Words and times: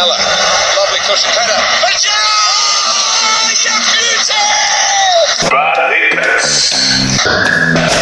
Lamella. 0.00 0.16
Lovely 0.76 1.00
cushion 1.06 1.32
header. 1.32 1.60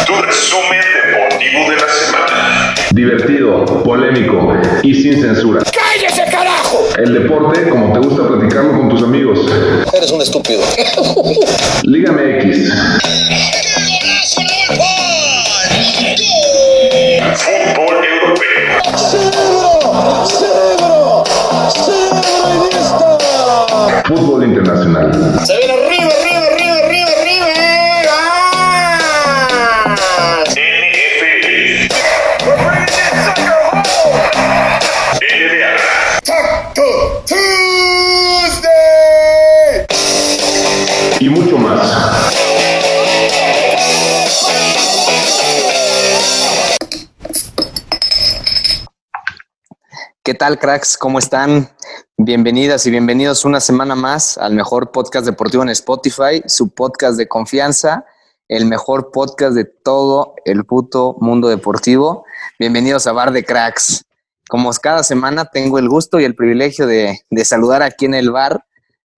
Tu 0.05 0.15
resumen 0.21 0.81
deportivo 1.03 1.69
de 1.69 1.75
la 1.75 1.89
semana. 1.89 2.75
Divertido, 2.91 3.65
polémico 3.83 4.53
y 4.81 4.93
sin 4.93 5.21
censura. 5.21 5.61
¡Cállese, 5.63 6.23
carajo! 6.31 6.87
El 6.97 7.13
deporte 7.13 7.69
como 7.69 7.91
te 7.93 7.99
gusta 7.99 8.27
platicarlo 8.27 8.77
con 8.77 8.89
tus 8.89 9.03
amigos. 9.03 9.39
Eres 9.93 10.11
un 10.11 10.21
estúpido. 10.21 10.61
Liga 11.83 12.11
MX. 12.13 12.71
Fútbol 17.35 18.05
europeo. 18.05 18.83
Fútbol 18.95 20.48
Se 25.45 25.57
viene 25.57 25.73
arriba, 25.73 26.11
arriba, 26.19 26.47
arriba, 26.47 26.77
arriba, 26.79 27.07
arriba. 27.21 27.45
¡Ah! 28.09 28.35
Taco 36.23 37.23
Tuesday. 37.25 38.67
Y 41.21 41.29
mucho 41.29 41.57
más. 41.57 41.87
¿Qué 50.23 50.33
tal, 50.33 50.59
cracks? 50.59 50.97
¿Cómo 50.97 51.17
están? 51.17 51.69
Bienvenidas 52.21 52.85
y 52.85 52.91
bienvenidos 52.91 53.45
una 53.45 53.61
semana 53.61 53.95
más 53.95 54.37
al 54.37 54.53
mejor 54.53 54.91
podcast 54.91 55.25
deportivo 55.25 55.63
en 55.63 55.69
Spotify, 55.69 56.43
su 56.47 56.69
podcast 56.69 57.17
de 57.17 57.29
confianza, 57.29 58.03
el 58.49 58.65
mejor 58.65 59.11
podcast 59.13 59.55
de 59.55 59.63
todo 59.63 60.35
el 60.43 60.65
puto 60.65 61.15
mundo 61.21 61.47
deportivo. 61.47 62.25
Bienvenidos 62.59 63.07
a 63.07 63.13
Bar 63.13 63.31
de 63.31 63.45
Cracks. 63.45 64.03
Como 64.49 64.69
cada 64.73 65.03
semana 65.03 65.45
tengo 65.45 65.79
el 65.79 65.87
gusto 65.87 66.19
y 66.19 66.25
el 66.25 66.35
privilegio 66.35 66.87
de, 66.87 67.21
de 67.29 67.45
saludar 67.45 67.83
aquí 67.83 68.03
en 68.03 68.15
el 68.15 68.31
bar 68.31 68.65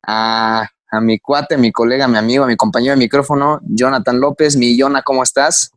a, 0.06 0.70
a 0.92 1.02
mi 1.02 1.18
cuate, 1.18 1.58
mi 1.58 1.72
colega, 1.72 2.08
mi 2.08 2.20
amigo, 2.20 2.46
mi 2.46 2.56
compañero 2.56 2.94
de 2.94 3.00
micrófono, 3.00 3.62
Jonathan 3.64 4.20
López. 4.20 4.56
Mi 4.56 4.78
Yona, 4.78 5.02
¿cómo 5.02 5.24
estás? 5.24 5.72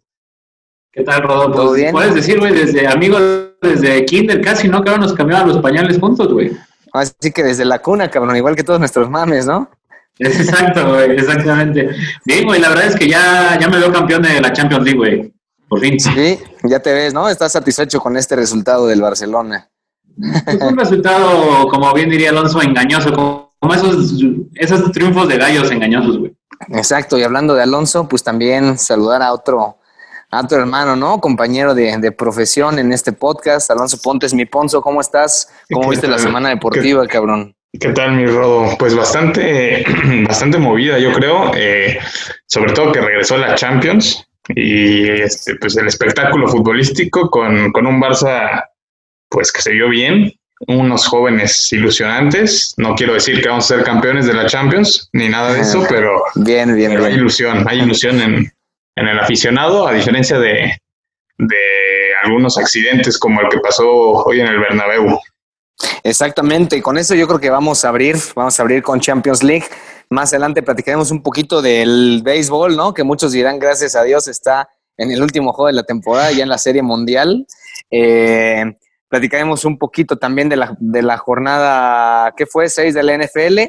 ¿Qué 0.92 1.02
tal, 1.02 1.22
Rodolfo? 1.22 1.58
¿Todo 1.58 1.72
bien? 1.72 1.92
Puedes 1.92 2.14
decir, 2.14 2.38
güey, 2.38 2.52
desde 2.52 2.86
amigos, 2.86 3.22
desde 3.62 4.04
kinder 4.04 4.42
casi, 4.42 4.68
¿no? 4.68 4.84
Que 4.84 4.90
ahora 4.90 5.00
nos 5.00 5.14
cambiaban 5.14 5.48
los 5.48 5.62
pañales 5.62 5.98
juntos, 5.98 6.30
güey. 6.30 6.54
Así 6.94 7.32
que 7.32 7.42
desde 7.42 7.64
la 7.64 7.80
cuna, 7.80 8.08
cabrón, 8.08 8.36
igual 8.36 8.54
que 8.54 8.62
todos 8.62 8.78
nuestros 8.78 9.10
mames, 9.10 9.46
¿no? 9.46 9.68
Es 10.16 10.38
exacto, 10.38 10.94
güey, 10.94 11.10
exactamente. 11.10 11.90
Bien, 12.24 12.44
güey, 12.44 12.60
la 12.60 12.68
verdad 12.68 12.86
es 12.86 12.94
que 12.94 13.08
ya, 13.08 13.58
ya 13.60 13.66
me 13.68 13.78
veo 13.78 13.92
campeón 13.92 14.22
de 14.22 14.40
la 14.40 14.52
Champions 14.52 14.84
League, 14.84 14.98
güey. 14.98 15.34
Por 15.68 15.80
fin. 15.80 15.98
Sí, 15.98 16.38
ya 16.62 16.78
te 16.78 16.92
ves, 16.92 17.12
¿no? 17.12 17.28
Estás 17.28 17.50
satisfecho 17.50 17.98
con 17.98 18.16
este 18.16 18.36
resultado 18.36 18.86
del 18.86 19.02
Barcelona. 19.02 19.68
Es 20.46 20.60
un 20.60 20.76
resultado, 20.78 21.66
como 21.66 21.92
bien 21.92 22.10
diría 22.10 22.30
Alonso, 22.30 22.62
engañoso, 22.62 23.12
como 23.12 23.74
esos, 23.74 24.14
esos 24.54 24.92
triunfos 24.92 25.26
de 25.26 25.36
gallos 25.36 25.72
engañosos, 25.72 26.18
güey. 26.18 26.36
Exacto, 26.68 27.18
y 27.18 27.24
hablando 27.24 27.54
de 27.54 27.64
Alonso, 27.64 28.08
pues 28.08 28.22
también 28.22 28.78
saludar 28.78 29.20
a 29.20 29.32
otro, 29.32 29.78
a 30.34 30.40
otro 30.42 30.58
hermano, 30.58 30.96
¿no? 30.96 31.20
Compañero 31.20 31.74
de, 31.74 31.96
de 31.98 32.12
profesión 32.12 32.78
en 32.78 32.92
este 32.92 33.12
podcast, 33.12 33.70
Alonso 33.70 33.98
Pontes, 34.02 34.34
mi 34.34 34.44
Ponzo, 34.46 34.80
¿cómo 34.82 35.00
estás? 35.00 35.48
¿Cómo 35.70 35.84
¿Qué 35.88 35.90
viste 35.90 36.08
la 36.08 36.18
semana 36.18 36.48
deportiva, 36.48 37.06
cabrón? 37.06 37.54
¿Qué 37.78 37.88
tal, 37.90 38.12
mi 38.16 38.26
Rodo? 38.26 38.76
Pues 38.78 38.94
bastante, 38.94 39.84
bastante 40.28 40.58
movida, 40.58 40.98
yo 40.98 41.12
creo. 41.12 41.52
eh, 41.54 41.98
sobre 42.46 42.72
todo 42.72 42.92
que 42.92 43.00
regresó 43.00 43.36
la 43.36 43.54
Champions 43.54 44.24
y 44.48 45.08
este, 45.08 45.56
pues 45.56 45.76
el 45.76 45.86
espectáculo 45.86 46.46
futbolístico 46.48 47.30
con, 47.30 47.72
con 47.72 47.86
un 47.86 48.00
Barça 48.00 48.62
pues 49.28 49.50
que 49.50 49.62
se 49.62 49.72
vio 49.72 49.88
bien, 49.88 50.32
unos 50.68 51.06
jóvenes 51.06 51.72
ilusionantes. 51.72 52.74
No 52.76 52.94
quiero 52.94 53.14
decir 53.14 53.42
que 53.42 53.48
vamos 53.48 53.64
a 53.70 53.76
ser 53.76 53.84
campeones 53.84 54.26
de 54.26 54.34
la 54.34 54.46
Champions 54.46 55.08
ni 55.12 55.28
nada 55.28 55.52
de 55.52 55.60
eso, 55.60 55.84
pero, 55.88 56.22
Bien, 56.36 56.74
bien, 56.76 56.92
pero 56.92 57.04
hay 57.04 57.10
bien. 57.10 57.20
ilusión, 57.20 57.64
hay 57.68 57.80
ilusión 57.80 58.20
en, 58.20 58.52
en 58.96 59.08
el 59.08 59.18
aficionado, 59.18 59.86
a 59.86 59.92
diferencia 59.92 60.38
de, 60.38 60.78
de 61.38 61.56
algunos 62.22 62.58
accidentes 62.58 63.18
como 63.18 63.40
el 63.40 63.48
que 63.48 63.58
pasó 63.58 63.86
hoy 63.86 64.40
en 64.40 64.46
el 64.46 64.58
Bernabéu. 64.58 65.18
Exactamente, 66.02 66.76
y 66.76 66.82
con 66.82 66.98
eso 66.98 67.14
yo 67.14 67.26
creo 67.26 67.40
que 67.40 67.50
vamos 67.50 67.84
a 67.84 67.88
abrir, 67.88 68.16
vamos 68.34 68.58
a 68.58 68.62
abrir 68.62 68.82
con 68.82 69.00
Champions 69.00 69.42
League. 69.42 69.64
Más 70.10 70.32
adelante 70.32 70.62
platicaremos 70.62 71.10
un 71.10 71.22
poquito 71.22 71.62
del 71.62 72.20
béisbol, 72.22 72.76
¿no? 72.76 72.94
Que 72.94 73.02
muchos 73.02 73.32
dirán, 73.32 73.58
gracias 73.58 73.96
a 73.96 74.02
Dios, 74.02 74.28
está 74.28 74.68
en 74.96 75.10
el 75.10 75.22
último 75.22 75.52
juego 75.52 75.66
de 75.66 75.72
la 75.72 75.82
temporada, 75.82 76.30
ya 76.30 76.42
en 76.42 76.48
la 76.48 76.58
Serie 76.58 76.82
Mundial. 76.82 77.46
Eh, 77.90 78.64
platicaremos 79.08 79.64
un 79.64 79.78
poquito 79.78 80.16
también 80.16 80.48
de 80.48 80.56
la, 80.56 80.76
de 80.78 81.02
la 81.02 81.16
jornada, 81.18 82.32
¿qué 82.36 82.46
fue? 82.46 82.68
6 82.68 82.94
de 82.94 83.02
la 83.02 83.18
NFL. 83.18 83.60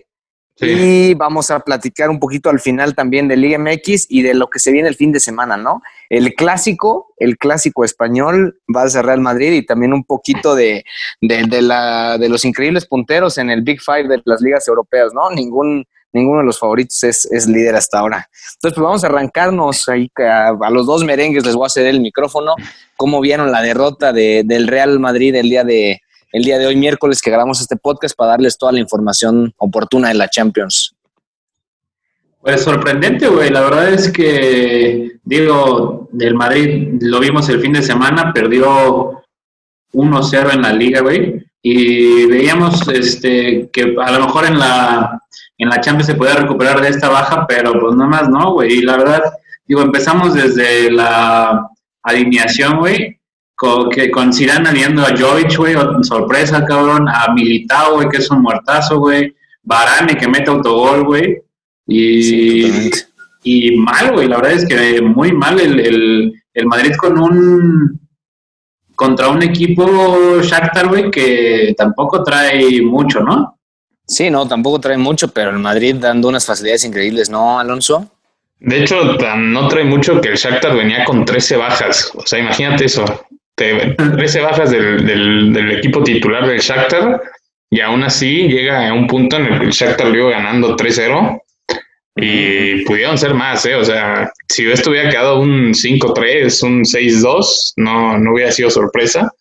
Y 0.62 1.14
vamos 1.16 1.52
a 1.52 1.60
platicar 1.60 2.10
un 2.10 2.20
poquito 2.20 2.50
al 2.50 2.62
final 2.62 2.96
también 2.96 3.28
de 3.28 3.36
Liga 3.36 3.60
MX 3.60 4.08
y 4.10 4.22
de 4.22 4.34
lo 4.34 4.48
que 4.48 4.60
se 4.60 4.72
viene 4.72 4.88
el 4.88 4.96
fin 4.96 5.12
de 5.12 5.20
semana, 5.20 5.58
¿no? 5.58 5.82
El 6.10 6.34
clásico, 6.34 7.14
el 7.18 7.38
clásico 7.38 7.84
español 7.84 8.60
va 8.74 8.84
a 8.84 8.90
ser 8.90 9.06
Real 9.06 9.20
Madrid 9.20 9.52
y 9.52 9.66
también 9.66 9.92
un 9.92 10.06
poquito 10.06 10.56
de, 10.56 10.86
de, 11.20 11.62
la, 11.62 12.18
de 12.18 12.30
los 12.30 12.46
increíbles 12.46 12.86
punteros 12.86 13.38
en 13.38 13.50
el 13.50 13.64
Big 13.64 13.82
Five 13.82 14.08
de 14.08 14.22
las 14.24 14.40
ligas 14.40 14.66
europeas, 14.70 15.14
¿no? 15.14 15.30
Ningún, 15.30 15.86
ninguno 16.14 16.40
de 16.40 16.46
los 16.46 16.58
favoritos 16.58 17.04
es, 17.04 17.26
es 17.26 17.48
líder 17.48 17.76
hasta 17.76 18.00
ahora. 18.00 18.30
Entonces, 18.56 18.76
pues 18.76 18.84
vamos 18.84 19.04
a 19.04 19.08
arrancarnos 19.08 19.90
ahí 19.90 20.10
a, 20.18 20.56
a 20.60 20.70
los 20.70 20.86
dos 20.86 21.04
merengues, 21.04 21.46
les 21.46 21.56
voy 21.56 21.66
a 21.66 21.70
ceder 21.70 21.90
el 21.90 22.00
micrófono. 22.00 22.56
¿Cómo 22.96 23.20
vieron 23.20 23.52
la 23.52 23.62
derrota 23.62 24.14
de, 24.14 24.44
del 24.46 24.68
Real 24.68 25.00
Madrid 25.02 25.36
el 25.36 25.50
día 25.50 25.66
de, 25.66 26.02
el 26.36 26.44
día 26.44 26.60
de 26.60 26.68
hoy, 26.68 26.76
miércoles, 26.76 27.22
que 27.22 27.30
grabamos 27.30 27.62
este 27.62 27.78
podcast 27.78 28.14
para 28.14 28.32
darles 28.32 28.58
toda 28.58 28.74
la 28.74 28.82
información 28.82 29.54
oportuna 29.56 30.10
de 30.10 30.16
la 30.16 30.28
Champions? 30.28 30.94
Pues 32.42 32.62
sorprendente, 32.62 33.30
güey. 33.30 33.50
La 33.52 33.62
verdad 33.62 33.94
es 33.94 34.12
que, 34.12 35.14
digo, 35.24 36.10
del 36.12 36.36
Madrid 36.36 36.98
lo 37.00 37.22
vimos 37.22 37.48
el 37.48 37.62
fin 37.62 37.72
de 37.72 37.82
semana, 37.82 38.34
perdió 38.34 39.24
1-0 39.94 40.54
en 40.56 40.62
la 40.62 40.74
liga, 40.74 41.00
güey. 41.00 41.42
Y 41.62 42.26
veíamos 42.26 42.86
este, 42.90 43.70
que 43.72 43.96
a 43.98 44.12
lo 44.12 44.26
mejor 44.26 44.46
en 44.46 44.60
la, 44.60 45.18
en 45.58 45.70
la 45.70 45.80
Champions 45.80 46.08
se 46.08 46.16
podía 46.16 46.36
recuperar 46.36 46.82
de 46.82 46.90
esta 46.90 47.08
baja, 47.08 47.48
pero 47.48 47.80
pues 47.80 47.96
nada 47.96 48.10
más 48.10 48.30
no, 48.30 48.52
güey. 48.52 48.74
Y 48.74 48.82
la 48.82 48.98
verdad, 48.98 49.24
digo, 49.66 49.82
empezamos 49.82 50.34
desde 50.34 50.92
la 50.92 51.66
alineación, 52.04 52.80
güey, 52.80 53.22
con, 53.56 53.90
que, 53.90 54.12
con 54.12 54.34
Zidane 54.34 54.70
aliando 54.70 55.02
a 55.02 55.16
Jovic, 55.18 55.58
güey, 55.58 55.76
sorpresa, 56.02 56.66
cabrón, 56.66 57.08
a 57.08 57.34
Militao, 57.34 57.96
güey, 57.96 58.10
que 58.10 58.18
es 58.18 58.30
un 58.30 58.42
muertazo, 58.42 59.00
güey, 59.00 59.34
Varane, 59.64 60.18
que 60.18 60.28
mete 60.28 60.52
autogol, 60.52 61.06
güey, 61.06 61.42
y, 61.88 63.76
mal, 63.78 64.12
güey, 64.14 64.28
la 64.28 64.38
verdad 64.38 64.54
es 64.54 64.66
que 64.66 65.02
muy 65.02 65.32
mal 65.32 65.60
el, 65.60 65.80
el, 65.80 66.34
el 66.54 66.66
Madrid 66.66 66.96
con 66.96 67.20
un 67.20 68.00
contra 68.96 69.28
un 69.28 69.44
equipo 69.44 70.42
Shakhtar, 70.42 70.88
güey, 70.88 71.12
que 71.12 71.74
tampoco 71.78 72.24
trae 72.24 72.82
mucho, 72.82 73.20
¿no? 73.22 73.60
Sí, 74.08 74.30
no, 74.30 74.48
tampoco 74.48 74.80
trae 74.80 74.98
mucho, 74.98 75.30
pero 75.30 75.50
el 75.50 75.60
Madrid 75.60 75.96
dando 75.96 76.30
unas 76.30 76.46
facilidades 76.46 76.86
increíbles, 76.86 77.30
¿no, 77.30 77.60
Alonso? 77.60 78.10
De 78.60 78.84
hecho, 78.84 79.04
no 79.38 79.68
trae 79.68 79.84
mucho 79.84 80.22
que 80.22 80.30
el 80.30 80.38
Shakhtar 80.38 80.76
venía 80.76 81.04
con 81.04 81.26
13 81.26 81.58
bajas. 81.58 82.12
O 82.16 82.26
sea, 82.26 82.40
imagínate 82.40 82.86
eso. 82.86 83.04
Te- 83.56 83.96
13 83.98 84.42
bajas 84.42 84.72
del, 84.72 85.06
del, 85.06 85.54
del 85.54 85.72
equipo 85.78 86.04
titular 86.04 86.46
del 86.48 86.60
Shakhtar 86.60 87.22
y 87.70 87.80
aún 87.80 88.04
así 88.04 88.48
llega 88.50 88.88
a 88.90 88.94
un 88.94 89.08
punto 89.08 89.38
en 89.38 89.46
el 89.46 89.60
que 89.60 89.66
el 89.66 89.72
Shakhtar 89.72 90.08
lo 90.08 90.16
iba 90.18 90.32
ganando 90.32 90.76
3-0 90.76 91.42
y 92.18 92.86
pudieron 92.86 93.18
ser 93.18 93.34
más, 93.34 93.66
¿eh? 93.66 93.76
O 93.76 93.84
sea, 93.84 94.32
si 94.48 94.70
esto 94.70 94.90
hubiera 94.92 95.10
quedado 95.10 95.40
un 95.40 95.74
5-3, 95.74 96.64
un 96.64 96.84
6-2, 96.84 97.74
no, 97.78 98.18
no 98.18 98.34
hubiera 98.34 98.52
sido 98.52 98.70
sorpresa. 98.70 99.32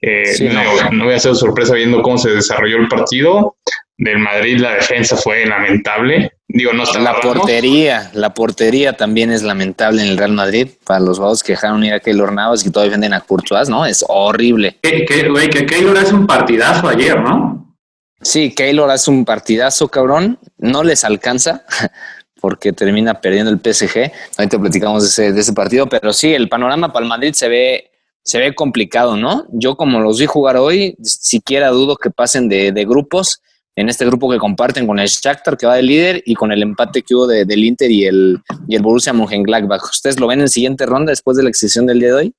Eh, 0.00 0.26
Sí, 0.26 0.44
no, 0.48 0.62
no. 0.62 0.90
no 0.90 1.04
hubiera 1.04 1.20
sido 1.20 1.34
sorpresa 1.34 1.74
viendo 1.74 2.02
cómo 2.02 2.18
se 2.18 2.30
desarrolló 2.30 2.76
el 2.78 2.88
partido. 2.88 3.56
Del 3.96 4.18
Madrid 4.18 4.58
la 4.58 4.74
defensa 4.74 5.16
fue 5.16 5.46
lamentable. 5.46 6.32
Digo, 6.54 6.74
no 6.74 6.82
está 6.82 7.00
La 7.00 7.18
portería, 7.18 8.10
la 8.12 8.34
portería 8.34 8.92
también 8.94 9.32
es 9.32 9.42
lamentable 9.42 10.02
en 10.02 10.08
el 10.08 10.18
Real 10.18 10.32
Madrid. 10.32 10.68
Para 10.84 11.00
los 11.00 11.16
jugadores 11.16 11.42
que 11.42 11.52
dejaron 11.52 11.82
ir 11.82 11.94
a 11.94 12.00
Keylor 12.00 12.30
Navas 12.30 12.60
y 12.60 12.64
que 12.64 12.70
todavía 12.70 12.92
venden 12.92 13.14
a 13.14 13.20
Courtois, 13.22 13.70
¿no? 13.70 13.86
Es 13.86 14.04
horrible. 14.06 14.76
Que, 14.82 15.06
que, 15.06 15.50
que 15.50 15.66
Keylor 15.66 15.96
hace 15.96 16.14
un 16.14 16.26
partidazo 16.26 16.88
ayer, 16.88 17.18
¿no? 17.18 17.74
Sí, 18.20 18.54
Keylor 18.54 18.90
hace 18.90 19.10
un 19.10 19.24
partidazo, 19.24 19.88
cabrón. 19.88 20.38
No 20.58 20.84
les 20.84 21.04
alcanza 21.04 21.64
porque 22.40 22.74
termina 22.74 23.18
perdiendo 23.18 23.50
el 23.50 23.58
PSG. 23.58 24.12
Ahorita 24.36 24.58
platicamos 24.58 25.04
de 25.04 25.08
ese, 25.08 25.32
de 25.32 25.40
ese 25.40 25.54
partido, 25.54 25.88
pero 25.88 26.12
sí, 26.12 26.34
el 26.34 26.50
panorama 26.50 26.92
para 26.92 27.04
el 27.04 27.08
Madrid 27.08 27.32
se 27.32 27.48
ve 27.48 27.88
se 28.24 28.38
ve 28.38 28.54
complicado, 28.54 29.16
¿no? 29.16 29.46
Yo 29.50 29.76
como 29.76 29.98
los 30.00 30.20
vi 30.20 30.26
jugar 30.26 30.56
hoy, 30.56 30.96
siquiera 31.02 31.70
dudo 31.70 31.96
que 31.96 32.10
pasen 32.10 32.48
de, 32.48 32.70
de 32.70 32.84
grupos 32.84 33.40
en 33.74 33.88
este 33.88 34.04
grupo 34.04 34.30
que 34.30 34.38
comparten 34.38 34.86
con 34.86 34.98
el 34.98 35.08
Shakhtar 35.08 35.56
que 35.56 35.66
va 35.66 35.76
de 35.76 35.82
líder 35.82 36.22
y 36.26 36.34
con 36.34 36.52
el 36.52 36.62
empate 36.62 37.02
que 37.02 37.14
hubo 37.14 37.26
de- 37.26 37.44
del 37.46 37.64
Inter 37.64 37.90
y 37.90 38.04
el, 38.04 38.38
y 38.68 38.76
el 38.76 38.82
Borussia 38.82 39.12
Mönchengladbach. 39.12 39.82
¿Ustedes 39.84 40.20
lo 40.20 40.26
ven 40.26 40.40
en 40.42 40.48
siguiente 40.48 40.84
ronda 40.86 41.10
después 41.10 41.36
de 41.36 41.42
la 41.42 41.48
excesión 41.48 41.86
del 41.86 41.98
día 41.98 42.08
de 42.08 42.14
hoy? 42.14 42.34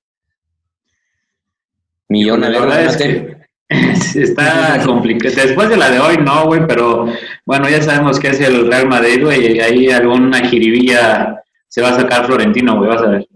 Millón, 2.10 2.44
a 2.44 2.50
La 2.50 2.60
ver, 2.60 2.70
verdad 2.70 2.86
es 2.86 2.98
Jonathan. 3.00 3.48
que 3.70 3.96
sí 3.96 4.22
está 4.22 4.82
complicado. 4.86 5.34
Después 5.36 5.70
de 5.70 5.78
la 5.78 5.90
de 5.90 6.00
hoy, 6.00 6.18
no, 6.18 6.46
güey, 6.46 6.68
pero 6.68 7.08
bueno, 7.46 7.68
ya 7.70 7.82
sabemos 7.82 8.20
que 8.20 8.28
es 8.28 8.40
el 8.40 8.68
Real 8.68 8.88
Madrid, 8.88 9.24
güey, 9.24 9.56
y 9.56 9.60
ahí 9.60 9.90
alguna 9.90 10.48
jiribilla 10.48 11.42
se 11.68 11.82
va 11.82 11.90
a 11.90 11.96
sacar 11.96 12.26
Florentino, 12.28 12.78
güey, 12.78 12.90
vas 12.90 13.02
a 13.02 13.08
ver. 13.10 13.28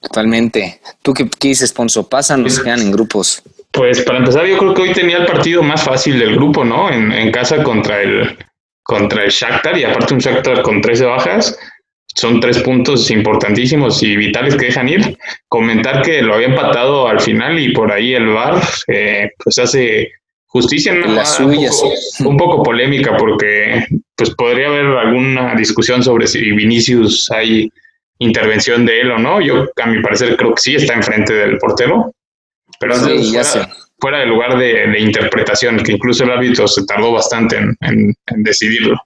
Totalmente. 0.00 0.80
¿Tú 1.02 1.12
qué, 1.12 1.28
qué 1.28 1.48
dices, 1.48 1.72
Ponzo? 1.72 2.08
¿Pasan 2.08 2.44
o 2.44 2.48
se 2.48 2.62
quedan 2.62 2.80
en 2.80 2.92
grupos? 2.92 3.42
Pues 3.74 4.02
para 4.02 4.18
empezar, 4.18 4.46
yo 4.46 4.56
creo 4.56 4.72
que 4.72 4.82
hoy 4.82 4.92
tenía 4.92 5.18
el 5.18 5.26
partido 5.26 5.62
más 5.62 5.82
fácil 5.82 6.18
del 6.18 6.36
grupo, 6.36 6.64
¿no? 6.64 6.90
En, 6.90 7.12
en 7.12 7.32
casa 7.32 7.62
contra 7.62 8.00
el 8.00 8.36
contra 8.84 9.24
el 9.24 9.30
Shakhtar 9.30 9.76
y 9.76 9.84
aparte 9.84 10.14
un 10.14 10.20
Shakhtar 10.20 10.62
con 10.62 10.80
13 10.80 11.04
bajas. 11.06 11.58
Son 12.06 12.38
tres 12.38 12.58
puntos 12.58 13.10
importantísimos 13.10 14.00
y 14.04 14.16
vitales 14.16 14.54
que 14.54 14.66
dejan 14.66 14.88
ir. 14.88 15.18
Comentar 15.48 16.02
que 16.02 16.22
lo 16.22 16.34
había 16.34 16.46
empatado 16.46 17.08
al 17.08 17.18
final 17.18 17.58
y 17.58 17.72
por 17.72 17.90
ahí 17.90 18.14
el 18.14 18.28
VAR 18.28 18.62
eh, 18.86 19.30
pues 19.42 19.58
hace 19.58 20.12
justicia 20.46 20.92
en 20.92 21.02
una 21.02 21.24
suyas. 21.24 21.82
Un 21.82 21.88
poco, 21.88 22.30
un 22.30 22.36
poco 22.36 22.62
polémica 22.62 23.16
porque 23.16 23.84
pues 24.14 24.30
podría 24.36 24.68
haber 24.68 24.86
alguna 24.86 25.56
discusión 25.56 26.04
sobre 26.04 26.28
si 26.28 26.52
Vinicius 26.52 27.28
hay 27.32 27.68
intervención 28.20 28.86
de 28.86 29.00
él 29.00 29.10
o 29.10 29.18
no. 29.18 29.40
Yo 29.40 29.66
a 29.82 29.86
mi 29.86 30.00
parecer 30.00 30.36
creo 30.36 30.54
que 30.54 30.60
sí 30.60 30.76
está 30.76 30.94
enfrente 30.94 31.34
del 31.34 31.58
portero. 31.58 32.14
Pero 32.80 32.94
Sí, 32.96 33.12
eso 33.12 33.32
ya 33.32 33.44
fuera- 33.44 33.66
sé. 33.66 33.72
fuera 33.98 34.18
del 34.18 34.28
lugar 34.28 34.58
de, 34.58 34.86
de 34.88 35.00
interpretación, 35.00 35.78
que 35.78 35.92
incluso 35.92 36.24
el 36.24 36.30
árbitro 36.30 36.66
se 36.68 36.84
tardó 36.86 37.12
bastante 37.12 37.56
en, 37.56 37.76
en- 37.80 38.14
en 38.26 38.42
decidirlo. 38.42 38.96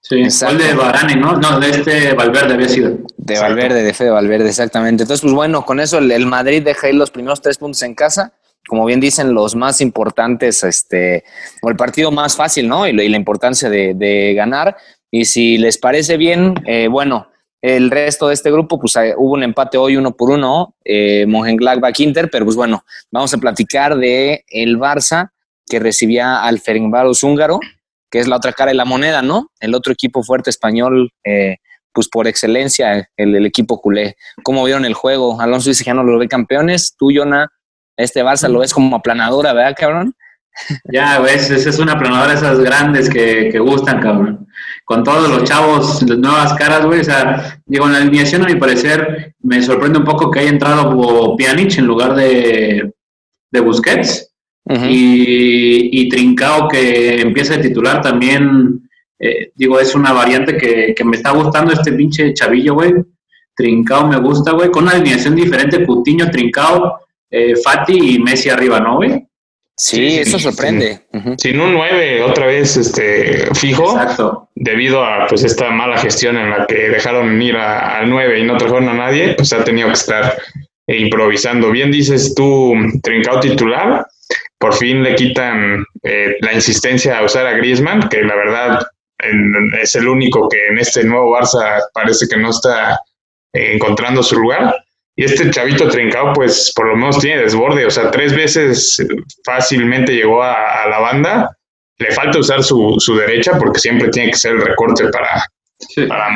Sí, 0.00 0.20
Exacto. 0.20 0.56
gol 0.56 0.64
de 0.66 0.74
Varane, 0.74 1.16
¿no? 1.16 1.36
No, 1.36 1.60
de 1.60 1.70
este 1.70 2.12
Valverde 2.14 2.54
había 2.54 2.68
sido. 2.68 2.98
De 3.16 3.38
Valverde, 3.38 3.82
de 3.84 3.94
Fede 3.94 4.10
Valverde, 4.10 4.48
exactamente. 4.48 5.04
Entonces, 5.04 5.22
pues 5.22 5.32
bueno, 5.32 5.64
con 5.64 5.78
eso 5.78 5.98
el, 5.98 6.10
el 6.10 6.26
Madrid 6.26 6.62
deja 6.62 6.88
ir 6.88 6.96
los 6.96 7.10
primeros 7.12 7.40
tres 7.40 7.56
puntos 7.58 7.82
en 7.82 7.94
casa. 7.94 8.32
Como 8.66 8.84
bien 8.84 9.00
dicen, 9.00 9.32
los 9.34 9.54
más 9.56 9.80
importantes, 9.80 10.62
este, 10.64 11.24
o 11.62 11.68
el 11.70 11.76
partido 11.76 12.10
más 12.12 12.36
fácil, 12.36 12.68
¿no? 12.68 12.86
Y, 12.86 12.92
la 12.92 13.16
importancia 13.16 13.68
de, 13.70 13.94
de 13.94 14.34
ganar. 14.34 14.76
Y 15.10 15.24
si 15.24 15.58
les 15.58 15.78
parece 15.78 16.16
bien, 16.16 16.54
eh, 16.66 16.88
bueno, 16.88 17.28
el 17.62 17.92
resto 17.92 18.26
de 18.26 18.34
este 18.34 18.50
grupo, 18.50 18.78
pues 18.80 18.96
eh, 18.96 19.14
hubo 19.16 19.34
un 19.34 19.44
empate 19.44 19.78
hoy 19.78 19.96
uno 19.96 20.16
por 20.16 20.30
uno, 20.30 20.74
eh, 20.84 21.24
Mönchengladbach 21.28 21.98
Inter, 22.00 22.28
pero 22.30 22.44
pues 22.44 22.56
bueno, 22.56 22.84
vamos 23.12 23.32
a 23.32 23.38
platicar 23.38 23.96
de 23.96 24.44
el 24.48 24.78
Barça 24.78 25.30
que 25.66 25.78
recibía 25.78 26.42
al 26.42 26.58
Ferencváros 26.58 27.22
húngaro, 27.22 27.60
que 28.10 28.18
es 28.18 28.26
la 28.26 28.36
otra 28.36 28.52
cara 28.52 28.72
de 28.72 28.76
la 28.76 28.84
moneda, 28.84 29.22
¿no? 29.22 29.52
El 29.60 29.76
otro 29.76 29.92
equipo 29.92 30.24
fuerte 30.24 30.50
español, 30.50 31.12
eh, 31.24 31.58
pues 31.92 32.08
por 32.08 32.26
excelencia, 32.26 33.08
el, 33.16 33.46
equipo 33.46 33.80
culé. 33.80 34.16
¿Cómo 34.42 34.64
vieron 34.64 34.84
el 34.84 34.94
juego? 34.94 35.40
Alonso 35.40 35.70
dice 35.70 35.84
que 35.84 35.90
ya 35.90 35.94
no 35.94 36.02
lo 36.02 36.18
ve 36.18 36.26
campeones. 36.26 36.96
Tú, 36.98 37.12
Yona, 37.12 37.52
este 37.96 38.24
Barça 38.24 38.48
lo 38.48 38.58
ves 38.58 38.74
como 38.74 38.96
aplanadora, 38.96 39.52
¿verdad, 39.52 39.76
cabrón? 39.78 40.16
Ya, 40.92 41.20
ves, 41.20 41.50
esa 41.50 41.70
es 41.70 41.78
una 41.78 41.98
planadora 41.98 42.34
esas 42.34 42.60
grandes 42.60 43.08
que, 43.08 43.48
que 43.50 43.58
gustan, 43.58 44.00
cabrón. 44.00 44.46
Con 44.84 45.02
todos 45.04 45.28
los 45.28 45.44
chavos, 45.44 46.02
las 46.02 46.18
nuevas 46.18 46.54
caras, 46.54 46.84
güey. 46.84 47.00
O 47.00 47.04
sea, 47.04 47.60
digo, 47.66 47.86
en 47.86 47.92
la 47.92 47.98
alineación, 47.98 48.42
a 48.42 48.46
mi 48.46 48.56
parecer, 48.56 49.34
me 49.40 49.62
sorprende 49.62 49.98
un 49.98 50.04
poco 50.04 50.30
que 50.30 50.40
haya 50.40 50.50
entrado 50.50 51.36
Pjanic 51.36 51.78
en 51.78 51.86
lugar 51.86 52.14
de, 52.14 52.92
de 53.50 53.60
Busquets. 53.60 54.28
Y, 54.88 56.00
y 56.00 56.08
Trincao 56.08 56.68
que 56.68 57.20
empieza 57.20 57.56
de 57.56 57.68
titular 57.68 58.00
también, 58.00 58.88
eh, 59.18 59.50
digo, 59.56 59.80
es 59.80 59.94
una 59.94 60.12
variante 60.12 60.56
que, 60.56 60.94
que 60.96 61.04
me 61.04 61.16
está 61.16 61.32
gustando 61.32 61.72
este 61.72 61.92
pinche 61.92 62.32
chavillo, 62.32 62.74
güey. 62.74 62.94
Trincao 63.56 64.06
me 64.06 64.18
gusta, 64.18 64.52
güey, 64.52 64.70
con 64.70 64.84
una 64.84 64.92
alineación 64.92 65.34
diferente, 65.34 65.84
Cutiño, 65.84 66.30
Trincao, 66.30 67.00
eh, 67.30 67.54
Fati 67.56 68.14
y 68.14 68.18
Messi 68.20 68.50
arriba, 68.50 68.78
¿no, 68.80 68.96
güey? 68.96 69.26
Sí, 69.76 70.18
eso 70.18 70.38
sorprende. 70.38 71.00
Sin 71.38 71.60
un 71.60 71.72
9 71.72 72.22
otra 72.22 72.46
vez 72.46 72.76
este, 72.76 73.46
fijo, 73.54 73.84
Exacto. 74.00 74.48
debido 74.54 75.02
a 75.04 75.26
pues 75.26 75.42
esta 75.44 75.70
mala 75.70 75.96
gestión 75.98 76.36
en 76.36 76.50
la 76.50 76.66
que 76.66 76.74
dejaron 76.90 77.40
ir 77.40 77.56
a- 77.56 77.98
al 77.98 78.08
9 78.10 78.38
y 78.38 78.44
no 78.44 78.56
trajeron 78.58 78.88
a 78.88 78.94
nadie, 78.94 79.34
pues 79.34 79.52
ha 79.52 79.64
tenido 79.64 79.88
que 79.88 79.94
estar 79.94 80.36
improvisando. 80.86 81.70
Bien 81.70 81.90
dices 81.90 82.34
tú, 82.34 82.74
Trincao 83.02 83.40
titular, 83.40 84.06
por 84.58 84.74
fin 84.74 85.02
le 85.02 85.14
quitan 85.14 85.84
eh, 86.02 86.36
la 86.40 86.52
insistencia 86.52 87.18
a 87.18 87.24
usar 87.24 87.46
a 87.46 87.52
Griezmann, 87.52 88.08
que 88.08 88.22
la 88.22 88.34
verdad 88.36 88.86
en- 89.18 89.72
es 89.80 89.94
el 89.94 90.06
único 90.08 90.48
que 90.48 90.66
en 90.68 90.78
este 90.78 91.04
nuevo 91.04 91.36
Barça 91.36 91.80
parece 91.94 92.26
que 92.28 92.36
no 92.36 92.50
está 92.50 93.00
eh, 93.52 93.72
encontrando 93.74 94.22
su 94.22 94.36
lugar. 94.38 94.74
Y 95.22 95.24
este 95.24 95.50
chavito 95.50 95.88
Trincao, 95.88 96.32
pues 96.32 96.72
por 96.74 96.86
lo 96.88 96.96
menos 96.96 97.18
tiene 97.20 97.42
desborde, 97.42 97.86
o 97.86 97.90
sea, 97.90 98.10
tres 98.10 98.34
veces 98.34 98.96
fácilmente 99.44 100.12
llegó 100.14 100.42
a, 100.42 100.82
a 100.82 100.88
la 100.88 100.98
banda. 100.98 101.56
Le 101.98 102.10
falta 102.10 102.38
usar 102.40 102.62
su, 102.64 102.96
su 102.98 103.14
derecha 103.16 103.52
porque 103.58 103.78
siempre 103.78 104.08
tiene 104.08 104.30
que 104.30 104.36
ser 104.36 104.52
el 104.52 104.62
recorte 104.62 105.08
para, 105.08 105.44
Sí. 105.78 106.06
para 106.06 106.28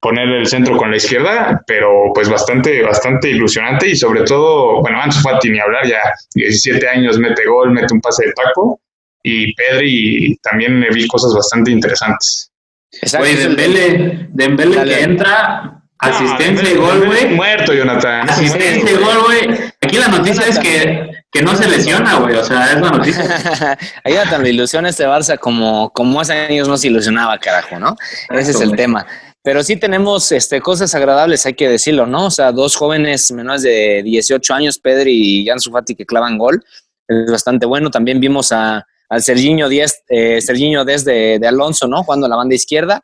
poner 0.00 0.28
el 0.28 0.46
centro 0.46 0.76
con 0.76 0.90
la 0.90 0.96
izquierda, 0.96 1.62
pero 1.66 2.10
pues 2.14 2.28
bastante, 2.28 2.82
bastante 2.82 3.30
ilusionante 3.30 3.88
y 3.88 3.96
sobre 3.96 4.22
todo, 4.22 4.80
bueno, 4.80 5.00
Ansu 5.00 5.20
Fati 5.20 5.50
ni 5.50 5.58
hablar, 5.60 5.86
ya 5.86 6.00
17 6.34 6.86
años 6.88 7.18
mete 7.18 7.46
gol, 7.46 7.70
mete 7.70 7.92
un 7.94 8.00
pase 8.00 8.26
de 8.26 8.32
taco 8.32 8.80
y 9.22 9.54
Pedri 9.54 10.36
también 10.42 10.80
le 10.80 10.90
vi 10.90 11.06
cosas 11.06 11.34
bastante 11.34 11.70
interesantes. 11.70 12.50
Exacto. 12.92 13.26
El- 13.26 13.56
Dembele, 13.56 14.26
Dembele 14.30 14.84
que 14.84 15.00
entra, 15.02 15.82
asistencia 16.04 16.70
y 16.70 16.76
gol, 16.76 17.06
güey. 17.06 17.34
Muerto, 17.34 17.72
Jonathan. 17.72 18.28
Asistencia 18.28 18.90
y 18.90 18.96
gol, 18.96 19.22
güey. 19.24 19.72
Aquí 19.80 19.96
la 19.96 20.08
noticia 20.08 20.46
es 20.46 20.58
que, 20.58 21.10
que 21.30 21.42
no 21.42 21.54
se 21.56 21.68
lesiona, 21.68 22.16
güey. 22.16 22.36
O 22.36 22.44
sea, 22.44 22.72
es 22.72 22.80
la 22.80 22.90
noticia. 22.90 23.78
Ayuda 24.04 24.38
la 24.38 24.48
ilusión 24.48 24.86
este 24.86 25.06
Barça 25.06 25.38
como, 25.38 25.90
como 25.90 26.20
hace 26.20 26.32
años 26.32 26.68
no 26.68 26.76
se 26.76 26.88
ilusionaba, 26.88 27.38
carajo, 27.38 27.78
¿no? 27.78 27.96
Ese 28.30 28.52
es 28.52 28.60
el 28.60 28.74
tema. 28.76 29.06
Pero 29.42 29.62
sí 29.62 29.76
tenemos 29.76 30.32
este, 30.32 30.60
cosas 30.60 30.94
agradables, 30.94 31.44
hay 31.44 31.54
que 31.54 31.68
decirlo, 31.68 32.06
¿no? 32.06 32.26
O 32.26 32.30
sea, 32.30 32.50
dos 32.50 32.76
jóvenes 32.76 33.30
menores 33.30 33.62
de 33.62 34.02
18 34.02 34.54
años, 34.54 34.78
Pedri 34.78 35.42
y 35.42 35.50
Ansu 35.50 35.70
Fati, 35.70 35.94
que 35.94 36.06
clavan 36.06 36.38
gol. 36.38 36.64
Es 37.06 37.30
bastante 37.30 37.66
bueno. 37.66 37.90
También 37.90 38.20
vimos 38.20 38.52
a, 38.52 38.86
al 39.10 39.22
Serginho 39.22 39.68
Díaz, 39.68 40.02
eh, 40.08 40.40
Serginho 40.40 40.84
Díaz 40.84 41.04
de, 41.04 41.38
de 41.38 41.46
Alonso, 41.46 41.86
¿no? 41.86 42.02
Jugando 42.04 42.24
a 42.24 42.30
la 42.30 42.36
banda 42.36 42.54
izquierda. 42.54 43.02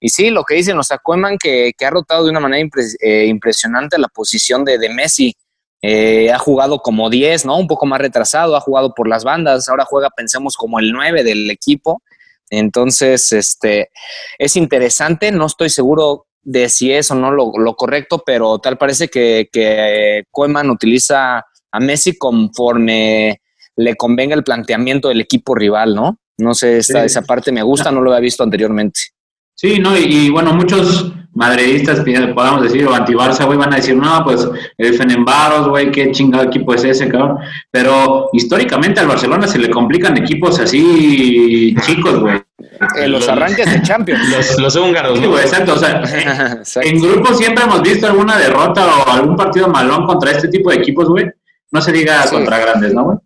Y 0.00 0.08
sí, 0.08 0.30
lo 0.30 0.44
que 0.44 0.54
dicen, 0.54 0.78
o 0.78 0.82
sea, 0.82 0.98
Koeman 0.98 1.36
que, 1.38 1.72
que 1.76 1.84
ha 1.86 1.90
rotado 1.90 2.24
de 2.24 2.30
una 2.30 2.40
manera 2.40 2.62
impres- 2.66 2.96
eh, 3.00 3.26
impresionante 3.26 3.98
la 3.98 4.08
posición 4.08 4.64
de, 4.64 4.78
de 4.78 4.88
Messi. 4.88 5.34
Eh, 5.82 6.30
ha 6.32 6.38
jugado 6.38 6.78
como 6.80 7.08
10, 7.10 7.44
¿no? 7.46 7.56
Un 7.58 7.66
poco 7.66 7.86
más 7.86 8.00
retrasado, 8.00 8.54
ha 8.56 8.60
jugado 8.60 8.92
por 8.94 9.08
las 9.08 9.24
bandas, 9.24 9.68
ahora 9.68 9.84
juega, 9.86 10.10
pensemos, 10.10 10.56
como 10.56 10.78
el 10.78 10.90
9 10.92 11.22
del 11.22 11.50
equipo. 11.50 12.02
Entonces, 12.50 13.32
este, 13.32 13.90
es 14.38 14.56
interesante, 14.56 15.30
no 15.32 15.46
estoy 15.46 15.70
seguro 15.70 16.26
de 16.42 16.68
si 16.68 16.92
es 16.92 17.10
o 17.10 17.14
no 17.14 17.30
lo, 17.30 17.52
lo 17.56 17.76
correcto, 17.76 18.22
pero 18.24 18.58
tal 18.58 18.76
parece 18.78 19.08
que, 19.08 19.48
que 19.52 20.24
Koeman 20.30 20.68
utiliza 20.70 21.38
a 21.72 21.80
Messi 21.80 22.16
conforme 22.18 23.40
le 23.76 23.94
convenga 23.96 24.34
el 24.34 24.44
planteamiento 24.44 25.08
del 25.08 25.20
equipo 25.20 25.54
rival, 25.54 25.94
¿no? 25.94 26.18
No 26.38 26.54
sé, 26.54 26.78
esta, 26.78 27.00
Sí. 27.00 27.06
esa 27.06 27.22
parte 27.22 27.52
me 27.52 27.62
gusta, 27.62 27.90
no 27.90 28.00
lo 28.00 28.10
había 28.10 28.20
visto 28.22 28.42
anteriormente. 28.42 29.00
Sí, 29.60 29.78
no, 29.78 29.94
y, 29.94 30.04
y, 30.04 30.30
bueno, 30.30 30.54
muchos 30.54 31.12
madridistas, 31.34 32.00
podamos 32.34 32.62
decir, 32.62 32.86
o 32.86 32.94
anti-Barça, 32.94 33.44
güey, 33.44 33.58
van 33.58 33.74
a 33.74 33.76
decir, 33.76 33.94
no, 33.94 34.24
pues 34.24 34.48
el 34.78 34.94
Fenembaros, 34.94 35.68
güey, 35.68 35.90
qué 35.90 36.10
chingado 36.12 36.44
equipo 36.44 36.72
es 36.72 36.82
ese, 36.84 37.08
cabrón. 37.10 37.36
Pero 37.70 38.30
históricamente 38.32 39.00
al 39.00 39.06
Barcelona 39.08 39.46
se 39.46 39.58
le 39.58 39.68
complican 39.68 40.16
equipos 40.16 40.58
así 40.60 41.74
chicos, 41.84 42.20
güey. 42.20 42.40
Eh, 42.98 43.06
los 43.08 43.28
arranques 43.28 43.70
de 43.70 43.82
Champions. 43.82 44.26
Los, 44.34 44.58
los 44.58 44.76
húngaros, 44.76 45.18
Sí, 45.18 45.24
¿no? 45.24 45.30
güey, 45.32 45.42
exacto, 45.44 45.74
o 45.74 45.78
sea, 45.78 46.00
Exacto. 46.58 46.88
en 46.88 46.98
grupo 47.02 47.34
siempre 47.34 47.64
hemos 47.64 47.82
visto 47.82 48.06
alguna 48.06 48.38
derrota 48.38 48.86
o 48.86 49.10
algún 49.10 49.36
partido 49.36 49.68
malón 49.68 50.06
contra 50.06 50.30
este 50.30 50.48
tipo 50.48 50.70
de 50.70 50.76
equipos, 50.76 51.06
güey. 51.10 51.26
No 51.70 51.82
se 51.82 51.92
diga 51.92 52.22
Sí. 52.22 52.30
contra 52.34 52.58
grandes, 52.58 52.94
¿no, 52.94 53.04
güey? 53.04 53.18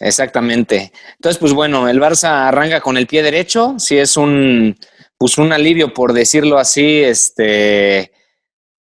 Exactamente. 0.00 0.92
Entonces, 1.16 1.38
pues 1.38 1.52
bueno, 1.54 1.88
el 1.88 1.98
Barça 2.00 2.46
arranca 2.48 2.80
con 2.82 2.96
el 2.98 3.06
pie 3.06 3.22
derecho, 3.22 3.74
sí 3.78 3.96
es 3.96 4.16
un, 4.18 4.76
pues 5.18 5.36
un 5.36 5.52
alivio, 5.52 5.92
por 5.92 6.12
decirlo 6.12 6.58
así, 6.58 7.02
este, 7.02 8.12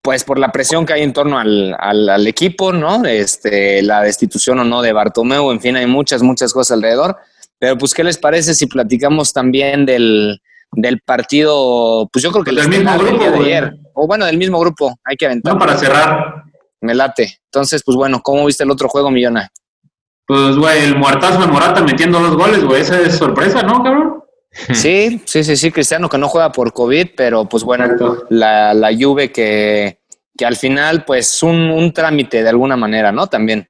pues 0.03 0.25
por 0.25 0.39
la 0.39 0.51
presión 0.51 0.87
que 0.87 0.95
hay 0.95 1.03
en 1.03 1.13
torno 1.13 1.39
al, 1.39 1.77
al, 1.79 2.09
al 2.09 2.27
equipo, 2.27 2.73
¿no? 2.73 3.05
Este, 3.05 3.83
la 3.83 4.03
destitución 4.03 4.59
o 4.59 4.65
no 4.65 4.83
de 4.83 4.93
Bartomeu, 4.93 5.51
en 5.51 5.61
fin, 5.61 5.77
hay 5.77 5.87
muchas, 5.87 6.23
muchas 6.23 6.53
cosas 6.53 6.77
alrededor. 6.77 7.17
Pero, 7.59 7.79
pues, 7.79 7.95
¿qué 7.95 8.03
les 8.03 8.19
parece 8.19 8.55
si 8.55 8.67
platicamos 8.67 9.33
también 9.33 9.87
del, 9.87 10.41
del 10.73 11.01
partido? 11.01 12.09
Pues 12.13 12.23
yo 12.23 12.33
creo 12.33 12.45
que 12.45 12.51
Del 12.51 12.61
el 12.61 12.69
mismo 12.69 12.99
grupo, 12.99 13.19
día 13.19 13.31
de 13.31 13.39
ayer. 13.39 13.77
O 13.95 14.07
bueno, 14.07 14.27
del 14.27 14.39
mismo 14.39 14.59
grupo, 14.59 14.99
hay 15.05 15.17
que 15.17 15.27
aventar. 15.27 15.53
No, 15.53 15.59
para 15.59 15.77
cerrar. 15.79 16.45
me 16.81 16.95
late. 16.95 17.39
Entonces, 17.47 17.83
pues 17.85 17.97
bueno, 17.97 18.21
¿cómo 18.23 18.45
viste 18.47 18.65
el 18.65 18.71
otro 18.71 18.89
juego, 18.89 19.11
Millona? 19.11 19.51
Pues, 20.27 20.57
güey, 20.57 20.85
el 20.85 20.97
muertazo 20.97 21.41
de 21.41 21.47
Morata 21.47 21.83
metiendo 21.83 22.19
dos 22.19 22.37
goles, 22.37 22.65
güey. 22.65 22.81
Esa 22.83 23.01
es 23.01 23.17
sorpresa, 23.17 23.63
¿no, 23.63 23.83
cabrón? 23.83 24.24
Sí, 24.73 25.21
sí, 25.25 25.45
sí, 25.45 25.57
sí, 25.57 25.71
Cristiano 25.71 26.09
que 26.09 26.19
no 26.19 26.29
juega 26.29 26.53
por 26.53 26.73
COVID, 26.73 27.09
pero 27.17 27.49
pues 27.49 27.65
bueno, 27.65 27.87
la, 28.31 28.75
la 28.75 28.91
Juve 28.97 29.31
que, 29.33 29.99
que 30.37 30.47
al 30.47 30.57
final, 30.57 31.05
pues 31.05 31.43
un, 31.43 31.71
un 31.71 31.93
trámite 31.93 32.43
de 32.43 32.49
alguna 32.49 32.77
manera, 32.77 33.13
¿no? 33.13 33.27
También. 33.27 33.69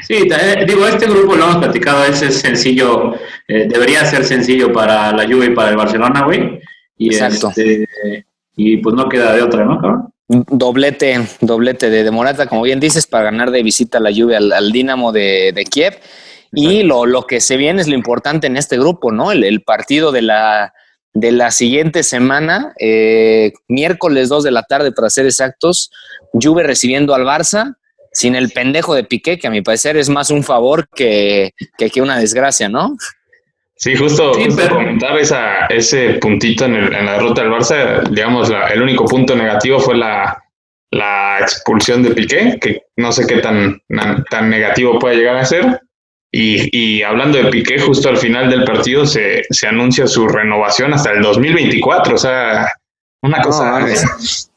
Sí, 0.00 0.14
eh, 0.14 0.64
digo, 0.66 0.86
este 0.86 1.06
grupo 1.06 1.34
lo 1.34 1.44
hemos 1.44 1.56
platicado, 1.56 2.04
ese 2.04 2.26
es 2.26 2.36
sencillo, 2.36 3.14
eh, 3.48 3.66
debería 3.68 4.04
ser 4.04 4.24
sencillo 4.24 4.72
para 4.72 5.10
la 5.12 5.24
Juve 5.24 5.46
y 5.46 5.54
para 5.54 5.70
el 5.70 5.76
Barcelona, 5.76 6.22
güey. 6.24 6.60
Y, 6.96 7.08
Exacto. 7.08 7.48
este, 7.48 8.24
y 8.56 8.76
pues 8.76 8.94
no 8.94 9.08
queda 9.08 9.32
de 9.34 9.42
otra, 9.42 9.64
¿no, 9.64 9.80
cabrón? 9.80 10.12
Doblete, 10.28 11.26
doblete 11.40 11.88
de, 11.90 12.04
de 12.04 12.10
Morata, 12.10 12.46
como 12.46 12.62
bien 12.62 12.80
dices, 12.80 13.06
para 13.06 13.24
ganar 13.24 13.50
de 13.50 13.62
visita 13.62 13.98
a 13.98 14.00
la 14.00 14.12
Juve 14.14 14.36
al, 14.36 14.52
al 14.52 14.70
Dinamo 14.72 15.10
de, 15.10 15.52
de 15.54 15.64
Kiev. 15.64 15.94
Y 16.52 16.82
lo, 16.82 17.04
lo 17.06 17.22
que 17.26 17.40
se 17.40 17.56
viene 17.56 17.80
es 17.82 17.88
lo 17.88 17.94
importante 17.94 18.46
en 18.46 18.56
este 18.56 18.78
grupo, 18.78 19.12
¿no? 19.12 19.32
El, 19.32 19.44
el 19.44 19.62
partido 19.62 20.12
de 20.12 20.22
la, 20.22 20.72
de 21.12 21.32
la 21.32 21.50
siguiente 21.50 22.02
semana, 22.02 22.72
eh, 22.80 23.52
miércoles 23.68 24.28
2 24.28 24.44
de 24.44 24.50
la 24.50 24.62
tarde, 24.62 24.92
para 24.92 25.10
ser 25.10 25.26
exactos, 25.26 25.90
Juve 26.32 26.62
recibiendo 26.62 27.14
al 27.14 27.22
Barça, 27.24 27.74
sin 28.12 28.34
el 28.34 28.50
pendejo 28.50 28.94
de 28.94 29.04
Piqué, 29.04 29.38
que 29.38 29.46
a 29.46 29.50
mi 29.50 29.60
parecer 29.62 29.96
es 29.96 30.08
más 30.08 30.30
un 30.30 30.42
favor 30.42 30.88
que, 30.94 31.52
que, 31.76 31.90
que 31.90 32.00
una 32.02 32.18
desgracia, 32.18 32.68
¿no? 32.68 32.96
Sí, 33.76 33.94
justo, 33.94 34.34
Sí, 34.34 34.44
justo 34.46 34.62
pero- 34.62 34.74
comentar 34.76 35.16
esa, 35.18 35.66
ese 35.66 36.14
puntito 36.14 36.64
en, 36.64 36.74
el- 36.74 36.94
en 36.94 37.06
la 37.06 37.12
derrota 37.12 37.42
del 37.42 37.52
Barça, 37.52 38.02
digamos, 38.10 38.48
la- 38.48 38.68
el 38.68 38.82
único 38.82 39.04
punto 39.04 39.36
negativo 39.36 39.78
fue 39.78 39.96
la, 39.96 40.42
la 40.90 41.38
expulsión 41.40 42.02
de 42.02 42.10
Piqué, 42.10 42.58
que 42.60 42.82
no 42.96 43.12
sé 43.12 43.26
qué 43.26 43.36
tan, 43.36 43.80
na- 43.88 44.24
tan 44.30 44.50
negativo 44.50 44.98
puede 44.98 45.16
llegar 45.16 45.36
a 45.36 45.44
ser. 45.44 45.80
Y, 46.30 46.68
y 46.76 47.02
hablando 47.02 47.38
de 47.38 47.50
Piqué, 47.50 47.78
justo 47.80 48.10
al 48.10 48.18
final 48.18 48.50
del 48.50 48.64
partido 48.64 49.06
se, 49.06 49.42
se 49.48 49.66
anuncia 49.66 50.06
su 50.06 50.28
renovación 50.28 50.92
hasta 50.92 51.12
el 51.12 51.22
2024, 51.22 52.14
o 52.14 52.18
sea, 52.18 52.68
una 53.22 53.40
cosa... 53.40 53.64
mames. 53.64 54.50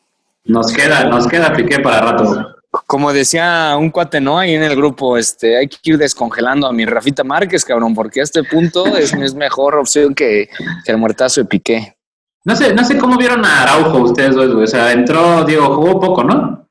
Nos 0.43 0.73
queda, 0.73 1.05
nos 1.05 1.27
queda 1.27 1.53
Piqué 1.53 1.79
para 1.79 2.01
rato. 2.01 2.55
Como 2.87 3.13
decía 3.13 3.75
un 3.77 3.89
cuate, 3.89 4.19
¿no? 4.19 4.39
Ahí 4.39 4.55
en 4.55 4.63
el 4.63 4.75
grupo, 4.75 5.17
este, 5.17 5.57
hay 5.57 5.67
que 5.67 5.77
ir 5.83 5.97
descongelando 5.97 6.67
a 6.67 6.73
mi 6.73 6.85
Rafita 6.85 7.23
Márquez, 7.23 7.63
cabrón, 7.63 7.93
porque 7.93 8.21
a 8.21 8.23
este 8.23 8.43
punto 8.43 8.85
es, 8.97 9.13
es 9.21 9.35
mejor 9.35 9.75
opción 9.75 10.13
que, 10.13 10.49
que 10.85 10.91
el 10.91 10.97
muertazo 10.97 11.41
de 11.41 11.47
Piqué. 11.47 11.95
No 12.43 12.55
sé, 12.55 12.73
no 12.73 12.83
sé 12.83 12.97
cómo 12.97 13.17
vieron 13.17 13.45
a 13.45 13.61
Araujo 13.61 13.99
ustedes 13.99 14.35
dos, 14.35 14.51
güey. 14.51 14.63
O 14.63 14.67
sea, 14.67 14.91
entró, 14.91 15.43
digo, 15.45 15.75
jugó 15.75 15.99
poco, 15.99 16.23
¿no? 16.23 16.67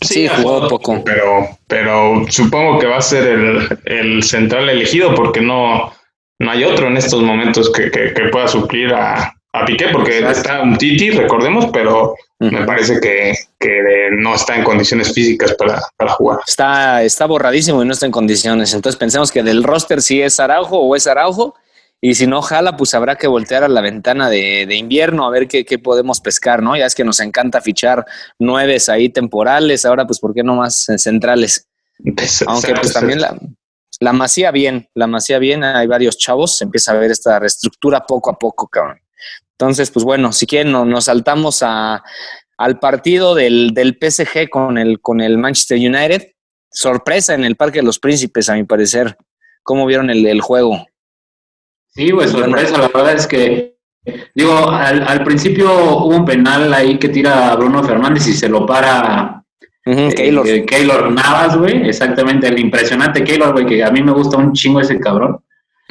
Sí, 0.00 0.28
jugó 0.28 0.68
poco. 0.68 1.02
Pero, 1.04 1.48
pero 1.66 2.24
supongo 2.28 2.78
que 2.78 2.86
va 2.86 2.98
a 2.98 3.02
ser 3.02 3.26
el, 3.26 3.78
el 3.86 4.22
central 4.22 4.68
elegido 4.68 5.14
porque 5.14 5.40
no, 5.40 5.92
no 6.38 6.50
hay 6.50 6.64
otro 6.64 6.88
en 6.88 6.96
estos 6.96 7.22
momentos 7.22 7.70
que, 7.72 7.90
que- 7.90 8.12
que 8.12 8.28
pueda 8.28 8.46
suplir 8.48 8.92
a, 8.92 9.34
a 9.52 9.64
Piqué, 9.64 9.86
porque 9.92 10.18
Exacto. 10.18 10.38
está 10.38 10.62
un 10.62 10.76
Titi, 10.76 11.10
recordemos, 11.10 11.66
pero 11.72 12.14
me 12.38 12.64
parece 12.66 13.00
que, 13.00 13.32
que 13.58 14.10
no 14.12 14.34
está 14.34 14.56
en 14.56 14.64
condiciones 14.64 15.14
físicas 15.14 15.54
para, 15.54 15.80
para 15.96 16.12
jugar. 16.12 16.40
Está, 16.46 17.02
está 17.02 17.24
borradísimo 17.24 17.82
y 17.82 17.86
no 17.86 17.92
está 17.94 18.04
en 18.04 18.12
condiciones. 18.12 18.74
Entonces 18.74 18.98
pensemos 18.98 19.32
que 19.32 19.42
del 19.42 19.62
roster 19.64 20.02
sí 20.02 20.20
es 20.20 20.38
Araujo 20.38 20.78
o 20.78 20.94
es 20.94 21.06
Araujo. 21.06 21.54
Y 22.00 22.14
si 22.14 22.26
no 22.26 22.42
jala, 22.42 22.76
pues 22.76 22.94
habrá 22.94 23.16
que 23.16 23.26
voltear 23.26 23.64
a 23.64 23.68
la 23.68 23.80
ventana 23.80 24.28
de, 24.28 24.66
de 24.66 24.76
invierno 24.76 25.26
a 25.26 25.30
ver 25.30 25.48
qué, 25.48 25.64
qué 25.64 25.78
podemos 25.78 26.20
pescar, 26.20 26.62
¿no? 26.62 26.76
Ya 26.76 26.86
es 26.86 26.94
que 26.94 27.04
nos 27.04 27.20
encanta 27.20 27.60
fichar 27.60 28.04
nueves 28.38 28.88
ahí 28.88 29.08
temporales. 29.08 29.84
Ahora, 29.86 30.06
pues, 30.06 30.20
¿por 30.20 30.34
qué 30.34 30.42
no 30.42 30.56
más 30.56 30.86
centrales? 30.98 31.68
Aunque 32.46 32.74
pues 32.74 32.92
también 32.92 33.20
la, 33.22 33.38
la 34.00 34.12
masía 34.12 34.50
bien, 34.50 34.88
la 34.94 35.06
masía 35.06 35.38
bien, 35.38 35.64
hay 35.64 35.86
varios 35.86 36.18
chavos, 36.18 36.58
se 36.58 36.64
empieza 36.64 36.92
a 36.92 36.96
ver 36.96 37.10
esta 37.10 37.38
reestructura 37.38 38.00
poco 38.06 38.30
a 38.30 38.38
poco, 38.38 38.68
cabrón. 38.68 39.00
Entonces, 39.52 39.90
pues 39.90 40.04
bueno, 40.04 40.32
si 40.32 40.46
quieren 40.46 40.70
no- 40.72 40.84
nos 40.84 41.04
saltamos 41.06 41.62
a, 41.62 42.02
al 42.58 42.78
partido 42.78 43.34
del, 43.34 43.72
del 43.72 43.96
PSG 43.98 44.50
con 44.50 44.76
el, 44.76 45.00
con 45.00 45.22
el 45.22 45.38
Manchester 45.38 45.78
United. 45.78 46.28
Sorpresa 46.70 47.32
en 47.32 47.44
el 47.44 47.56
Parque 47.56 47.78
de 47.78 47.84
los 47.84 47.98
Príncipes, 47.98 48.50
a 48.50 48.54
mi 48.54 48.64
parecer. 48.64 49.16
¿Cómo 49.62 49.86
vieron 49.86 50.10
el, 50.10 50.26
el 50.26 50.42
juego? 50.42 50.86
Sí, 51.96 52.10
güey, 52.10 52.28
sorpresa. 52.28 52.78
La 52.78 52.88
verdad 52.88 53.14
es 53.14 53.26
que, 53.26 53.76
digo, 54.34 54.70
al, 54.70 55.02
al 55.08 55.24
principio 55.24 55.72
hubo 55.72 56.14
un 56.14 56.24
penal 56.24 56.72
ahí 56.74 56.98
que 56.98 57.08
tira 57.08 57.50
a 57.50 57.56
Bruno 57.56 57.82
Fernández 57.82 58.26
y 58.28 58.34
se 58.34 58.48
lo 58.48 58.66
para 58.66 59.42
eh, 59.86 60.12
Keylor. 60.14 60.46
eh, 60.46 60.64
Keylor 60.66 61.10
Navas, 61.10 61.56
güey. 61.56 61.88
Exactamente, 61.88 62.48
el 62.48 62.58
impresionante 62.58 63.24
Keylor, 63.24 63.52
güey, 63.52 63.66
que 63.66 63.82
a 63.82 63.90
mí 63.90 64.02
me 64.02 64.12
gusta 64.12 64.36
un 64.36 64.52
chingo 64.52 64.80
ese 64.80 65.00
cabrón. 65.00 65.38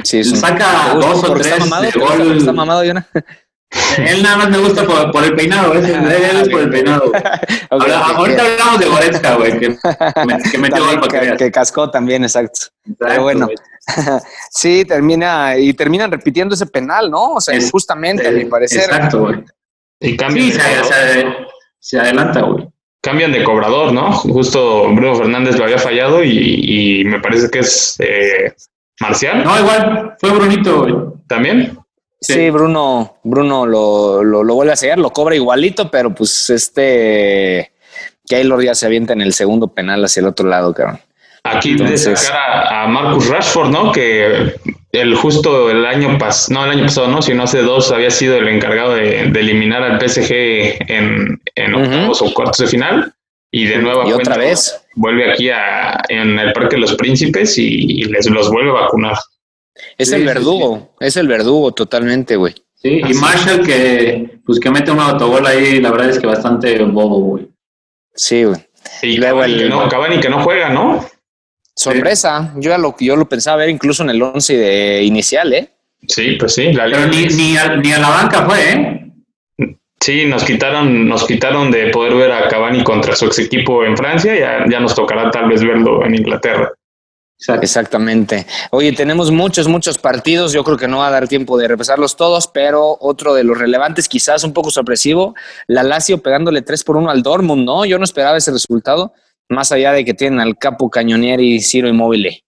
Sí, 0.04 0.24
saca 0.24 0.68
¿Te 0.92 0.96
gusta 0.98 1.08
dos 1.08 1.24
o 1.30 1.34
tres 1.34 1.60
mamado? 1.60 1.84
de 1.84 1.92
¿Te 1.92 2.00
gusta 2.00 2.18
gol. 2.18 2.38
está 2.38 2.54
mamado, 2.54 2.84
Yona? 2.84 3.08
Él 3.98 4.24
nada 4.24 4.38
más 4.38 4.50
me 4.50 4.58
gusta 4.58 4.86
por, 4.86 5.12
por 5.12 5.24
el 5.24 5.36
peinado, 5.36 5.74
él 5.74 5.86
es 5.86 6.50
por 6.50 6.62
el 6.62 6.70
peinado. 6.70 7.12
ahorita 7.70 8.41
hablamos 8.44 8.79
de 8.79 8.86
Goretzka, 8.88 9.36
güey, 9.36 9.60
que, 9.60 9.77
que, 10.51 10.58
metió 10.58 10.77
también 10.84 11.00
gol 11.00 11.08
que 11.10 11.38
que, 11.38 11.51
cascó 11.51 11.89
también, 11.89 12.24
exacto. 12.24 12.67
Exacto, 12.89 13.22
bueno. 13.24 13.48
Sí, 14.51 14.84
termina 14.86 15.58
y 15.58 15.74
terminan 15.74 16.12
repitiendo 16.12 16.55
ese 16.55 16.65
penal, 16.65 17.12
¿no? 17.12 17.34
O 17.34 17.41
sea, 17.41 17.55
Es- 17.55 17.65
injustamente, 17.65 18.27
a 18.27 18.32
mi 18.32 18.46
parecer. 18.46 18.82
Exacto, 18.82 19.20
güey. 19.22 19.44
Y 20.00 20.17
cambian, 20.17 20.48
Sí, 20.48 20.51
se, 20.53 20.60
cobrador, 20.60 20.86
se, 20.86 21.25
se 21.79 22.00
adelanta, 22.00 22.41
güey. 22.41 22.67
cambian 23.01 23.32
de 23.32 23.44
cobrador, 23.44 23.94
¿no? 23.94 24.12
Justo 24.13 24.89
Bruno 24.94 25.15
Fernández 25.15 25.58
lo 25.58 25.65
había 25.65 25.77
fallado 25.77 26.24
y, 26.24 27.01
y 27.01 27.05
me 27.05 27.20
parece 27.20 27.50
que 27.50 27.60
es 27.60 27.96
eh, 28.00 28.53
Marcial 29.00 29.44
No, 29.44 29.60
igual, 29.60 30.15
fue 30.20 30.32
Brunito, 30.32 30.79
güey. 30.82 30.96
también. 31.27 31.77
Sí, 32.25 32.34
Sí. 32.34 32.50
Bruno, 32.50 33.17
Bruno 33.24 33.65
lo, 33.65 34.24
lo, 34.24 34.44
lo 34.44 34.55
vuelve 34.55 34.74
a 34.74 34.75
sellar, 34.75 34.98
lo 35.00 35.12
cobra 35.12 35.36
igualito, 35.36 35.89
pero 35.91 36.13
pues 36.13 36.50
este 36.50 37.72
Keylor 38.27 38.63
ya 38.63 38.74
se 38.75 38.86
avienta 38.88 39.13
en 39.13 39.22
el 39.22 39.34
segundo 39.34 39.67
penal 39.67 40.03
hacia 40.03 40.22
el 40.22 40.27
otro 40.27 40.48
lado, 40.48 40.74
cabrón. 40.74 41.00
Aquí 41.44 41.72
Entonces- 41.72 42.05
destacar 42.05 42.39
a, 42.39 42.84
a 42.84 42.88
Marcus 42.88 43.27
Rashford, 43.27 43.70
¿no? 43.70 43.91
Que 43.91 44.55
el 44.91 45.15
justo 45.15 45.70
el 45.70 45.86
año 45.86 46.17
pasado, 46.17 46.60
no 46.60 46.65
el 46.65 46.72
año 46.72 46.84
pasado, 46.86 47.08
no, 47.08 47.22
sino 47.22 47.44
hace 47.44 47.62
dos 47.62 47.91
había 47.91 48.10
sido 48.10 48.38
el 48.38 48.48
encargado 48.48 48.96
de, 48.96 49.25
de 49.32 49.39
eliminar 49.39 49.84
al 49.84 50.00
PSG 50.01 50.32
en, 50.91 51.39
en 51.53 51.75
octavos 51.75 52.22
o 52.24 52.34
cuartos 52.34 52.58
de 52.58 52.67
final. 52.67 53.13
Y 53.51 53.65
de 53.67 53.77
nuevo 53.77 54.10
Y 54.10 54.12
otra 54.12 54.38
vez. 54.38 54.82
vuelve 54.96 55.32
aquí 55.32 55.50
a, 55.51 56.01
en 56.10 56.38
el 56.39 56.51
Parque 56.51 56.75
de 56.77 56.82
los 56.82 56.96
Príncipes 56.96 57.58
y, 57.60 58.01
y 58.01 58.03
les 58.05 58.27
los 58.29 58.50
vuelve 58.50 58.72
a 58.72 58.82
vacunar. 58.82 59.15
Es 59.98 60.10
Sí, 60.10 60.15
el 60.15 60.22
sí, 60.22 60.25
verdugo, 60.27 60.96
es 61.00 61.17
el 61.17 61.27
verdugo 61.27 61.72
totalmente, 61.74 62.36
güey. 62.36 62.53
Sí, 62.75 63.01
y. 63.08 63.13
Marshall 63.15 63.65
que, 63.65 64.39
pues, 64.46 64.60
que 64.60 64.70
mete 64.70 64.91
un 64.91 65.00
autogol 65.00 65.46
ahí, 65.48 65.79
la 65.82 65.91
verdad 65.91 66.10
es 66.10 66.20
que 66.20 66.27
bastante 66.27 66.77
bobo, 66.84 67.20
güey. 67.20 67.48
Sí, 68.13 68.44
güey. 68.44 68.60
Y 69.01 69.17
Luego 69.17 69.38
Cavani, 69.39 69.53
el- 69.53 69.60
que 69.63 69.70
no, 69.70 69.89
Cavani 69.89 70.20
que 70.20 70.29
no 70.29 70.44
juega, 70.44 70.70
¿no? 70.70 71.05
Sorpresa, 71.75 72.53
yo 72.58 72.70
ya 72.70 72.77
lo, 72.77 72.96
yo 73.00 73.15
lo 73.17 73.27
pensaba 73.27 73.58
ver 73.58 73.70
incluso 73.70 74.03
en 74.03 74.12
el 74.12 74.22
once 74.22 74.55
de 74.55 75.03
inicial, 75.03 75.53
¿eh? 75.53 75.70
Sí, 76.08 76.38
pues 76.39 76.53
sí, 76.53 76.72
la 76.72 76.86
Pero 76.86 77.08
ni, 77.08 77.25
ni, 77.27 77.58
a, 77.58 77.75
ni 77.75 77.91
a 77.91 78.00
la 78.00 78.10
banca 78.10 78.46
fue, 78.46 78.72
¿eh? 78.72 79.01
Sí, 80.00 80.25
nos 80.25 80.44
quitaron, 80.44 81.08
nos 81.08 81.25
quitaron 81.25 81.72
de 81.72 81.88
poder 81.88 82.13
ver 82.15 82.32
a 82.32 82.48
Cavani 82.48 82.84
contra 82.84 83.15
su 83.15 83.25
ex 83.25 83.39
equipo 83.39 83.84
en 83.84 83.98
Francia, 83.98 84.38
ya, 84.38 84.65
ya 84.70 84.79
nos 84.79 84.94
tocará 84.96 85.32
tal 85.32 85.50
vez 85.50 85.63
verlo 85.63 86.05
en 86.05 86.15
Inglaterra. 86.15 86.72
Exacto. 87.38 87.63
Exactamente. 87.63 88.46
Oye, 88.72 88.94
tenemos 88.94 89.30
muchos, 89.30 89.68
muchos 89.68 89.98
partidos. 89.98 90.54
Yo 90.54 90.63
creo 90.63 90.77
que 90.77 90.88
no 90.88 91.00
va 91.00 91.08
a 91.08 91.12
dar 91.12 91.27
tiempo 91.27 91.58
de 91.58 91.68
repasarlos 91.68 92.15
todos, 92.15 92.48
pero 92.48 92.98
otro 93.01 93.34
de 93.34 93.44
los 93.44 93.58
relevantes, 93.58 94.08
quizás 94.08 94.44
un 94.44 94.54
poco 94.54 94.72
sorpresivo, 94.72 95.36
la 95.68 95.84
Lazio 95.84 96.22
pegándole 96.22 96.62
3 96.62 96.84
por 96.84 96.98
1 96.98 97.10
al 97.10 97.24
Dortmund, 97.24 97.65
¿no? 97.65 97.86
Yo 97.86 97.98
no 97.98 98.06
esperaba 98.06 98.38
ese 98.38 98.51
resultado, 98.51 99.13
más 99.50 99.72
allá 99.72 99.92
de 99.92 100.06
que 100.06 100.13
tienen 100.13 100.39
al 100.39 100.58
Capo 100.58 100.89
Cañonieri 100.89 101.56
y 101.56 101.62
Ciro 101.62 101.89
Immobile. 101.89 102.44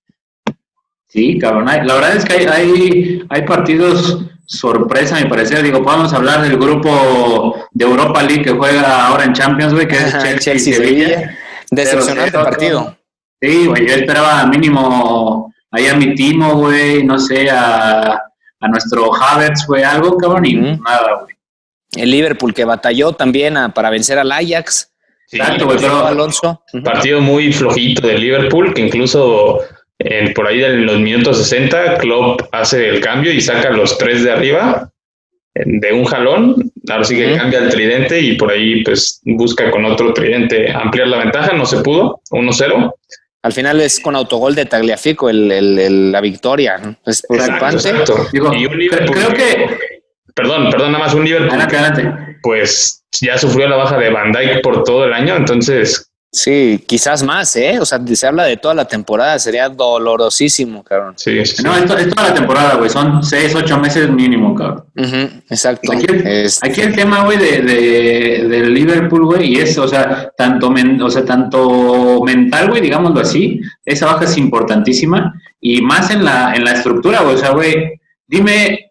Sí, 1.10 1.38
cabrón. 1.38 1.66
La 1.66 1.94
verdad 1.94 2.16
es 2.16 2.26
que 2.26 2.34
hay, 2.34 2.46
hay, 2.46 3.24
hay 3.30 3.42
partidos 3.44 4.20
sorpresa, 4.48 5.18
a 5.18 5.22
mi 5.22 5.30
parecer. 5.30 5.62
Digo, 5.62 5.84
podemos 5.84 6.14
hablar 6.14 6.42
del 6.42 6.58
grupo 6.58 7.56
de 7.72 7.86
Europa 7.86 8.24
League 8.24 8.44
que 8.44 8.52
juega 8.52 9.08
ahora 9.08 9.26
en 9.26 9.34
Champions, 9.34 9.74
güey, 9.74 9.88
que 9.88 9.98
es 9.98 10.12
Chelsea, 10.12 10.40
Chelsea, 10.40 10.74
y 10.74 10.76
Sevilla. 10.76 11.08
Sevilla. 11.08 11.38
Decepcionante 11.70 12.32
partido. 12.32 12.98
Sí, 13.42 13.68
güey, 13.68 13.88
yo 13.88 13.94
esperaba 13.96 14.46
mínimo 14.48 15.54
ahí 15.72 15.88
a 15.88 15.96
mi 15.96 16.16
Timo, 16.16 16.56
güey, 16.56 17.04
no 17.04 17.20
sé, 17.20 17.50
a, 17.50 18.14
a 18.60 18.68
nuestro 18.68 19.14
Havertz, 19.14 19.66
güey, 19.68 19.84
algo, 19.84 20.18
cabrón, 20.18 20.46
y 20.46 20.54
nada, 20.56 21.22
güey. 21.24 21.36
El 21.96 22.12
Liverpool 22.12 22.54
que 22.54 22.66
batalló 22.66 23.14
también 23.14 23.58
a- 23.58 23.70
para 23.74 23.90
vencer 23.90 24.18
al 24.20 24.32
Ajax. 24.32 24.92
Sí, 25.28 25.38
Exacto, 25.38 25.66
güey, 25.66 25.78
pero 25.80 26.06
Alonso. 26.06 26.64
Partido 26.84 27.22
muy 27.22 27.52
flojito 27.54 28.08
de 28.08 28.18
Liverpool, 28.18 28.74
que 28.74 28.82
incluso 28.82 29.60
en, 30.00 30.34
por 30.34 30.48
ahí 30.48 30.64
en 30.64 30.86
los 30.86 31.00
minutos 31.00 31.38
60, 31.38 31.98
Klopp 31.98 32.42
hace 32.52 32.90
el 32.90 33.00
cambio 33.02 33.32
y 33.32 33.42
saca 33.42 33.70
los 33.72 33.98
tres 33.98 34.24
de 34.24 34.32
arriba. 34.32 34.92
de 35.56 35.92
un 35.92 36.06
jalón, 36.06 36.72
ahora 36.90 37.04
sí 37.04 37.16
que 37.16 37.36
cambia 37.36 37.60
el 37.60 37.70
tridente 37.70 38.20
y 38.22 38.38
por 38.38 38.52
ahí 38.52 38.84
pues 38.84 39.22
busca 39.26 39.72
con 39.72 39.86
otro 39.86 40.14
tridente 40.14 40.72
ampliar 40.72 41.08
la 41.08 41.18
ventaja, 41.18 41.54
no 41.54 41.66
se 41.66 41.80
pudo, 41.82 42.22
1-0. 42.32 42.94
Al 43.48 43.54
final 43.54 43.80
es 43.80 44.00
con 44.02 44.14
autogol 44.16 44.54
de 44.56 44.66
Tagliafico 44.66 45.30
el, 45.30 45.50
el- 45.52 45.80
el- 45.80 46.12
la 46.12 46.20
victoria. 46.20 46.78
¿no? 46.78 46.96
Es 47.06 47.22
preocupante. 47.28 47.90
Exacto. 47.90 48.28
Digo, 48.34 48.54
y 48.54 48.66
un 48.66 48.74
cre- 48.74 48.78
Liverpool 48.78 49.16
creo 49.16 49.30
que. 49.34 49.78
Perdón, 50.36 50.70
perdón, 50.70 50.92
nada 50.92 51.06
más 51.06 51.14
un 51.14 51.24
Liverpool 51.24 51.60
Adelante, 51.62 52.02
adelante. 52.02 52.38
pues 52.44 53.04
ya 53.22 53.38
sufrió 53.38 53.68
la 53.70 53.78
baja 53.78 53.98
de 53.98 54.10
Van 54.10 54.32
Dijk 54.34 54.62
por 54.62 54.84
todo 54.84 55.06
el 55.06 55.14
año, 55.14 55.36
entonces 55.36 56.07
Sí, 56.38 56.84
quizás 56.88 57.24
más, 57.24 57.56
¿eh? 57.56 57.80
O 57.82 57.86
sea, 57.86 58.00
se 58.14 58.28
habla 58.28 58.44
de 58.46 58.58
toda 58.58 58.76
la 58.76 58.86
temporada, 58.86 59.40
sería 59.40 59.70
dolorosísimo, 59.70 60.84
cabrón. 60.84 61.14
sí, 61.18 61.44
sí. 61.46 61.64
No, 61.64 61.76
esto 61.76 61.98
es 61.98 62.10
toda 62.14 62.30
la 62.30 62.34
temporada, 62.36 62.76
güey. 62.76 62.90
Son 62.92 63.24
seis, 63.24 63.56
ocho 63.56 63.78
meses 63.80 64.08
mínimo, 64.10 64.54
cabrón. 64.54 64.84
Exacto. 65.50 65.92
Aquí 65.94 66.06
el, 66.08 66.28
Es- 66.28 66.64
aquí 66.64 66.82
el 66.82 66.94
tema, 66.96 67.24
güey, 67.26 67.38
de, 67.40 67.62
de, 67.64 68.48
del 68.48 68.74
Liverpool, 68.74 69.26
güey, 69.26 69.54
y 69.54 69.56
es, 69.62 69.76
o 69.80 69.88
sea, 69.88 70.30
tanto, 70.38 70.70
men- 70.70 71.02
o 71.02 71.10
sea, 71.10 71.26
tanto 71.26 72.22
mental, 72.24 72.70
güey, 72.70 72.82
digámoslo 72.82 73.20
así, 73.22 73.60
esa 73.84 74.06
baja 74.06 74.26
es 74.26 74.38
importantísima, 74.38 75.34
y 75.60 75.82
más 75.82 76.12
en 76.12 76.24
la, 76.24 76.54
en 76.56 76.64
la 76.64 76.74
estructura, 76.74 77.22
güey, 77.22 77.36
o 77.36 77.38
sea, 77.40 77.52
güey, 77.52 78.00
dime 78.28 78.84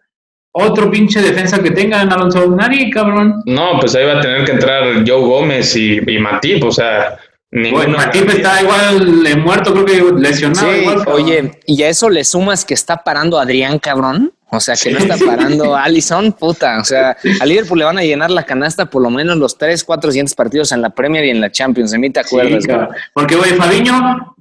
otro 0.59 0.91
pinche 0.91 1.21
defensa 1.21 1.63
que 1.63 1.71
tengan, 1.71 2.11
Alonso, 2.11 2.47
nadie, 2.49 2.89
cabrón. 2.91 3.43
No, 3.45 3.79
pues 3.79 3.95
ahí 3.95 4.07
va 4.07 4.19
a 4.19 4.21
tener 4.23 4.43
que 4.47 4.53
entrar 4.53 5.05
Joe 5.07 5.21
Gómez 5.21 5.77
y, 5.77 5.99
y 6.07 6.19
Matip, 6.19 6.65
o 6.65 6.73
sea, 6.73 7.19
Ninguno. 7.57 7.97
Matip 7.97 8.29
está 8.29 8.61
igual 8.61 9.39
muerto, 9.43 9.73
creo 9.73 9.85
que 9.87 10.21
lesionado. 10.21 10.71
Sí, 10.71 10.81
igual, 10.81 11.03
oye, 11.07 11.59
y 11.65 11.83
a 11.83 11.89
eso 11.89 12.11
le 12.11 12.23
sumas 12.23 12.65
que 12.65 12.75
está 12.75 12.99
parando 12.99 13.39
Adrián, 13.39 13.79
cabrón. 13.79 14.33
O 14.51 14.61
sea, 14.61 14.77
que 14.77 14.93
no 14.93 14.99
está 14.99 15.17
parando 15.17 15.75
Allison, 15.77 16.33
puta. 16.33 16.79
O 16.81 16.85
sea, 16.85 17.17
a 17.41 17.47
Liverpool 17.47 17.79
le 17.79 17.85
van 17.85 17.99
a 17.99 18.03
llenar 18.03 18.31
la 18.31 18.45
canasta 18.45 18.87
por 18.87 19.03
lo 19.03 19.11
menos 19.11 19.39
los 19.39 19.57
tres, 19.57 19.83
cuatro 19.85 20.11
siguientes 20.11 20.35
partidos 20.35 20.71
en 20.73 20.83
la 20.83 20.91
Premier 20.91 21.25
y 21.25 21.31
en 21.31 21.41
la 21.41 21.51
Champions. 21.51 21.91
De 21.91 21.99
mí 21.99 22.11
te 22.11 22.21
acuerdas, 22.21 22.63
Sí. 22.63 22.71
Porque, 23.15 23.37
güey, 23.37 23.53
Fabiño, 23.53 24.37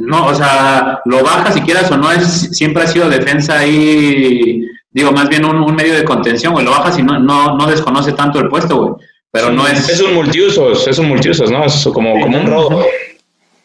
no, 0.00 0.26
o 0.26 0.34
sea, 0.34 1.00
lo 1.06 1.22
baja 1.22 1.52
si 1.52 1.60
quieras 1.62 1.90
o 1.90 1.96
no, 1.96 2.12
es, 2.12 2.50
siempre 2.52 2.82
ha 2.82 2.86
sido 2.86 3.08
defensa 3.08 3.60
ahí, 3.60 4.62
digo, 4.90 5.12
más 5.12 5.28
bien 5.28 5.44
un, 5.44 5.56
un 5.56 5.74
medio 5.74 5.94
de 5.94 6.04
contención, 6.04 6.52
güey, 6.52 6.64
lo 6.64 6.72
bajas 6.72 6.98
y 6.98 7.02
no, 7.02 7.18
no, 7.18 7.56
no 7.56 7.66
desconoce 7.66 8.12
tanto 8.12 8.38
el 8.40 8.48
puesto, 8.48 8.76
güey. 8.76 9.06
Pero 9.30 9.50
no 9.52 9.66
es... 9.66 9.88
Es 9.88 10.00
un 10.00 10.14
multiusos, 10.14 10.86
es 10.88 10.98
un 10.98 11.08
multiusos, 11.08 11.50
¿no? 11.50 11.64
Es 11.64 11.84
como, 11.92 12.18
como 12.20 12.38
un 12.40 12.46
robo. 12.46 12.86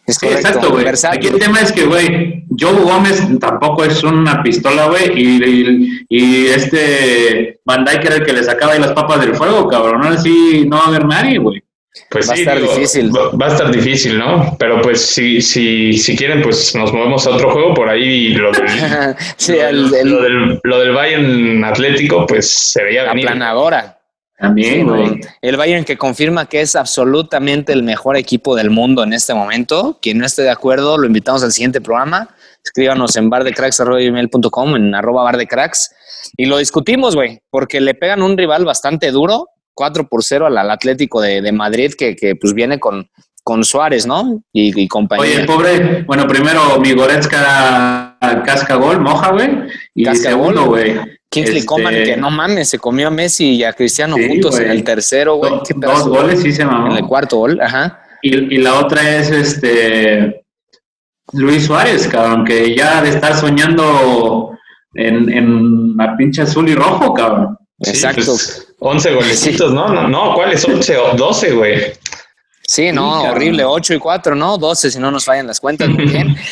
Es 0.05 0.17
Sí, 0.17 0.27
correcto, 0.27 0.47
exacto, 0.49 0.71
güey. 0.71 0.85
Aquí 0.87 1.27
el 1.27 1.39
tema 1.39 1.61
es 1.61 1.71
que, 1.71 1.85
güey, 1.85 2.43
Joe 2.59 2.73
Gómez 2.73 3.21
tampoco 3.39 3.85
es 3.85 4.03
una 4.03 4.43
pistola, 4.43 4.87
güey, 4.87 5.11
y, 5.15 5.43
y, 5.45 6.05
y 6.09 6.47
este 6.47 7.59
Van 7.63 7.85
Dijk 7.85 8.03
era 8.03 8.15
el 8.15 8.25
que 8.25 8.33
le 8.33 8.43
sacaba 8.43 8.73
ahí 8.73 8.79
las 8.81 8.91
papas 8.91 9.21
del 9.21 9.33
fuego, 9.33 9.67
cabrón. 9.69 10.03
Ahora 10.03 10.17
sí 10.17 10.65
no 10.67 10.77
va 10.77 10.83
a 10.83 10.87
haber 10.87 11.05
nadie, 11.05 11.37
güey. 11.37 11.63
Pues 12.09 12.27
Va 12.29 12.33
a 12.33 12.35
estar 12.35 12.59
difícil. 12.59 13.15
Va, 13.15 13.29
va 13.37 13.45
a 13.45 13.49
estar 13.49 13.71
difícil, 13.71 14.17
¿no? 14.19 14.57
Pero 14.59 14.81
pues 14.81 14.99
si, 15.05 15.39
si, 15.41 15.93
si 15.93 16.17
quieren, 16.17 16.41
pues 16.41 16.75
nos 16.75 16.91
movemos 16.91 17.25
a 17.25 17.29
otro 17.29 17.51
juego 17.51 17.73
por 17.73 17.87
ahí. 17.87 18.29
Lo 18.33 18.51
del, 18.51 18.67
sí, 19.37 19.53
lo, 19.53 19.67
el, 19.69 19.89
del- 19.89 19.99
el- 20.01 20.09
lo 20.11 20.21
del, 20.21 20.59
lo 20.63 20.79
del 20.79 20.91
Bayern 20.91 21.63
Atlético, 21.63 22.25
pues 22.25 22.49
se 22.51 22.83
veía 22.83 23.05
venir. 23.05 23.25
planadora. 23.27 23.99
También, 24.43 24.85
güey. 24.85 25.21
El 25.41 25.55
Bayern 25.55 25.85
que 25.85 25.97
confirma 25.97 26.47
que 26.47 26.59
es 26.59 26.75
absolutamente 26.75 27.71
el 27.71 27.81
mejor 27.81 28.17
equipo 28.17 28.57
del 28.57 28.71
mundo 28.71 29.01
en 29.01 29.13
este 29.13 29.33
momento. 29.33 29.97
Quien 30.01 30.17
no 30.17 30.25
esté 30.25 30.41
de 30.41 30.49
acuerdo, 30.49 30.97
lo 30.97 31.07
invitamos 31.07 31.45
al 31.45 31.53
siguiente 31.53 31.79
programa. 31.79 32.27
Escríbanos 32.61 33.15
en 33.15 33.29
bardecracks.com, 33.29 34.75
en 34.75 34.93
arroba 34.95 35.23
bardecracks. 35.23 35.95
Y 36.35 36.47
lo 36.47 36.57
discutimos, 36.57 37.15
güey, 37.15 37.39
porque 37.49 37.79
le 37.79 37.93
pegan 37.93 38.21
un 38.21 38.37
rival 38.37 38.65
bastante 38.65 39.11
duro, 39.11 39.47
4 39.75 40.09
por 40.09 40.25
0 40.25 40.47
al, 40.47 40.57
al 40.57 40.71
Atlético 40.71 41.21
de, 41.21 41.41
de 41.41 41.51
Madrid, 41.53 41.93
que, 41.97 42.17
que, 42.17 42.35
pues 42.35 42.53
viene 42.53 42.81
con, 42.81 43.09
con 43.45 43.63
Suárez, 43.63 44.05
¿no? 44.05 44.43
Y, 44.51 44.77
y 44.77 44.89
compañía. 44.89 45.25
Oye, 45.25 45.39
el 45.39 45.45
pobre, 45.45 46.03
bueno, 46.03 46.27
primero 46.27 46.81
mi 46.81 46.91
Goretzka 46.91 48.17
casca 48.45 48.75
gol, 48.75 48.99
moja, 48.99 49.31
güey. 49.31 49.49
Y 49.95 50.03
Casca 50.03 50.31
segundo, 50.31 50.65
güey. 50.65 50.99
Kingsley 51.33 51.57
este, 51.57 51.65
Coman, 51.67 51.93
que 51.93 52.17
no 52.17 52.29
mames, 52.29 52.69
se 52.69 52.79
comió 52.79 53.07
a 53.07 53.11
Messi 53.11 53.55
y 53.55 53.63
a 53.63 53.73
Cristiano 53.73 54.15
Sí, 54.15 54.27
juntos 54.27 54.51
güey. 54.55 54.65
en 54.65 54.71
el 54.71 54.83
tercero, 54.83 55.35
güey. 55.35 55.51
dos 55.51 55.69
pedazo, 55.79 56.09
goles 56.09 56.41
sí 56.41 56.51
se 56.51 56.63
mamó. 56.65 56.91
En 56.91 56.97
el 56.97 57.05
cuarto 57.07 57.37
gol, 57.37 57.59
ajá. 57.61 57.99
Y, 58.21 58.55
y 58.55 58.57
la 58.59 58.75
otra 58.79 59.17
es 59.17 59.29
este 59.31 60.43
Luis 61.33 61.65
Suárez, 61.65 62.07
cabrón, 62.07 62.45
que 62.45 62.75
ya 62.75 63.01
de 63.01 63.09
estar 63.09 63.35
soñando 63.35 64.51
en, 64.93 65.29
en 65.31 65.97
la 65.97 66.15
pinche 66.15 66.43
azul 66.43 66.69
y 66.69 66.75
rojo, 66.75 67.13
cabrón. 67.13 67.57
Sí, 67.81 67.89
Exacto. 67.91 68.23
pues, 68.25 68.67
11 68.79 69.13
golecitos, 69.13 69.73
¿no? 69.73 69.87
No, 69.89 70.07
no 70.07 70.35
¿cuáles 70.35 70.63
11 70.63 70.97
o 70.97 71.13
12, 71.15 71.51
güey? 71.53 71.81
Sí, 72.65 72.91
no, 72.93 73.11
cabrón. 73.13 73.31
horrible. 73.31 73.65
8 73.65 73.93
y 73.95 73.99
4, 73.99 74.35
¿no? 74.35 74.57
12 74.57 74.91
si 74.91 74.99
no 74.99 75.11
nos 75.11 75.25
fallan 75.25 75.47
las 75.47 75.59
cuentas. 75.59 75.89
Muy 75.89 76.05
bien. 76.05 76.35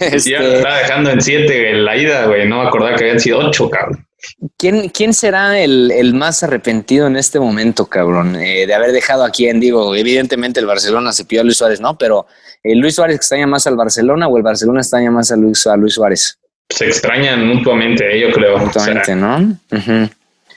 Ya 0.00 0.40
lo 0.40 0.46
Este, 0.46 0.56
estaba 0.56 0.78
dejando 0.78 1.10
en 1.10 1.20
7 1.20 1.72
la 1.74 1.96
ida, 1.96 2.26
güey. 2.26 2.48
No 2.48 2.62
me 2.62 2.68
acordaba 2.68 2.96
que 2.96 3.04
habían 3.04 3.20
sido 3.20 3.38
8, 3.38 3.70
cabrón. 3.70 4.06
¿Quién, 4.56 4.88
¿Quién 4.90 5.12
será 5.14 5.58
el, 5.60 5.90
el 5.90 6.14
más 6.14 6.42
arrepentido 6.42 7.06
en 7.06 7.16
este 7.16 7.38
momento, 7.40 7.86
cabrón? 7.86 8.36
Eh, 8.36 8.66
de 8.66 8.74
haber 8.74 8.92
dejado 8.92 9.24
a 9.24 9.30
quién, 9.30 9.60
digo, 9.60 9.94
evidentemente 9.94 10.60
el 10.60 10.66
Barcelona 10.66 11.12
se 11.12 11.24
pidió 11.24 11.42
a 11.42 11.44
Luis 11.44 11.56
Suárez, 11.56 11.80
¿no? 11.80 11.96
Pero 11.98 12.26
el 12.62 12.78
Luis 12.78 12.94
Suárez 12.94 13.16
extraña 13.16 13.46
más 13.46 13.66
al 13.66 13.76
Barcelona 13.76 14.28
o 14.28 14.36
el 14.36 14.42
Barcelona 14.42 14.80
extraña 14.80 15.10
más 15.10 15.30
a 15.32 15.36
Luis, 15.36 15.66
a 15.66 15.76
Luis 15.76 15.94
Suárez. 15.94 16.38
Se 16.68 16.86
extrañan 16.86 17.46
mutuamente, 17.46 18.18
yo 18.20 18.30
creo. 18.32 18.58
Mutuamente, 18.58 19.14
¿no? 19.14 19.58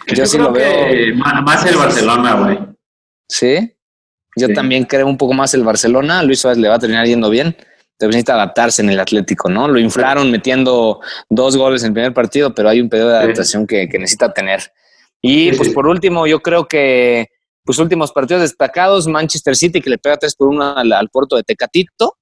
Yo, 0.07 0.25
sí 0.25 0.37
creo 0.37 0.47
lo 0.47 0.53
veo. 0.53 0.87
que 0.87 1.13
más 1.13 1.65
el 1.65 1.75
Barcelona, 1.75 2.33
güey. 2.35 2.59
Sí. 3.27 3.71
Yo 4.37 4.47
Sí. 4.47 4.53
también 4.53 4.83
creo 4.83 5.07
un 5.07 5.17
poco 5.17 5.33
más 5.33 5.53
el 5.53 5.63
Barcelona. 5.63 6.21
Luis 6.23 6.39
Suárez 6.39 6.57
le 6.59 6.67
va 6.69 6.75
a 6.75 6.79
terminar 6.79 7.05
yendo 7.07 7.29
bien. 7.29 7.55
Pero 7.97 8.09
necesita 8.09 8.33
adaptarse 8.33 8.81
en 8.81 8.89
el 8.89 8.99
Atlético, 8.99 9.49
¿no? 9.49 9.67
Lo 9.67 9.79
inflaron 9.79 10.29
metiendo 10.29 10.99
dos 11.29 11.55
goles 11.55 11.81
en 11.83 11.87
el 11.87 11.93
primer 11.93 12.13
partido, 12.13 12.53
pero 12.53 12.69
hay 12.69 12.81
un 12.81 12.89
periodo 12.89 13.11
de 13.11 13.17
adaptación 13.17 13.65
que, 13.65 13.87
que 13.87 13.97
necesita 13.97 14.33
tener. 14.33 14.71
Y 15.21 15.53
pues 15.53 15.69
por 15.69 15.87
último, 15.87 16.27
yo 16.27 16.41
creo 16.41 16.67
que 16.67 17.29
pues 17.63 17.79
últimos 17.79 18.11
partidos 18.11 18.43
destacados, 18.43 19.07
Manchester 19.07 19.55
City 19.55 19.81
que 19.81 19.89
le 19.89 19.97
pega 19.97 20.17
3 20.17 20.35
por 20.35 20.49
1 20.49 20.77
al, 20.77 20.91
al 20.93 21.09
Porto 21.09 21.35
de 21.35 21.43
Tecatito. 21.43 22.17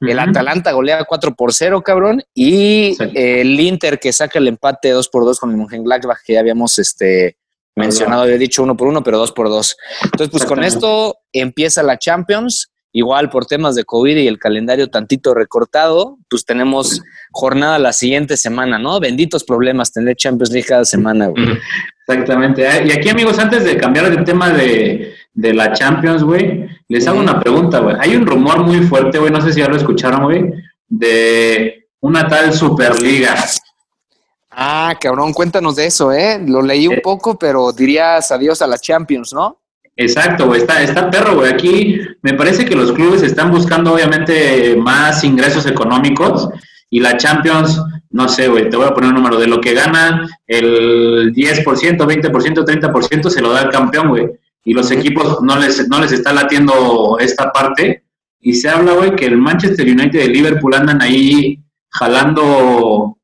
El. 0.00 0.18
Atalanta 0.18 0.72
golea 0.72 1.04
4 1.04 1.34
por 1.36 1.52
0, 1.54 1.80
cabrón. 1.82 2.22
Y 2.34 2.94
Sí. 2.98 3.10
el 3.14 3.58
Inter 3.60 4.00
que 4.00 4.12
saca 4.12 4.40
el 4.40 4.48
empate 4.48 4.90
2 4.90 5.08
por 5.08 5.24
2 5.24 5.38
con 5.38 5.50
el 5.52 5.56
Mönchengladbach, 5.56 6.18
que 6.26 6.32
ya 6.34 6.40
habíamos 6.40 6.78
este, 6.80 7.36
mencionado, 7.76 8.22
había 8.22 8.36
dicho 8.36 8.64
1 8.64 8.76
por 8.76 8.88
1, 8.88 9.02
pero 9.04 9.18
2 9.18 9.30
por 9.32 9.48
2. 9.48 9.76
Entonces, 10.06 10.28
pues 10.30 10.44
con 10.44 10.64
esto 10.64 11.18
empieza 11.32 11.84
la 11.84 11.98
Champions. 11.98 12.71
Igual 12.94 13.30
por 13.30 13.46
temas 13.46 13.74
de 13.74 13.84
COVID 13.84 14.16
y 14.18 14.28
el 14.28 14.38
calendario 14.38 14.88
tantito 14.90 15.32
recortado, 15.34 16.18
pues 16.28 16.44
tenemos 16.44 17.00
jornada 17.30 17.78
la 17.78 17.92
siguiente 17.94 18.36
semana, 18.36 18.78
¿no? 18.78 19.00
Benditos 19.00 19.44
problemas 19.44 19.92
tener 19.92 20.14
Champions 20.16 20.50
League 20.50 20.66
cada 20.68 20.84
semana, 20.84 21.28
güey. 21.28 21.58
Exactamente. 22.06 22.66
Ah, 22.68 22.82
Y 22.82 22.90
aquí, 22.92 23.08
amigos, 23.08 23.38
antes 23.38 23.64
de 23.64 23.78
cambiar 23.78 24.10
de 24.14 24.22
tema 24.24 24.50
de, 24.50 25.14
de 25.32 25.54
la 25.54 25.72
Champions, 25.72 26.22
güey, 26.22 26.66
les 26.88 27.06
hago 27.08 27.18
una 27.20 27.40
pregunta, 27.40 27.78
güey. 27.80 27.96
Hay 27.98 28.14
un 28.14 28.26
rumor 28.26 28.62
muy 28.62 28.80
fuerte, 28.86 29.18
güey, 29.18 29.32
no 29.32 29.40
sé 29.40 29.52
si 29.54 29.60
ya 29.60 29.68
lo 29.68 29.76
escucharon, 29.76 30.24
güey, 30.24 30.52
de 30.88 31.86
una 32.00 32.28
tal 32.28 32.52
Superliga. 32.52 33.34
Ah, 34.50 34.94
cabrón, 35.00 35.32
cuéntanos 35.32 35.76
de 35.76 35.86
eso, 35.86 36.12
¿eh? 36.12 36.38
Lo 36.46 36.60
leí 36.60 36.86
un 36.86 36.94
Eh. 36.96 37.00
poco, 37.02 37.38
pero 37.38 37.72
dirías 37.72 38.30
adiós 38.32 38.60
a 38.60 38.66
la 38.66 38.76
Champions, 38.76 39.32
¿no? 39.32 39.61
Exacto, 39.96 40.46
güey, 40.46 40.60
está, 40.60 40.82
está 40.82 41.10
perro, 41.10 41.36
güey. 41.36 41.52
Aquí 41.52 42.00
me 42.22 42.34
parece 42.34 42.64
que 42.64 42.74
los 42.74 42.92
clubes 42.92 43.22
están 43.22 43.50
buscando, 43.50 43.92
obviamente, 43.92 44.76
más 44.76 45.22
ingresos 45.24 45.66
económicos 45.66 46.48
y 46.88 47.00
la 47.00 47.16
Champions, 47.16 47.80
no 48.10 48.28
sé, 48.28 48.48
güey, 48.48 48.68
te 48.68 48.76
voy 48.76 48.86
a 48.86 48.92
poner 48.92 49.10
un 49.10 49.16
número 49.16 49.38
de 49.38 49.46
lo 49.46 49.60
que 49.60 49.74
gana 49.74 50.28
el 50.46 51.32
10%, 51.32 51.64
20%, 51.64 52.30
30% 52.30 53.30
se 53.30 53.40
lo 53.40 53.52
da 53.52 53.60
al 53.60 53.70
campeón, 53.70 54.08
güey. 54.08 54.28
Y 54.64 54.74
los 54.74 54.90
equipos 54.90 55.42
no 55.42 55.56
les, 55.58 55.88
no 55.88 56.00
les 56.00 56.12
está 56.12 56.32
latiendo 56.32 57.16
esta 57.18 57.50
parte. 57.50 58.04
Y 58.40 58.54
se 58.54 58.68
habla, 58.68 58.92
güey, 58.92 59.16
que 59.16 59.26
el 59.26 59.38
Manchester 59.38 59.86
United 59.86 60.20
y 60.20 60.22
el 60.22 60.32
Liverpool 60.32 60.74
andan 60.74 61.00
ahí 61.00 61.58
jalando 61.88 63.16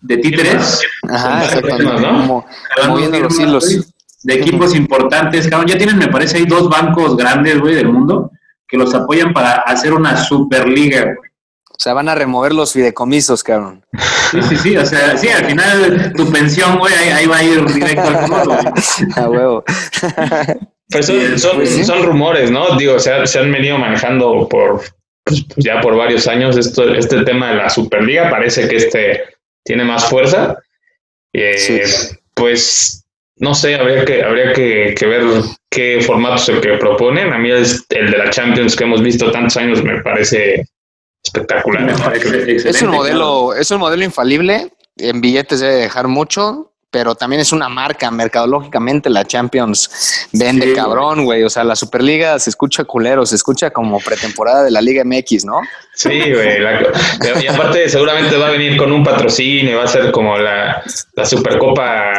de 0.00 0.16
títeres. 0.18 0.80
Ajá, 1.08 1.44
exactamente. 1.44 2.02
¿no? 2.02 2.20
Como 2.20 2.46
jalando 2.70 2.94
moviendo 2.94 3.20
los 3.20 3.38
hilos. 3.38 3.93
De 4.24 4.34
equipos 4.34 4.74
importantes, 4.74 5.46
cabrón. 5.48 5.68
Ya 5.68 5.78
tienen, 5.78 5.96
me 5.98 6.08
parece, 6.08 6.38
hay 6.38 6.44
dos 6.46 6.68
bancos 6.68 7.16
grandes, 7.16 7.60
güey, 7.60 7.74
del 7.74 7.88
mundo 7.88 8.30
que 8.66 8.76
los 8.76 8.94
apoyan 8.94 9.32
para 9.32 9.52
hacer 9.60 9.92
una 9.92 10.16
superliga, 10.16 11.02
güey. 11.04 11.30
O 11.70 11.76
sea, 11.78 11.92
van 11.92 12.08
a 12.08 12.14
remover 12.14 12.52
los 12.54 12.72
fideicomisos, 12.72 13.42
cabrón. 13.42 13.84
Sí, 14.30 14.40
sí, 14.42 14.56
sí, 14.56 14.76
o 14.76 14.86
sea, 14.86 15.16
sí, 15.16 15.28
al 15.28 15.44
final 15.44 16.12
tu 16.16 16.30
pensión, 16.30 16.78
güey, 16.78 16.94
ahí, 16.94 17.08
ahí 17.10 17.26
va 17.26 17.36
a 17.38 17.42
ir 17.44 17.64
directo 17.72 18.02
al 18.02 18.16
fútbol, 18.26 18.44
güey. 18.46 18.58
A 19.16 19.28
huevo. 19.28 19.64
Pues 20.90 21.06
son, 21.06 21.38
son, 21.38 21.56
pues 21.56 21.70
sí. 21.70 21.84
son 21.84 22.02
rumores, 22.04 22.50
¿no? 22.50 22.76
Digo, 22.76 22.98
se, 22.98 23.12
han- 23.12 23.26
se 23.26 23.38
han 23.40 23.50
venido 23.50 23.76
manejando 23.78 24.48
por 24.48 24.82
pues, 25.24 25.44
pues, 25.52 25.64
ya 25.64 25.80
por 25.80 25.96
varios 25.96 26.26
años 26.28 26.56
esto, 26.56 26.94
este 26.94 27.22
tema 27.24 27.50
de 27.50 27.56
la 27.56 27.70
Superliga. 27.70 28.30
Parece 28.30 28.68
que 28.68 28.76
este 28.76 29.20
tiene 29.64 29.84
más 29.84 30.04
fuerza. 30.08 30.56
Eh, 31.32 31.58
Sí. 31.58 31.80
Pues 32.34 33.03
no 33.36 33.54
sé, 33.54 33.74
habría 33.74 34.04
que, 34.04 34.22
habría 34.22 34.52
que, 34.52 34.94
que 34.96 35.06
ver 35.06 35.22
qué 35.70 36.00
formato 36.06 36.36
es 36.36 36.48
el 36.48 36.60
que 36.60 36.74
proponen. 36.78 37.32
A 37.32 37.38
mí 37.38 37.50
es 37.50 37.84
el 37.90 38.10
de 38.10 38.18
la 38.18 38.30
Champions 38.30 38.76
que 38.76 38.84
hemos 38.84 39.02
visto 39.02 39.30
tantos 39.32 39.56
años 39.56 39.82
me 39.82 40.00
parece 40.02 40.64
espectacular. 41.24 41.90
Es 42.64 42.82
un 42.82 42.90
modelo, 42.90 43.54
es 43.54 43.70
un 43.70 43.78
modelo 43.80 44.04
infalible. 44.04 44.70
En 44.96 45.20
billetes 45.20 45.58
debe 45.60 45.74
dejar 45.74 46.06
mucho, 46.06 46.70
pero 46.90 47.16
también 47.16 47.40
es 47.40 47.50
una 47.52 47.68
marca. 47.68 48.08
Mercadológicamente 48.12 49.10
la 49.10 49.24
Champions 49.24 50.28
vende 50.32 50.68
Sí, 50.68 50.72
cabrón, 50.74 51.24
güey. 51.24 51.42
O 51.42 51.50
sea, 51.50 51.64
la 51.64 51.74
Superliga 51.74 52.38
se 52.38 52.50
escucha 52.50 52.84
culero, 52.84 53.26
se 53.26 53.34
escucha 53.34 53.70
como 53.70 53.98
pretemporada 53.98 54.62
de 54.62 54.70
la 54.70 54.80
Liga 54.80 55.02
MX, 55.04 55.44
¿no? 55.44 55.60
Sí, 55.94 56.20
güey. 56.32 56.60
la- 56.60 56.82
y 57.42 57.46
aparte 57.48 57.88
seguramente 57.88 58.36
va 58.36 58.46
a 58.48 58.50
venir 58.52 58.76
con 58.76 58.92
un 58.92 59.02
patrocinio, 59.02 59.78
va 59.78 59.84
a 59.84 59.88
ser 59.88 60.12
como 60.12 60.36
la, 60.38 60.82
la 61.14 61.24
Supercopa 61.24 62.12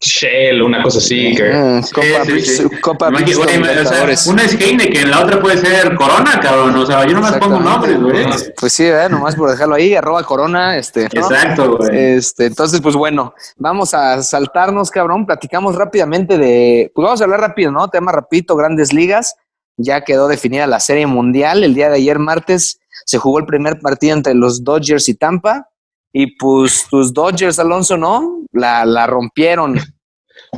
Shell, 0.00 0.62
una 0.62 0.82
cosa 0.82 0.98
así. 0.98 1.34
Que, 1.34 1.52
Mm, 1.52 1.80
Copa, 1.92 2.24
Sí, 2.24 2.40
sí, 2.40 2.56
sí. 2.56 2.80
Copa 2.80 3.08
o 3.08 3.18
sea, 3.18 4.32
una 4.32 4.44
es 4.44 4.60
Heineken, 4.60 5.10
la 5.10 5.20
otra 5.20 5.40
puede 5.40 5.58
ser 5.58 5.94
Corona, 5.94 6.38
cabrón. 6.40 6.76
O 6.76 6.86
sea, 6.86 7.06
yo 7.06 7.14
nomás 7.14 7.36
pongo 7.36 7.60
nombres, 7.60 8.00
güey. 8.00 8.26
Pues 8.58 8.72
sí, 8.72 8.88
nomás 9.10 9.36
por 9.36 9.50
dejarlo 9.50 9.74
ahí, 9.74 9.94
arroba 9.94 10.22
corona, 10.24 10.76
este. 10.76 11.08
¿no? 11.14 11.20
Exacto, 11.20 11.76
güey. 11.78 12.16
Este, 12.16 12.46
entonces, 12.46 12.80
pues 12.80 12.94
bueno, 12.94 13.34
vamos 13.56 13.94
a 13.94 14.22
saltarnos, 14.22 14.90
cabrón. 14.90 15.26
Platicamos 15.26 15.74
rápidamente 15.74 16.38
de, 16.38 16.90
pues 16.94 17.04
vamos 17.04 17.20
a 17.20 17.24
hablar 17.24 17.40
rápido, 17.40 17.70
¿no? 17.70 17.88
Tema 17.88 18.12
rapidito, 18.12 18.56
grandes 18.56 18.92
ligas. 18.92 19.36
Ya 19.76 20.02
quedó 20.02 20.28
definida 20.28 20.66
la 20.66 20.80
serie 20.80 21.06
mundial. 21.06 21.62
El 21.62 21.74
día 21.74 21.88
de 21.88 21.96
ayer, 21.96 22.18
martes, 22.18 22.80
se 23.04 23.18
jugó 23.18 23.38
el 23.38 23.46
primer 23.46 23.78
partido 23.80 24.16
entre 24.16 24.34
los 24.34 24.64
Dodgers 24.64 25.08
y 25.08 25.14
Tampa. 25.14 25.68
Y 26.12 26.36
pues 26.36 26.86
tus 26.90 27.12
Dodgers, 27.12 27.58
Alonso, 27.58 27.96
¿no? 27.96 28.42
La, 28.52 28.84
la 28.84 29.06
rompieron. 29.06 29.78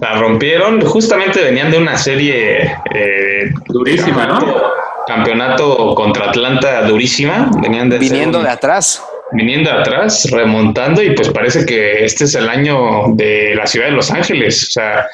la 0.01 0.15
rompieron. 0.21 0.81
Justamente 0.83 1.43
venían 1.43 1.71
de 1.71 1.79
una 1.79 1.97
serie 1.97 2.73
eh, 2.95 3.51
Durísima, 3.67 4.27
¿no? 4.27 4.63
campeonato 5.07 5.95
contra 5.95 6.27
Atlanta 6.31 6.83
durísima. 6.83 7.51
Venían 7.63 7.89
de 7.89 7.99
Viniendo 7.99 8.39
un- 8.39 8.45
de 8.45 8.51
atrás. 8.51 9.03
viniendo 9.33 9.71
de 9.71 9.79
atrás, 9.79 10.31
remontando, 10.31 11.03
y 11.03 11.11
pues 11.15 11.29
parece 11.31 11.65
que 11.67 12.05
este 12.05 12.25
es 12.25 12.35
el 12.35 12.49
año 12.49 13.15
de 13.15 13.55
la 13.57 13.67
ciudad 13.67 13.87
de 13.87 13.93
Los 13.93 14.11
Ángeles. 14.11 14.69
O 14.69 14.71
sea, 14.71 15.07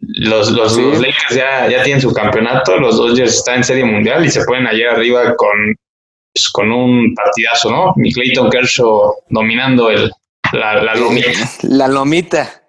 los, 0.00 0.50
los, 0.52 0.74
Sí. 0.76 0.80
los 0.82 0.98
Lakers 1.00 1.34
ya, 1.36 1.68
ya 1.68 1.82
tienen 1.82 2.00
su 2.00 2.12
campeonato, 2.12 2.76
los 2.78 2.96
Dodgers 2.96 3.34
están 3.36 3.56
en 3.56 3.64
serie 3.64 3.84
mundial 3.84 4.24
y 4.24 4.30
se 4.30 4.44
pueden 4.44 4.66
allá 4.66 4.92
arriba 4.92 5.34
con, 5.36 5.50
con 6.52 6.72
un 6.72 7.14
partidazo, 7.14 7.70
¿no? 7.70 7.94
Y 7.96 8.12
Clayton 8.12 8.50
Kershaw 8.50 9.14
dominando 9.28 9.90
el, 9.90 10.10
la, 10.52 10.82
la 10.82 10.94
lomita. 10.94 11.28
La 11.62 11.88
lomita. 11.88 12.62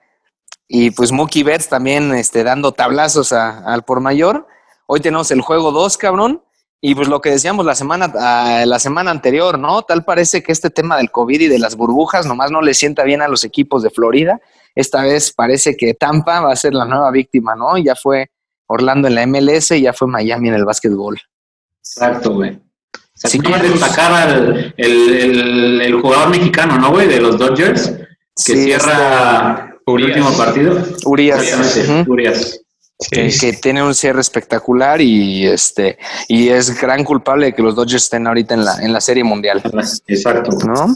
Y 0.68 0.92
pues 0.92 1.12
Mookie 1.12 1.44
Betts 1.44 1.70
también 1.70 2.14
este, 2.14 2.44
dando 2.44 2.72
tablazos 2.72 3.32
a- 3.34 3.60
al 3.66 3.84
por 3.84 4.00
mayor. 4.02 4.48
Hoy 4.88 5.00
tenemos 5.00 5.32
el 5.32 5.42
juego 5.42 5.72
2, 5.72 5.98
cabrón. 5.98 6.42
Y 6.82 6.96
pues 6.96 7.08
lo 7.08 7.22
que 7.22 7.30
decíamos 7.30 7.66
la 7.66 7.76
semana, 7.76 8.12
ah, 8.20 8.64
la 8.66 8.78
semana 8.80 9.12
anterior, 9.12 9.58
¿no? 9.58 9.84
Tal 9.84 10.04
parece 10.04 10.44
que 10.44 10.52
este 10.52 10.70
tema 10.70 10.98
del 10.98 11.12
COVID 11.12 11.40
y 11.42 11.48
de 11.48 11.58
las 11.60 11.76
burbujas 11.78 12.26
nomás 12.26 12.52
no 12.52 12.62
le 12.62 12.74
sienta 12.74 13.04
bien 13.04 13.22
a 13.22 13.30
los 13.30 13.46
equipos 13.46 13.84
de 13.84 13.90
Florida. 13.90 14.42
Esta 14.76 15.04
vez 15.04 15.32
parece 15.32 15.78
que 15.78 15.94
Tampa 15.94 16.42
va 16.42 16.52
a 16.52 16.56
ser 16.58 16.74
la 16.74 16.84
nueva 16.86 17.10
víctima, 17.12 17.56
¿no? 17.56 17.78
Ya 17.78 17.96
fue 17.96 18.32
Orlando 18.68 19.08
en 19.08 19.16
la 19.16 19.26
MLS 19.26 19.72
y 19.72 19.82
ya 19.82 19.94
fue 19.94 20.10
Miami 20.10 20.50
en 20.50 20.56
el 20.56 20.66
básquetbol. 20.66 21.22
Exacto, 21.80 22.34
güey. 22.34 22.60
Quieres- 23.22 23.42
quieres 23.42 23.72
destacar 23.72 24.12
al 24.14 24.74
el, 24.78 25.10
el, 25.16 25.82
el 25.82 26.02
jugador 26.02 26.30
mexicano, 26.30 26.78
¿no, 26.78 26.92
güey? 26.92 27.08
De 27.08 27.22
los 27.22 27.38
Dodgers, 27.38 27.90
que 27.92 28.06
Sí, 28.36 28.64
cierra 28.66 29.70
el 29.86 29.94
Urias. 29.94 30.10
último 30.18 30.38
partido. 30.38 30.84
Urias. 31.06 32.06
Urias. 32.08 32.60
que, 33.12 33.32
Sí, 33.32 33.40
que 33.40 33.54
tiene 33.54 33.84
un 33.84 33.94
cierre 33.94 34.22
espectacular 34.22 35.02
y 35.02 35.46
este 35.48 35.98
y 36.28 36.50
es 36.50 36.80
gran 36.80 37.04
culpable 37.04 37.48
de 37.48 37.54
que 37.54 37.62
los 37.62 37.76
Dodgers 37.76 38.04
estén 38.04 38.26
ahorita 38.28 38.54
en 38.54 38.66
la 38.66 38.76
en 38.82 38.94
la 38.94 39.02
serie 39.02 39.24
mundial, 39.24 39.62
Exacto. 40.08 40.52
¿no? 40.66 40.96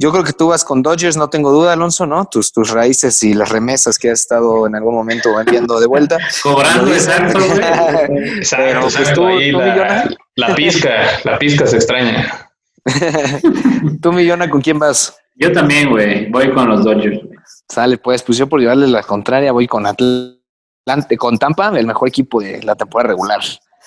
Yo 0.00 0.12
creo 0.12 0.22
que 0.22 0.32
tú 0.32 0.48
vas 0.48 0.64
con 0.64 0.80
Dodgers, 0.82 1.16
no 1.16 1.28
tengo 1.28 1.50
duda, 1.50 1.72
Alonso, 1.72 2.06
¿no? 2.06 2.24
Tus 2.26 2.52
tus 2.52 2.70
raíces 2.70 3.20
y 3.24 3.34
las 3.34 3.48
remesas 3.48 3.98
que 3.98 4.10
has 4.10 4.20
estado 4.20 4.66
en 4.66 4.76
algún 4.76 4.94
momento 4.94 5.38
enviando 5.40 5.80
de 5.80 5.86
vuelta. 5.86 6.18
Cobrando, 6.42 6.92
exacto, 6.92 7.38
güey. 7.40 7.58
Exacto, 8.38 8.64
Pero, 8.64 8.80
pues, 8.82 9.12
tú- 9.12 9.26
ahí 9.26 9.50
tú, 9.50 9.58
la, 9.58 9.64
Millona. 9.66 10.10
la 10.36 10.54
pizca, 10.54 10.90
la 11.24 11.38
pizca 11.38 11.66
se 11.66 11.76
extraña. 11.76 12.48
tú, 14.00 14.12
Millona, 14.12 14.48
¿con 14.48 14.60
quién 14.60 14.78
vas? 14.78 15.16
Yo 15.34 15.52
también, 15.52 15.90
güey. 15.90 16.30
Voy 16.30 16.52
con 16.52 16.68
los 16.68 16.84
Dodgers. 16.84 17.20
Sale, 17.68 17.98
pues, 17.98 18.22
pues 18.22 18.38
yo 18.38 18.48
por 18.48 18.60
llevarle 18.60 18.86
la 18.86 19.02
contraria 19.02 19.52
voy 19.52 19.66
con 19.66 19.84
Atlante, 19.86 21.16
con 21.16 21.38
Tampa, 21.38 21.68
el 21.78 21.86
mejor 21.86 22.08
equipo 22.08 22.40
de 22.40 22.62
la 22.62 22.74
temporada 22.74 23.08
regular. 23.10 23.40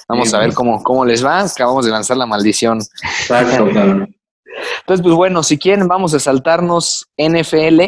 Vamos 0.08 0.30
Sí, 0.30 0.36
a 0.36 0.40
ver 0.40 0.54
cómo, 0.54 0.82
cómo 0.84 1.06
les 1.06 1.26
va. 1.26 1.42
Acabamos 1.42 1.86
de 1.86 1.92
lanzar 1.92 2.18
la 2.18 2.26
maldición. 2.26 2.80
Exacto, 3.22 3.70
cabrón. 3.74 4.16
Entonces, 4.80 5.04
pues 5.04 5.16
bueno, 5.16 5.44
si 5.44 5.58
quieren, 5.58 5.88
vamos 5.88 6.14
a 6.14 6.20
saltarnos 6.20 7.10
NFL. 7.18 7.82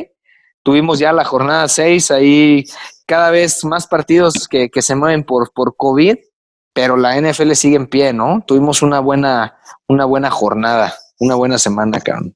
Tuvimos 0.64 1.00
ya 1.00 1.12
la 1.12 1.26
jornada 1.26 1.68
6, 1.68 2.12
ahí 2.12 2.64
cada 3.06 3.32
vez 3.32 3.66
más 3.66 3.88
partidos 3.88 4.48
que, 4.48 4.70
que 4.70 4.82
se 4.82 4.96
mueven 4.96 5.24
por, 5.24 5.52
por 5.52 5.76
COVID, 5.76 6.16
pero 6.74 6.96
la 6.96 7.20
NFL 7.20 7.52
sigue 7.54 7.76
en 7.76 7.88
pie, 7.88 8.14
¿no? 8.14 8.44
Tuvimos 8.48 8.82
una 8.82 9.00
buena, 9.00 9.58
una 9.88 10.06
buena 10.06 10.32
jornada, 10.32 10.96
una 11.20 11.36
buena 11.36 11.58
semana, 11.58 12.00
cabrón. 12.00 12.36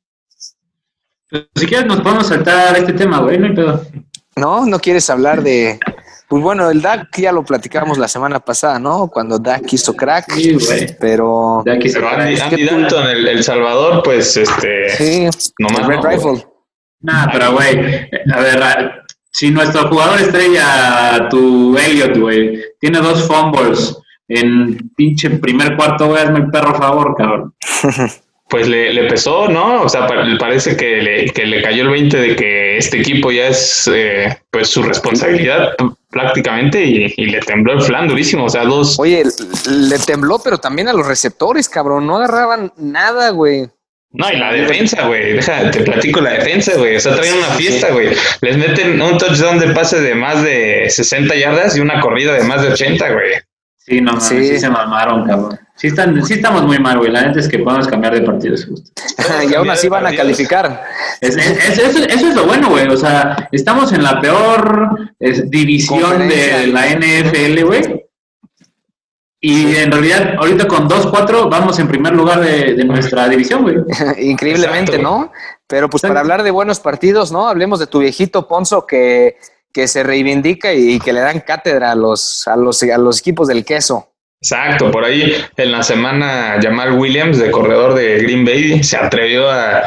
Pues, 1.29 1.47
si 1.55 1.65
quieres, 1.65 1.87
nos 1.87 2.01
podemos 2.01 2.27
saltar 2.27 2.77
este 2.77 2.93
tema, 2.93 3.19
güey. 3.19 3.37
No 3.37 3.47
hay 3.47 3.55
pedo. 3.55 3.81
¿No? 4.35 4.65
¿No 4.65 4.79
quieres 4.79 5.09
hablar 5.09 5.41
de...? 5.41 5.79
Pues 6.27 6.43
bueno, 6.43 6.69
el 6.69 6.81
DAC 6.81 7.17
ya 7.19 7.31
lo 7.31 7.43
platicamos 7.43 7.97
la 7.97 8.07
semana 8.09 8.39
pasada, 8.41 8.79
¿no? 8.79 9.07
Cuando 9.07 9.39
DAC 9.39 9.71
hizo 9.73 9.95
crack, 9.95 10.31
Sí, 10.33 10.53
güey. 10.53 10.97
pero... 10.99 11.63
Aquí 11.69 11.87
se 11.89 11.99
Pero 11.99 12.09
Andy. 12.09 12.39
Andy 12.39 12.65
Dalton, 12.65 13.07
el, 13.07 13.27
el 13.29 13.43
Salvador, 13.43 14.03
pues 14.03 14.35
este, 14.35 14.89
Sí, 14.97 15.29
nomás 15.59 15.79
el 15.79 15.87
Red 15.87 15.95
no, 15.97 16.09
Rifle. 16.09 16.47
Nah, 17.01 17.27
pero, 17.31 17.53
güey. 17.53 18.09
A 18.33 18.39
ver, 18.41 19.03
si 19.31 19.51
nuestro 19.51 19.87
jugador 19.87 20.19
estrella, 20.19 21.27
tu 21.29 21.77
Elliot, 21.77 22.17
güey, 22.17 22.61
tiene 22.79 22.99
dos 22.99 23.25
fumbles 23.27 23.97
en 24.27 24.89
pinche 24.97 25.29
primer 25.29 25.77
cuarto, 25.77 26.07
güey, 26.07 26.23
hazme 26.23 26.39
el 26.39 26.49
perro 26.49 26.75
favor, 26.75 27.15
cabrón. 27.15 27.53
pues 28.49 28.67
le, 28.67 28.93
le 28.93 29.03
pesó, 29.09 29.47
¿no? 29.49 29.81
O 29.83 29.89
sea, 29.89 30.07
pa- 30.07 30.23
parece 30.39 30.77
que 30.77 31.01
le, 31.01 31.25
que 31.31 31.45
le 31.45 31.61
cayó 31.61 31.83
el 31.83 31.89
20 31.89 32.17
de 32.17 32.35
que 32.35 32.77
este 32.77 32.99
equipo 32.99 33.31
ya 33.31 33.47
es 33.47 33.89
eh, 33.93 34.37
pues 34.51 34.69
su 34.69 34.83
responsabilidad 34.83 35.73
prácticamente 36.09 36.83
y, 36.83 37.13
y 37.17 37.25
le 37.27 37.39
tembló 37.41 37.73
el 37.73 37.81
flan 37.81 38.07
durísimo. 38.07 38.45
O 38.45 38.49
sea, 38.49 38.63
dos, 38.63 38.97
Oye, 38.99 39.23
le 39.69 39.99
tembló, 39.99 40.39
pero 40.43 40.57
también 40.57 40.87
a 40.87 40.93
los 40.93 41.05
receptores, 41.07 41.67
cabrón. 41.67 42.07
No 42.07 42.17
agarraban 42.17 42.71
nada, 42.77 43.29
güey. 43.31 43.67
No, 44.11 44.31
y 44.31 44.37
la 44.37 44.53
defensa, 44.53 45.05
güey. 45.05 45.33
Deja, 45.33 45.69
te 45.69 45.81
platico 45.81 46.21
la 46.21 46.31
defensa, 46.31 46.73
güey. 46.77 46.95
O 46.95 46.99
sea, 46.99 47.15
traen 47.15 47.35
una 47.35 47.47
fiesta, 47.49 47.89
güey. 47.91 48.15
Les 48.41 48.57
meten 48.57 48.99
un 49.01 49.17
touchdown 49.17 49.59
de 49.59 49.67
pase 49.73 49.99
de 49.99 50.15
más 50.15 50.41
de 50.43 50.89
60 50.89 51.35
yardas 51.35 51.75
y 51.77 51.81
una 51.81 51.99
corrida 51.99 52.33
de 52.33 52.43
más 52.43 52.61
de 52.61 52.69
80, 52.69 53.11
güey. 53.11 53.31
Sí, 53.75 53.99
no 54.01 54.19
Sí. 54.21 54.43
sí. 54.47 54.59
se 54.59 54.69
mamaron, 54.69 55.25
cabrón. 55.27 55.59
Sí, 55.77 55.87
están, 55.87 56.25
sí 56.25 56.33
estamos 56.33 56.63
muy 56.63 56.79
mal, 56.79 56.97
güey. 56.97 57.11
La 57.11 57.21
neta 57.21 57.39
es 57.39 57.47
que 57.47 57.59
podemos 57.59 57.87
cambiar 57.87 58.13
de 58.15 58.21
partidos 58.21 58.65
justo. 58.65 58.91
y 59.49 59.53
aún 59.53 59.69
así 59.69 59.87
van 59.87 60.07
a 60.07 60.15
calificar. 60.15 60.83
Es- 61.21 61.37
es- 61.37 61.47
es- 61.69 61.77
eso, 61.77 62.03
eso 62.03 62.27
es 62.29 62.35
lo 62.35 62.45
bueno, 62.45 62.69
güey. 62.69 62.87
O 62.87 62.97
sea, 62.97 63.47
estamos 63.51 63.93
en 63.93 64.01
la 64.03 64.19
peor 64.19 65.11
es, 65.19 65.49
división 65.51 66.27
de 66.27 66.67
la 66.67 66.87
NFL, 66.87 67.63
güey. 67.63 68.03
Y 69.39 69.75
en 69.75 69.91
realidad, 69.91 70.33
ahorita 70.39 70.67
con 70.67 70.89
2-4 70.89 71.47
vamos 71.49 71.77
en 71.77 71.87
primer 71.87 72.13
lugar 72.13 72.39
de, 72.41 72.73
de 72.73 72.83
nuestra 72.83 73.29
división, 73.29 73.61
güey. 73.61 73.75
Increíblemente, 74.17 74.95
Exacto. 74.95 75.01
¿no? 75.03 75.31
Pero 75.67 75.89
pues 75.89 76.01
para 76.01 76.19
hablar 76.21 76.41
de 76.41 76.49
buenos 76.49 76.79
partidos, 76.79 77.31
¿no? 77.31 77.47
Hablemos 77.47 77.79
de 77.79 77.85
tu 77.87 77.99
viejito 77.99 78.47
Ponzo 78.47 78.87
que, 78.87 79.37
que 79.71 79.87
se 79.87 80.01
reivindica 80.01 80.73
y 80.73 80.97
que 80.99 81.13
le 81.13 81.19
dan 81.19 81.41
cátedra 81.41 81.91
a 81.91 81.95
los, 81.95 82.47
a 82.47 82.55
los, 82.55 82.81
a 82.81 82.97
los 82.97 83.19
equipos 83.19 83.47
del 83.47 83.63
queso. 83.63 84.09
Exacto, 84.41 84.91
por 84.91 85.03
ahí 85.03 85.33
en 85.57 85.71
la 85.71 85.83
semana 85.83 86.59
Jamal 86.61 86.93
Williams, 86.93 87.39
de 87.39 87.49
corredor 87.51 87.95
de 87.95 88.19
Green 88.19 88.45
Bay, 88.45 88.83
se 88.83 88.97
atrevió 88.97 89.49
a, 89.49 89.83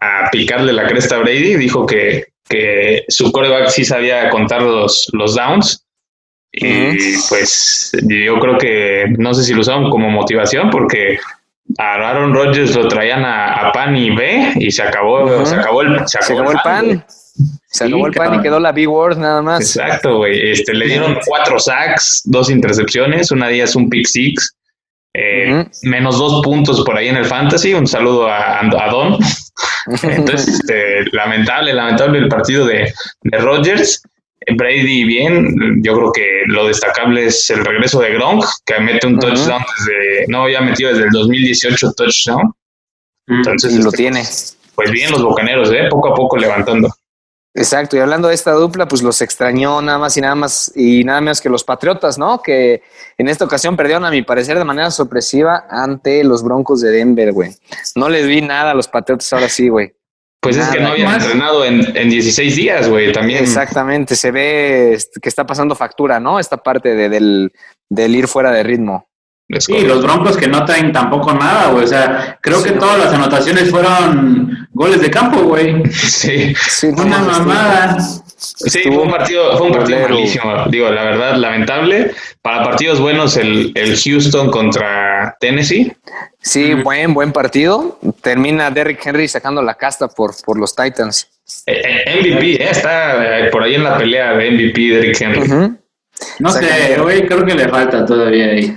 a 0.00 0.30
picarle 0.30 0.72
la 0.72 0.86
cresta 0.86 1.16
a 1.16 1.20
Brady, 1.20 1.56
dijo 1.56 1.86
que, 1.86 2.26
que 2.48 3.04
su 3.08 3.32
coreback 3.32 3.68
sí 3.68 3.84
sabía 3.84 4.28
contar 4.30 4.62
los, 4.62 5.08
los 5.12 5.34
downs. 5.34 5.82
Y 6.52 7.16
pues 7.28 7.92
yo 8.02 8.38
creo 8.38 8.56
que 8.56 9.04
no 9.18 9.34
sé 9.34 9.44
si 9.44 9.52
lo 9.52 9.60
usaron 9.60 9.90
como 9.90 10.08
motivación 10.08 10.70
porque 10.70 11.18
a 11.78 11.94
Aaron 11.94 12.32
Rodgers 12.32 12.74
lo 12.74 12.88
traían 12.88 13.24
a, 13.24 13.68
a 13.68 13.72
pan 13.72 13.94
y 13.94 14.14
B 14.14 14.52
y 14.56 14.70
se 14.70 14.82
acabó, 14.82 15.44
se 15.44 15.54
acabó 15.54 15.82
el, 15.82 16.00
Se 16.06 16.18
acabó 16.18 16.52
el 16.52 16.58
pan. 16.64 17.04
Se 17.76 17.86
Sí, 17.86 17.92
acabó 17.92 18.06
el 18.06 18.12
pan 18.12 18.34
y 18.34 18.42
quedó 18.42 18.58
la 18.58 18.72
B-Word 18.72 19.18
nada 19.18 19.42
más. 19.42 19.60
Exacto, 19.60 20.18
güey. 20.18 20.52
Este, 20.52 20.74
le 20.74 20.86
dieron 20.86 21.18
cuatro 21.26 21.58
sacks, 21.58 22.22
dos 22.24 22.50
intercepciones, 22.50 23.30
una 23.30 23.48
de 23.48 23.56
ellas 23.56 23.76
un 23.76 23.90
pick 23.90 24.06
six, 24.06 24.56
eh, 25.14 25.66
menos 25.82 26.18
dos 26.18 26.42
puntos 26.42 26.82
por 26.84 26.96
ahí 26.96 27.08
en 27.08 27.16
el 27.16 27.24
fantasy. 27.24 27.74
Un 27.74 27.86
saludo 27.86 28.28
a, 28.28 28.60
a 28.60 28.90
Don. 28.90 29.18
Entonces, 30.02 30.60
este, 30.60 31.04
lamentable, 31.12 31.72
lamentable 31.72 32.18
el 32.18 32.28
partido 32.28 32.66
de, 32.66 32.92
de 33.22 33.38
Rodgers. 33.38 34.02
Brady 34.54 35.04
bien, 35.04 35.82
yo 35.82 35.94
creo 35.96 36.12
que 36.12 36.26
lo 36.46 36.68
destacable 36.68 37.26
es 37.26 37.50
el 37.50 37.64
regreso 37.64 38.00
de 38.00 38.12
Gronk, 38.12 38.44
que 38.64 38.78
mete 38.78 39.06
un 39.06 39.18
touchdown 39.18 39.60
desde, 39.78 40.26
no, 40.28 40.48
ya 40.48 40.60
metido 40.60 40.90
desde 40.90 41.04
el 41.04 41.10
2018 41.10 41.92
touchdown. 41.96 42.52
Entonces, 43.26 43.72
y 43.72 43.78
lo 43.78 43.88
este, 43.88 43.96
tiene. 43.96 44.22
Pues 44.76 44.90
bien 44.92 45.10
los 45.10 45.22
bocaneros, 45.22 45.72
¿eh? 45.72 45.88
poco 45.90 46.12
a 46.12 46.14
poco 46.14 46.36
levantando. 46.36 46.94
Exacto, 47.58 47.96
y 47.96 48.00
hablando 48.00 48.28
de 48.28 48.34
esta 48.34 48.52
dupla, 48.52 48.86
pues 48.86 49.02
los 49.02 49.22
extrañó 49.22 49.80
nada 49.80 49.98
más 49.98 50.16
y 50.16 50.20
nada 50.20 50.34
más 50.34 50.70
y 50.76 51.04
nada 51.04 51.20
menos 51.22 51.40
que 51.40 51.48
los 51.48 51.64
Patriotas, 51.64 52.18
¿no? 52.18 52.42
Que 52.42 52.82
en 53.16 53.28
esta 53.28 53.46
ocasión 53.46 53.76
perdieron, 53.76 54.04
a 54.04 54.10
mi 54.10 54.20
parecer, 54.22 54.58
de 54.58 54.64
manera 54.64 54.90
sorpresiva 54.90 55.64
ante 55.70 56.22
los 56.22 56.42
Broncos 56.44 56.82
de 56.82 56.90
Denver, 56.90 57.32
güey. 57.32 57.52
No 57.94 58.08
les 58.10 58.26
vi 58.26 58.42
nada 58.42 58.72
a 58.72 58.74
los 58.74 58.88
Patriotas 58.88 59.32
ahora 59.32 59.48
sí, 59.48 59.68
güey. 59.70 59.94
Pues 60.40 60.58
es 60.58 60.68
que 60.68 60.78
no 60.80 60.88
habían 60.88 61.10
más. 61.12 61.24
entrenado 61.24 61.64
en, 61.64 61.96
en 61.96 62.10
16 62.10 62.54
días, 62.54 62.88
güey, 62.88 63.10
también. 63.12 63.42
Exactamente, 63.42 64.14
se 64.14 64.30
ve 64.30 64.96
que 65.20 65.28
está 65.28 65.46
pasando 65.46 65.74
factura, 65.74 66.20
¿no? 66.20 66.38
Esta 66.38 66.58
parte 66.58 66.94
de- 66.94 67.08
del, 67.08 67.52
del 67.90 68.14
ir 68.14 68.28
fuera 68.28 68.52
de 68.52 68.62
ritmo. 68.62 69.08
Es 69.48 69.64
Sí, 69.64 69.72
correcto. 69.72 69.94
los 69.94 70.02
Broncos 70.04 70.36
que 70.36 70.48
no 70.48 70.64
traen 70.64 70.92
tampoco 70.92 71.32
nada, 71.32 71.70
güey. 71.70 71.84
O 71.84 71.86
sea, 71.88 72.36
creo 72.40 72.62
que 72.62 72.72
todas 72.72 72.98
las 72.98 73.12
anotaciones 73.12 73.70
fueron 73.70 74.68
goles 74.72 75.00
de 75.00 75.10
campo, 75.10 75.40
güey. 75.42 75.82
Sí, 75.92 76.52
Sí, 76.68 76.88
no 76.88 77.04
Una 77.04 77.18
mames, 77.18 77.38
mamada. 77.38 77.96
sí, 78.36 78.80
fue 78.82 78.98
un 78.98 79.10
partido, 79.10 79.56
fue 79.56 79.68
un 79.68 79.72
partido 79.72 80.00
malísimo, 80.08 80.64
digo, 80.68 80.90
la 80.90 81.04
verdad, 81.04 81.36
lamentable. 81.36 82.10
Para 82.42 82.64
partidos 82.64 83.00
buenos, 83.00 83.36
el, 83.36 83.70
el 83.76 83.96
Houston 83.96 84.50
contra 84.50 85.36
Tennessee. 85.38 85.92
Sí, 86.40 86.74
buen, 86.74 87.14
buen 87.14 87.32
partido. 87.32 87.98
Termina 88.22 88.70
Derrick 88.70 89.04
Henry 89.06 89.28
sacando 89.28 89.62
la 89.62 89.74
casta 89.74 90.08
por, 90.08 90.32
por 90.44 90.58
los 90.58 90.74
Titans. 90.74 91.28
Eh, 91.66 91.82
eh, 92.06 92.20
MVP, 92.20 92.62
eh, 92.62 92.68
está 92.70 93.46
eh, 93.46 93.50
por 93.50 93.62
ahí 93.62 93.76
en 93.76 93.84
la 93.84 93.96
pelea 93.96 94.32
de 94.32 94.50
MVP 94.50 94.80
de 94.80 94.98
Eric 94.98 95.20
Henry. 95.20 95.48
No 96.40 96.50
sé, 96.50 96.96
güey, 97.00 97.26
creo 97.26 97.44
que 97.44 97.54
le 97.54 97.68
falta 97.68 98.04
todavía 98.04 98.46
ahí. 98.46 98.76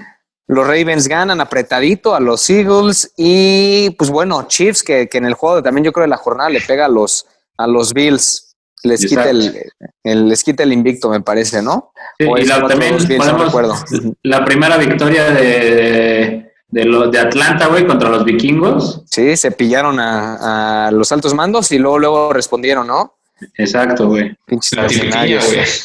Los 0.50 0.66
Ravens 0.66 1.08
ganan 1.08 1.40
apretadito 1.42 2.14
a 2.16 2.20
los 2.20 2.50
Eagles 2.50 3.14
y 3.16 3.92
pues 3.92 4.10
bueno, 4.10 4.48
Chiefs 4.48 4.82
que, 4.84 5.08
que 5.08 5.20
en 5.20 5.26
el 5.26 5.36
juego 5.36 5.62
también 5.64 5.86
yo 5.86 5.92
creo 5.94 6.04
de 6.06 6.10
la 6.10 6.18
jornada 6.18 6.50
le 6.50 6.60
pega 6.60 6.86
a 6.86 6.90
los, 6.90 7.26
a 7.58 7.68
los 7.68 7.94
Bills. 7.94 8.46
Les 8.82 9.06
quita, 9.06 9.30
el, 9.30 9.62
el- 10.04 10.28
les 10.30 10.44
quita 10.44 10.64
el 10.64 10.72
invicto, 10.74 11.10
me 11.10 11.20
parece, 11.22 11.62
¿no? 11.62 11.92
Sí, 12.18 12.26
O 12.26 12.38
y 12.38 12.46
la, 12.46 12.60
4-2 12.62 12.68
también 12.70 12.98
Bills, 13.08 13.26
no 13.28 13.38
recuerdo. 13.46 13.76
la 14.24 14.44
primera 14.46 14.78
victoria 14.78 15.30
de, 15.32 16.52
de, 16.70 16.86
los 16.86 17.12
de 17.12 17.20
Atlanta, 17.20 17.68
güey, 17.68 17.86
contra 17.86 18.10
los 18.10 18.24
vikingos. 18.24 19.04
Sí, 19.06 19.36
se 19.38 19.52
pillaron 19.52 20.00
a, 20.00 20.88
a 20.88 20.92
los 20.92 21.12
altos 21.12 21.34
mandos 21.34 21.72
y 21.74 21.78
luego, 21.78 22.00
luego 22.00 22.34
respondieron, 22.34 22.88
¿no? 22.88 23.18
Exacto, 23.56 24.08
güey. 24.08 24.36
Pinches 24.46 24.72
La 25.12 25.26
güey. 25.26 25.40
Sí, 25.66 25.82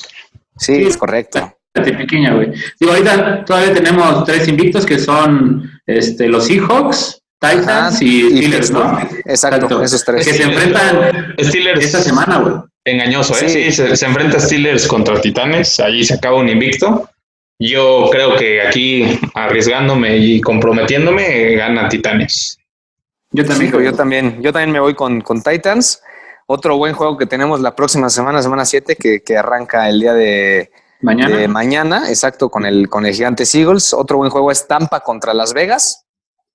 Sí. 0.57 0.83
es 0.87 0.96
correcto. 0.96 1.53
La 1.75 1.83
tipiqueña, 1.83 2.35
güey. 2.35 2.53
Digo, 2.79 2.93
ahorita 2.93 3.45
todavía 3.45 3.75
tenemos 3.75 4.25
tres 4.25 4.47
invictos 4.47 4.87
que 4.87 4.99
son 4.99 5.69
este, 5.87 6.29
los 6.29 6.47
Seahawks, 6.47 7.21
Titans 7.41 7.97
Ajá, 7.97 8.05
y 8.05 8.27
y 8.27 8.37
Steelers, 8.39 8.71
¿no? 8.71 8.99
Exacto, 9.25 9.83
esos 9.83 10.05
tres. 10.05 10.27
Que 10.27 10.35
se 10.35 10.45
enfrentan 10.45 11.35
Steelers. 11.41 11.85
esta 11.85 12.01
semana, 12.01 12.39
güey. 12.39 12.55
Engañoso, 12.85 13.35
¿eh? 13.35 13.49
Sí. 13.49 13.65
Sí, 13.65 13.73
se, 13.73 13.97
se 13.97 14.07
enfrenta 14.07 14.39
Steelers 14.39 14.87
contra 14.87 15.21
Titanes, 15.21 15.81
allí 15.81 16.05
se 16.05 16.15
acaba 16.15 16.37
un 16.37 16.49
invicto. 16.49 17.11
Yo 17.59 18.09
creo 18.11 18.37
que 18.37 18.63
aquí, 18.63 19.19
arriesgándome 19.35 20.17
y 20.17 20.41
comprometiéndome, 20.41 21.55
gana 21.57 21.89
Titanes. 21.89 22.59
Yo 23.33 23.45
también. 23.45 23.69
Hijo, 23.69 23.81
yo 23.81 23.93
también, 23.95 24.43
yo 24.43 24.53
también 24.53 24.71
me 24.71 24.81
voy 24.81 24.95
con, 24.95 25.21
con 25.23 25.43
Titans. 25.43 26.01
Otro 26.47 26.77
buen 26.77 26.95
juego 26.95 27.17
que 27.17 27.27
tenemos 27.27 27.61
la 27.61 27.75
próxima 27.75 28.11
semana, 28.11 28.43
semana 28.43 28.65
7, 28.65 28.97
que, 28.97 29.23
que 29.23 29.37
arranca 29.37 29.89
el 29.89 30.01
día 30.01 30.13
de, 30.13 30.71
Mañana. 31.05 31.37
de 31.37 31.49
mañana, 31.49 32.09
exacto, 32.09 32.49
con 32.49 32.64
el, 32.67 32.88
con 32.88 33.05
el 33.07 33.14
Gigantes 33.14 33.55
Eagles. 33.55 33.93
Otro 33.93 34.19
buen 34.19 34.31
juego 34.31 34.51
es 34.51 34.67
Tampa 34.67 35.01
contra 35.01 35.35
Las 35.35 35.53
Vegas. 35.53 36.05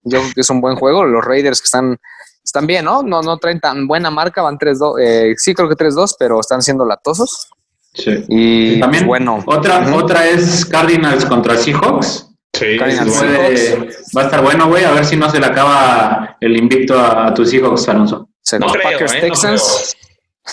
Yo 0.04 0.20
creo 0.20 0.32
que 0.34 0.42
es 0.42 0.50
un 0.50 0.62
buen 0.62 0.76
juego. 0.76 1.04
Los 1.06 1.24
Raiders 1.24 1.60
que 1.62 1.66
están, 1.66 1.98
están 2.44 2.66
bien, 2.68 2.86
¿no? 2.86 3.04
No, 3.04 3.22
no 3.22 3.38
traen 3.38 3.60
tan 3.60 3.88
buena 3.88 4.10
marca, 4.10 4.42
van 4.42 4.58
3-2. 4.58 4.96
eh, 5.02 5.34
sí, 5.38 5.54
creo 5.54 5.70
que 5.70 5.76
3-2, 5.76 6.16
pero 6.18 6.40
están 6.40 6.62
siendo 6.62 6.86
latosos. 6.86 7.50
Sí. 7.94 8.24
Y 8.30 8.80
También 8.80 9.04
pues, 9.06 9.20
bueno, 9.20 9.44
otra, 9.46 9.94
otra 9.96 10.28
es 10.28 10.66
Cardinals 10.66 11.26
contra 11.26 11.58
Seahawks. 11.58 12.28
Sí. 12.54 12.78
Puede- 12.78 13.90
va 14.18 14.22
a 14.22 14.26
estar 14.26 14.42
bueno, 14.42 14.68
güey. 14.68 14.84
A 14.84 14.92
ver 14.92 15.06
si 15.06 15.16
no 15.16 15.30
se 15.30 15.40
le 15.40 15.46
acaba 15.46 16.38
el 16.40 16.58
invicto 16.58 16.98
a, 16.98 17.28
a 17.28 17.34
tus 17.34 17.50
Seahawks, 17.50 17.88
Alonso. 17.90 18.30
se- 18.42 18.58
No 18.60 18.68
creo, 18.68 18.84
Packers 18.92 19.14
¿eh? 19.14 19.16
No 19.18 19.28
Texans. 19.28 19.96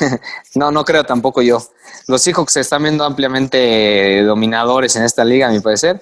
No, 0.55 0.71
no 0.71 0.85
creo 0.85 1.05
tampoco 1.05 1.43
yo. 1.43 1.63
Los 2.09 2.23
Seahawks 2.23 2.53
se 2.55 2.61
están 2.61 2.83
viendo 2.83 3.05
ampliamente 3.05 4.23
dominadores 4.23 4.97
en 4.97 5.05
esta 5.05 5.25
liga, 5.25 5.49
a 5.49 5.51
mi 5.51 5.61
parecer. 5.61 6.01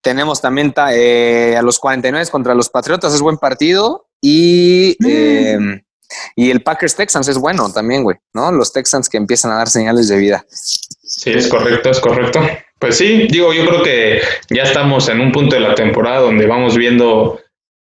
Tenemos 0.00 0.40
también 0.40 0.72
ta- 0.72 0.94
eh, 0.94 1.56
a 1.56 1.62
los 1.62 1.78
49 1.78 2.28
contra 2.30 2.54
los 2.54 2.68
Patriotas, 2.68 3.12
es 3.14 3.20
buen 3.20 3.36
partido. 3.36 4.06
Y, 4.22 4.96
eh, 5.06 5.58
y 6.36 6.50
el 6.50 6.62
Packers 6.62 6.94
Texans 6.96 7.28
es 7.28 7.38
bueno 7.38 7.72
también, 7.72 8.02
güey, 8.02 8.16
¿no? 8.32 8.50
Los 8.52 8.72
Texans 8.72 9.08
que 9.08 9.16
empiezan 9.16 9.50
a 9.52 9.56
dar 9.56 9.68
señales 9.68 10.08
de 10.08 10.16
vida. 10.18 10.44
Sí, 10.50 11.30
es 11.32 11.48
correcto, 11.48 11.90
es 11.90 12.00
correcto. 12.00 12.40
Pues 12.78 12.96
sí, 12.96 13.26
digo, 13.30 13.52
yo 13.52 13.66
creo 13.66 13.82
que 13.82 14.20
ya 14.50 14.62
estamos 14.62 15.08
en 15.08 15.20
un 15.20 15.32
punto 15.32 15.54
de 15.56 15.60
la 15.60 15.74
temporada 15.74 16.20
donde 16.20 16.46
vamos 16.46 16.76
viendo 16.76 17.40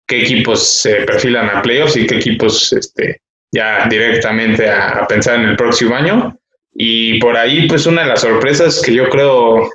qué 0.08 0.22
equipos 0.24 0.62
se 0.68 0.96
perfilan 1.04 1.50
a 1.50 1.62
playoffs 1.62 1.96
y 1.96 2.06
qué 2.08 2.16
equipos 2.18 2.74
este, 2.74 3.22
ya 3.52 3.88
directamente 3.90 4.70
a, 4.70 5.00
a 5.00 5.08
pensar 5.08 5.36
en 5.40 5.50
el 5.50 5.56
próximo 5.56 5.96
año. 5.96 6.38
Y 6.74 7.20
por 7.20 7.36
ahí, 7.36 7.68
pues 7.68 7.86
una 7.86 8.04
de 8.04 8.08
las 8.08 8.22
sorpresas 8.22 8.82
que 8.82 8.94
yo 8.94 9.10
creo 9.10 9.70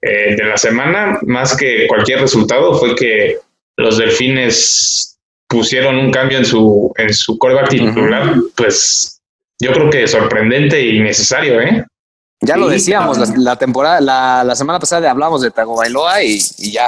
eh, 0.00 0.36
de 0.36 0.44
la 0.44 0.56
semana, 0.56 1.18
más 1.22 1.56
que 1.56 1.86
cualquier 1.88 2.20
resultado, 2.20 2.78
fue 2.78 2.94
que 2.94 3.38
los 3.76 3.98
delfines 3.98 5.18
pusieron 5.48 5.96
un 5.96 6.10
cambio 6.10 6.38
en 6.38 6.44
su, 6.44 6.92
en 6.96 7.12
su 7.12 7.38
coreback 7.38 7.68
titular, 7.70 8.34
pues 8.56 9.20
yo 9.60 9.72
creo 9.72 9.90
que 9.90 10.06
sorprendente 10.06 10.80
y 10.80 11.00
necesario, 11.00 11.60
¿eh? 11.60 11.84
Ya 12.42 12.56
lo 12.56 12.68
decíamos, 12.68 13.18
la 13.38 13.56
temporada, 13.56 14.00
la, 14.00 14.44
la 14.44 14.54
semana 14.54 14.78
pasada 14.78 15.10
hablamos 15.10 15.40
de 15.40 15.50
Tagovailoa 15.50 16.22
y, 16.22 16.38
y 16.58 16.72
ya, 16.72 16.86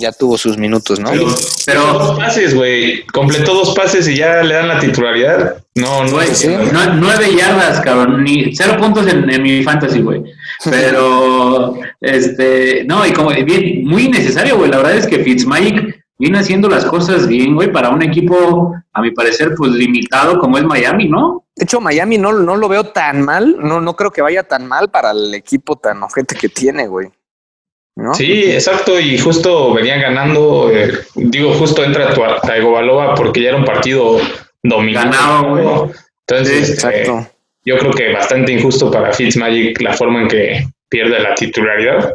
ya 0.00 0.12
tuvo 0.12 0.36
sus 0.38 0.56
minutos, 0.58 0.98
¿no? 1.00 1.10
Pero, 1.10 1.26
Pero- 1.66 1.92
dos 1.98 2.18
pases, 2.18 2.54
güey. 2.54 3.04
Completó 3.06 3.54
dos 3.54 3.74
pases 3.74 4.08
y 4.08 4.16
ya 4.16 4.42
le 4.42 4.54
dan 4.54 4.68
la 4.68 4.78
titularidad. 4.78 5.62
No, 5.74 6.04
no. 6.04 6.20
Sí. 6.32 6.48
nue- 6.48 6.94
nueve 6.96 7.34
yardas, 7.36 7.80
cabrón. 7.80 8.22
Ni 8.24 8.54
cero 8.54 8.76
puntos 8.78 9.06
en, 9.06 9.28
en 9.30 9.42
mi 9.42 9.62
fantasy, 9.62 10.00
güey. 10.00 10.22
Pero, 10.64 11.74
este, 12.00 12.84
no, 12.84 13.06
y 13.06 13.12
como 13.12 13.30
bien, 13.30 13.84
muy 13.84 14.08
necesario, 14.08 14.56
güey. 14.56 14.70
La 14.70 14.78
verdad 14.78 14.96
es 14.96 15.06
que 15.06 15.18
Fitzmagic 15.20 16.02
viene 16.18 16.38
haciendo 16.38 16.68
las 16.68 16.84
cosas 16.84 17.28
bien, 17.28 17.54
güey, 17.54 17.70
para 17.72 17.90
un 17.90 18.02
equipo, 18.02 18.74
a 18.92 19.00
mi 19.02 19.10
parecer, 19.12 19.54
pues 19.56 19.70
limitado 19.72 20.38
como 20.38 20.58
es 20.58 20.64
Miami, 20.64 21.08
¿no? 21.08 21.44
De 21.54 21.64
hecho, 21.64 21.80
Miami 21.80 22.18
no, 22.18 22.32
no 22.32 22.56
lo 22.56 22.68
veo 22.68 22.84
tan 22.84 23.22
mal, 23.22 23.56
no, 23.58 23.80
no 23.80 23.94
creo 23.94 24.10
que 24.10 24.22
vaya 24.22 24.42
tan 24.42 24.66
mal 24.66 24.90
para 24.90 25.10
el 25.12 25.34
equipo 25.34 25.76
tan 25.76 26.02
ojete 26.02 26.34
que 26.36 26.48
tiene, 26.48 26.86
güey. 26.88 27.08
¿No? 27.98 28.14
Sí, 28.14 28.44
exacto. 28.52 28.98
Y 29.00 29.18
justo 29.18 29.74
venían 29.74 30.00
ganando. 30.00 30.70
eh, 30.72 30.92
digo, 31.16 31.52
justo 31.54 31.82
entra 31.82 32.14
tu 32.14 32.20
Tagovailoa 32.46 33.14
porque 33.16 33.42
ya 33.42 33.48
era 33.48 33.58
un 33.58 33.64
partido 33.64 34.20
dominado. 34.62 35.10
Ganado, 35.10 35.82
güey. 35.82 35.90
Entonces, 36.26 36.66
Sí, 36.68 36.72
este, 36.74 36.88
Exacto. 37.00 37.30
yo 37.64 37.76
creo 37.78 37.90
que 37.92 38.12
bastante 38.12 38.52
injusto 38.52 38.88
para 38.90 39.12
Fitzmagic 39.12 39.80
la 39.80 39.94
forma 39.94 40.22
en 40.22 40.28
que 40.28 40.64
pierde 40.88 41.18
la 41.18 41.34
titularidad. 41.34 42.14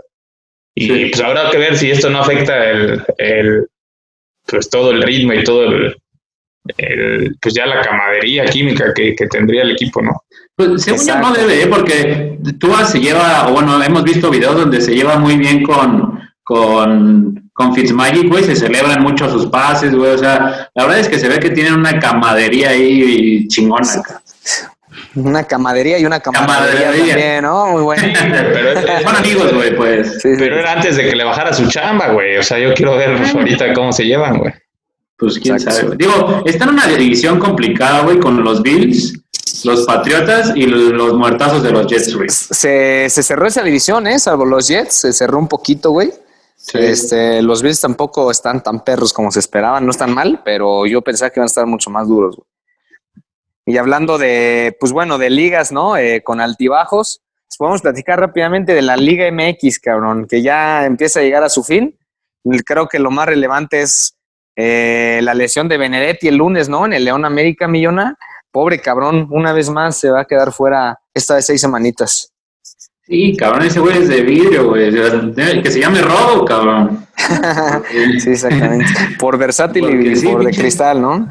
Y 0.74 0.88
Sí. 0.88 1.06
pues 1.12 1.22
habrá 1.22 1.50
que 1.52 1.58
ver 1.58 1.76
si 1.78 1.92
esto 1.92 2.10
no 2.10 2.22
afecta 2.22 2.70
el, 2.72 3.04
el 3.18 3.68
pues 4.48 4.70
todo 4.70 4.92
el 4.92 5.04
ritmo 5.04 5.34
y 5.34 5.44
todo 5.44 5.66
el, 5.66 5.98
el, 6.78 7.36
pues 7.42 7.54
ya 7.54 7.66
la 7.66 7.82
camadería 7.82 8.46
química 8.46 8.94
que, 8.94 9.16
que 9.16 9.28
tendría 9.28 9.64
el 9.64 9.72
equipo, 9.72 10.02
¿no? 10.02 10.24
Pues 10.56 10.84
según 10.84 11.06
yo 11.06 11.18
no 11.20 11.32
debe, 11.34 11.64
¿eh? 11.64 11.68
porque 11.68 12.38
Tua 12.60 12.86
se 12.86 13.00
lleva, 13.00 13.48
o 13.48 13.54
bueno, 13.54 13.82
hemos 13.84 14.04
visto 14.04 14.30
videos 14.30 14.56
donde 14.56 14.80
se 14.82 14.94
lleva 14.94 15.18
muy 15.18 15.36
bien 15.38 15.64
con, 15.64 16.20
con, 16.44 17.50
con 17.54 17.74
Fitzmagic, 17.74 18.30
güey, 18.30 18.44
se 18.44 18.56
celebran 18.56 19.02
mucho 19.02 19.30
sus 19.30 19.48
pases, 19.48 19.94
güey, 19.96 20.12
o 20.12 20.18
sea, 20.18 20.70
la 20.76 20.84
verdad 20.84 21.00
es 21.00 21.10
que 21.10 21.20
se 21.20 21.28
ve 21.28 21.40
que 21.40 21.50
tienen 21.50 21.74
una 21.74 22.00
camadería 22.00 22.70
ahí 22.70 23.48
chingona. 23.48 23.92
acá. 23.94 24.22
Una 25.16 25.44
camadería 25.44 25.98
y 26.00 26.06
una 26.06 26.20
camadería 26.20 26.56
Camadería. 26.86 27.14
también, 27.14 27.44
¿no? 27.44 27.68
Muy 27.68 27.82
bueno. 27.84 28.04
Pero, 28.14 28.80
es- 28.80 29.04
Son 29.04 29.16
amigos, 29.16 29.54
güey, 29.54 29.76
pues. 29.76 30.14
Sí, 30.22 30.30
sí. 30.30 30.36
pero 30.38 30.60
era 30.60 30.74
antes 30.74 30.96
de 30.98 31.10
que 31.10 31.16
le 31.16 31.24
bajara 31.24 31.54
su 31.54 31.68
chamba, 31.68 32.10
güey. 32.10 32.38
O 32.38 32.44
sea, 32.44 32.58
yo 32.60 32.74
quiero 32.74 32.96
ver 32.98 33.10
ahorita 33.36 33.74
cómo 33.74 33.92
se 33.92 34.06
llevan, 34.06 34.38
güey. 34.38 34.54
Pues 35.18 35.40
quién 35.40 35.56
Exacto. 35.56 35.76
sabe, 35.76 35.96
güey. 35.96 35.98
Digo, 35.98 36.44
está 36.46 36.66
en 36.66 36.70
una 36.72 36.88
división 36.88 37.40
complicada, 37.40 38.02
güey, 38.04 38.20
con 38.20 38.44
los 38.44 38.62
Bills, 38.62 39.20
los 39.64 39.86
Patriotas 39.86 40.52
y 40.56 40.66
los, 40.66 40.92
los 40.92 41.14
muertazos 41.14 41.64
de 41.64 41.72
los 41.72 41.88
Jets, 41.88 42.16
güey. 42.16 42.30
Se, 42.30 43.08
se 43.10 43.24
cerró 43.24 43.48
esa 43.48 43.64
división, 43.64 44.08
¿eh? 44.08 44.20
Salvo 44.20 44.46
los 44.46 44.68
Jets, 44.68 44.94
se 44.94 45.14
cerró 45.14 45.38
un 45.40 45.48
poquito, 45.48 45.92
güey. 45.92 46.12
Sí. 46.56 46.78
Este, 46.80 47.42
los 47.42 47.62
Bills 47.62 47.82
tampoco 47.82 48.32
están 48.32 48.64
tan 48.64 48.84
perros 48.84 49.12
como 49.14 49.32
se 49.32 49.40
esperaban, 49.40 49.86
no 49.86 49.92
están 49.92 50.14
mal, 50.14 50.42
pero 50.46 50.86
yo 50.86 51.02
pensaba 51.02 51.30
que 51.30 51.40
iban 51.40 51.46
a 51.46 51.48
estar 51.48 51.66
mucho 51.66 51.90
más 51.90 52.08
duros. 52.08 52.38
güey. 52.38 52.48
Y 53.66 53.78
hablando 53.78 54.18
de, 54.18 54.76
pues 54.80 54.92
bueno, 54.92 55.18
de 55.18 55.30
ligas, 55.30 55.72
¿no? 55.72 55.96
Eh, 55.96 56.22
con 56.24 56.42
altibajos, 56.42 57.22
pues 57.48 57.58
podemos 57.58 57.82
platicar 57.82 58.20
rápidamente 58.20 58.74
de 58.74 58.82
la 58.82 58.98
Liga 58.98 59.30
MX, 59.32 59.80
cabrón, 59.80 60.26
que 60.28 60.42
ya 60.42 60.86
empieza 60.86 61.20
a 61.20 61.24
llegar 61.24 61.44
a 61.44 61.50
su 61.50 61.64
fin. 61.64 61.98
Creo 62.66 62.88
que 62.88 63.00
lo 63.00 63.10
más 63.12 63.26
relevante 63.28 63.82
es 63.82 64.16
eh, 64.56 65.20
la 65.24 65.34
lesión 65.34 65.68
de 65.68 65.78
Benedetti 65.78 66.28
el 66.28 66.38
lunes, 66.38 66.70
¿no? 66.70 66.86
En 66.86 66.94
el 66.94 67.06
León 67.06 67.26
América 67.26 67.68
Millona. 67.68 68.18
Pobre 68.52 68.80
cabrón, 68.80 69.28
una 69.32 69.52
vez 69.52 69.70
más 69.70 69.98
se 70.00 70.10
va 70.10 70.22
a 70.22 70.26
quedar 70.26 70.52
fuera 70.52 71.00
esta 71.14 71.36
de 71.36 71.42
seis 71.42 71.62
semanitas. 71.62 72.32
Sí, 73.06 73.36
cabrón, 73.36 73.64
ese 73.64 73.80
güey 73.80 73.98
es 73.98 74.08
de 74.08 74.22
vidrio, 74.22 74.70
güey. 74.70 74.92
Que 75.62 75.72
se 75.72 75.80
llame 75.80 76.02
Robo, 76.02 76.46
cabrón. 76.46 77.06
sí, 78.20 78.30
exactamente. 78.30 78.86
Por 79.20 79.38
versátil 79.38 79.84
Porque 79.84 80.12
y 80.12 80.16
sí, 80.16 80.28
por 80.28 80.46
de 80.46 80.52
cristal, 80.52 81.02
¿no? 81.02 81.30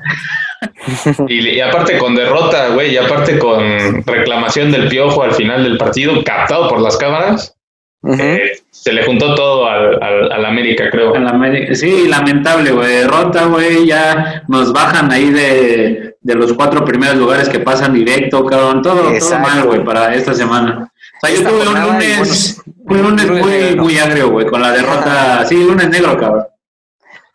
Y, 1.28 1.48
y 1.48 1.60
aparte 1.60 1.96
con 1.98 2.14
derrota, 2.14 2.68
güey, 2.68 2.92
y 2.92 2.96
aparte 2.98 3.38
con 3.38 4.04
reclamación 4.04 4.70
del 4.70 4.88
piojo 4.88 5.22
al 5.22 5.32
final 5.32 5.62
del 5.64 5.78
partido, 5.78 6.22
captado 6.24 6.68
por 6.68 6.80
las 6.80 6.96
cámaras, 6.96 7.56
Eh, 8.04 8.52
se 8.70 8.92
le 8.92 9.04
juntó 9.04 9.34
todo 9.34 9.68
al, 9.68 10.02
al, 10.02 10.32
al 10.32 10.44
América, 10.46 10.90
creo. 10.90 11.14
La 11.14 11.30
América- 11.30 11.74
Sí, 11.74 12.08
lamentable, 12.08 12.72
güey. 12.72 12.88
Derrota, 12.96 13.44
güey. 13.46 13.86
Ya 13.86 14.42
nos 14.48 14.72
bajan 14.72 15.10
ahí 15.12 15.30
de, 15.30 16.16
de 16.20 16.34
los 16.34 16.52
cuatro 16.54 16.84
primeros 16.84 17.16
lugares 17.16 17.48
que 17.48 17.60
pasan 17.60 17.94
directo, 17.94 18.44
cabrón. 18.44 18.82
Todo, 18.82 19.16
todo 19.16 19.38
mal, 19.38 19.62
güey, 19.64 19.84
para 19.84 20.14
esta 20.14 20.34
semana. 20.34 20.90
O 21.22 21.26
sea, 21.26 21.30
yo 21.30 21.42
Esta 21.42 21.50
tuve 21.50 21.68
un 21.68 21.76
y 21.76 21.80
lunes, 21.80 22.18
buenos- 22.18 22.62
un 22.84 23.02
lunes 23.02 23.30
muy, 23.30 23.50
negro. 23.52 23.82
muy 23.84 23.98
agrio, 23.98 24.30
güey, 24.30 24.46
con 24.46 24.60
la 24.60 24.72
derrota. 24.72 25.44
Sí, 25.46 25.54
lunes 25.62 25.88
negro, 25.88 26.16
cabrón. 26.18 26.46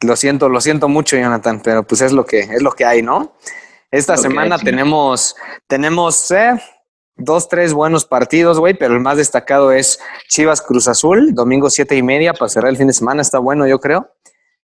Lo 0.01 0.15
siento, 0.17 0.49
lo 0.49 0.59
siento 0.59 0.89
mucho, 0.89 1.15
Jonathan, 1.17 1.61
pero 1.63 1.83
pues 1.83 2.01
es 2.01 2.11
lo 2.11 2.25
que 2.25 2.41
es 2.41 2.61
lo 2.61 2.71
que 2.73 2.83
hay, 2.85 3.01
¿no? 3.01 3.35
Esta 3.89 4.15
que 4.15 4.21
semana 4.23 4.57
sí. 4.57 4.65
tenemos 4.65 5.35
tenemos 5.65 6.29
eh, 6.31 6.51
dos, 7.17 7.49
tres 7.49 7.73
buenos 7.73 8.05
partidos, 8.05 8.59
güey, 8.59 8.73
pero 8.73 8.93
el 8.93 8.99
más 9.01 9.17
destacado 9.17 9.71
es 9.71 9.99
Chivas 10.29 10.61
Cruz 10.61 10.87
Azul, 10.87 11.33
domingo 11.33 11.69
siete 11.69 11.95
y 11.95 12.03
media 12.03 12.33
para 12.33 12.49
cerrar 12.49 12.69
el 12.71 12.77
fin 12.77 12.87
de 12.87 12.93
semana, 12.93 13.21
está 13.21 13.39
bueno, 13.39 13.67
yo 13.67 13.79
creo. 13.79 14.11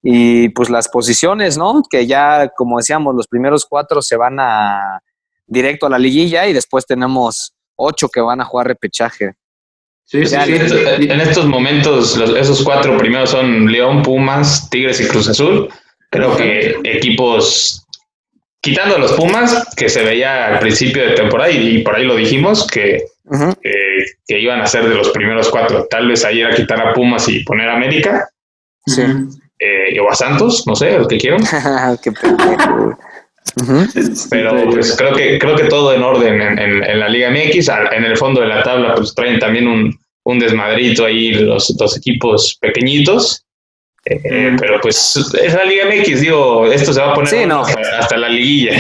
Y 0.01 0.49
pues 0.49 0.69
las 0.69 0.88
posiciones, 0.88 1.57
¿no? 1.57 1.83
Que 1.89 2.07
ya, 2.07 2.49
como 2.55 2.77
decíamos, 2.77 3.15
los 3.15 3.27
primeros 3.27 3.65
cuatro 3.65 4.01
se 4.01 4.15
van 4.15 4.39
a 4.39 5.01
directo 5.45 5.88
a 5.88 5.89
la 5.89 5.99
liguilla 5.99 6.47
y 6.47 6.53
después 6.53 6.85
tenemos 6.85 7.53
ocho 7.75 8.07
que 8.07 8.21
van 8.21 8.39
a 8.39 8.45
jugar 8.45 8.67
repechaje. 8.67 9.33
Sí, 10.05 10.25
sí, 10.25 10.35
sí. 10.43 10.53
En 10.55 10.62
estos, 10.62 10.81
en 10.99 11.21
estos 11.21 11.45
momentos, 11.45 12.17
los- 12.17 12.35
esos 12.35 12.63
cuatro 12.63 12.97
primeros 12.97 13.29
son 13.31 13.71
León, 13.71 14.01
Pumas, 14.01 14.69
Tigres 14.69 14.99
y 15.01 15.07
Cruz 15.07 15.27
Azul. 15.29 15.69
Creo 16.09 16.35
que 16.35 16.77
equipos, 16.83 17.85
quitando 18.61 18.95
a 18.95 18.99
los 18.99 19.13
Pumas, 19.13 19.67
que 19.75 19.89
se 19.89 20.03
veía 20.03 20.47
al 20.47 20.59
principio 20.59 21.03
de 21.07 21.13
temporada, 21.15 21.49
y, 21.51 21.77
y 21.77 21.81
por 21.83 21.95
ahí 21.95 22.03
lo 22.05 22.15
dijimos, 22.15 22.67
que, 22.67 23.03
que- 23.61 24.05
que 24.27 24.39
iban 24.39 24.61
a 24.61 24.67
ser 24.67 24.87
de 24.87 24.95
los 24.95 25.09
primeros 25.09 25.49
cuatro. 25.49 25.85
Tal 25.89 26.07
vez 26.07 26.23
ayer 26.25 26.47
a 26.47 26.55
quitar 26.55 26.79
a 26.87 26.93
Pumas 26.93 27.27
y 27.29 27.43
poner 27.43 27.69
a 27.69 27.75
América, 27.75 28.27
Sí. 28.85 29.03
Eh, 29.59 29.99
o 29.99 30.09
a 30.09 30.15
Santos, 30.15 30.63
no 30.65 30.75
sé, 30.75 30.95
el 30.95 31.05
que 31.07 31.17
quieran. 31.17 31.41
Qué. 32.01 32.11
Pero 34.29 34.69
pues 34.71 34.95
creo 34.97 35.13
que 35.13 35.37
creo 35.39 35.55
que 35.55 35.65
todo 35.65 35.93
en 35.93 36.01
orden 36.03 36.41
en, 36.41 36.57
en- 36.59 36.83
en 36.83 36.99
la 36.99 37.09
Liga 37.09 37.29
MX. 37.29 37.69
En 37.91 38.03
el 38.03 38.15
fondo 38.17 38.41
de 38.41 38.47
la 38.47 38.63
tabla 38.63 38.95
pues 38.95 39.13
traen 39.15 39.39
también 39.39 39.67
un, 39.67 39.99
un 40.23 40.39
desmadrito 40.39 41.05
ahí 41.05 41.31
los, 41.33 41.75
los 41.79 41.97
equipos 41.97 42.57
pequeñitos. 42.61 43.43
Eh. 44.09 44.55
Pero 44.59 44.79
pues 44.81 45.15
es 45.41 45.53
la 45.53 45.63
Liga 45.63 45.85
MX, 45.85 46.21
digo, 46.21 46.65
esto 46.65 46.93
se 46.93 46.99
va 47.01 47.11
a 47.11 47.13
poner 47.13 47.29
Sí, 47.29 47.35
bueno 47.37 47.55
no. 47.55 47.61
hasta, 47.61 47.99
hasta 47.99 48.17
la 48.17 48.29
liguilla. 48.29 48.77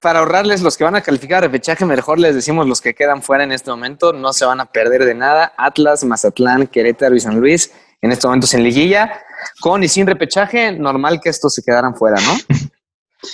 para 0.00 0.18
ahorrarles 0.20 0.60
los 0.62 0.76
que 0.76 0.84
van 0.84 0.94
a 0.96 1.00
calificar 1.00 1.38
a 1.38 1.46
repechaje, 1.46 1.84
mejor 1.84 2.18
les 2.18 2.34
decimos 2.34 2.66
los 2.66 2.80
que 2.80 2.94
quedan 2.94 3.22
fuera 3.22 3.44
en 3.44 3.52
este 3.52 3.70
momento, 3.70 4.12
no 4.12 4.32
se 4.32 4.44
van 4.44 4.60
a 4.60 4.66
perder 4.66 5.04
de 5.04 5.14
nada. 5.14 5.52
Atlas, 5.56 6.04
Mazatlán, 6.04 6.66
Querétaro 6.66 7.14
y 7.16 7.20
San 7.20 7.40
Luis, 7.40 7.72
en 8.02 8.12
estos 8.12 8.28
momentos 8.28 8.52
en 8.54 8.62
liguilla, 8.62 9.20
con 9.60 9.82
y 9.82 9.88
sin 9.88 10.06
repechaje, 10.06 10.72
normal 10.72 11.20
que 11.22 11.30
estos 11.30 11.54
se 11.54 11.62
quedaran 11.62 11.94
fuera, 11.96 12.16
¿no? 12.20 12.36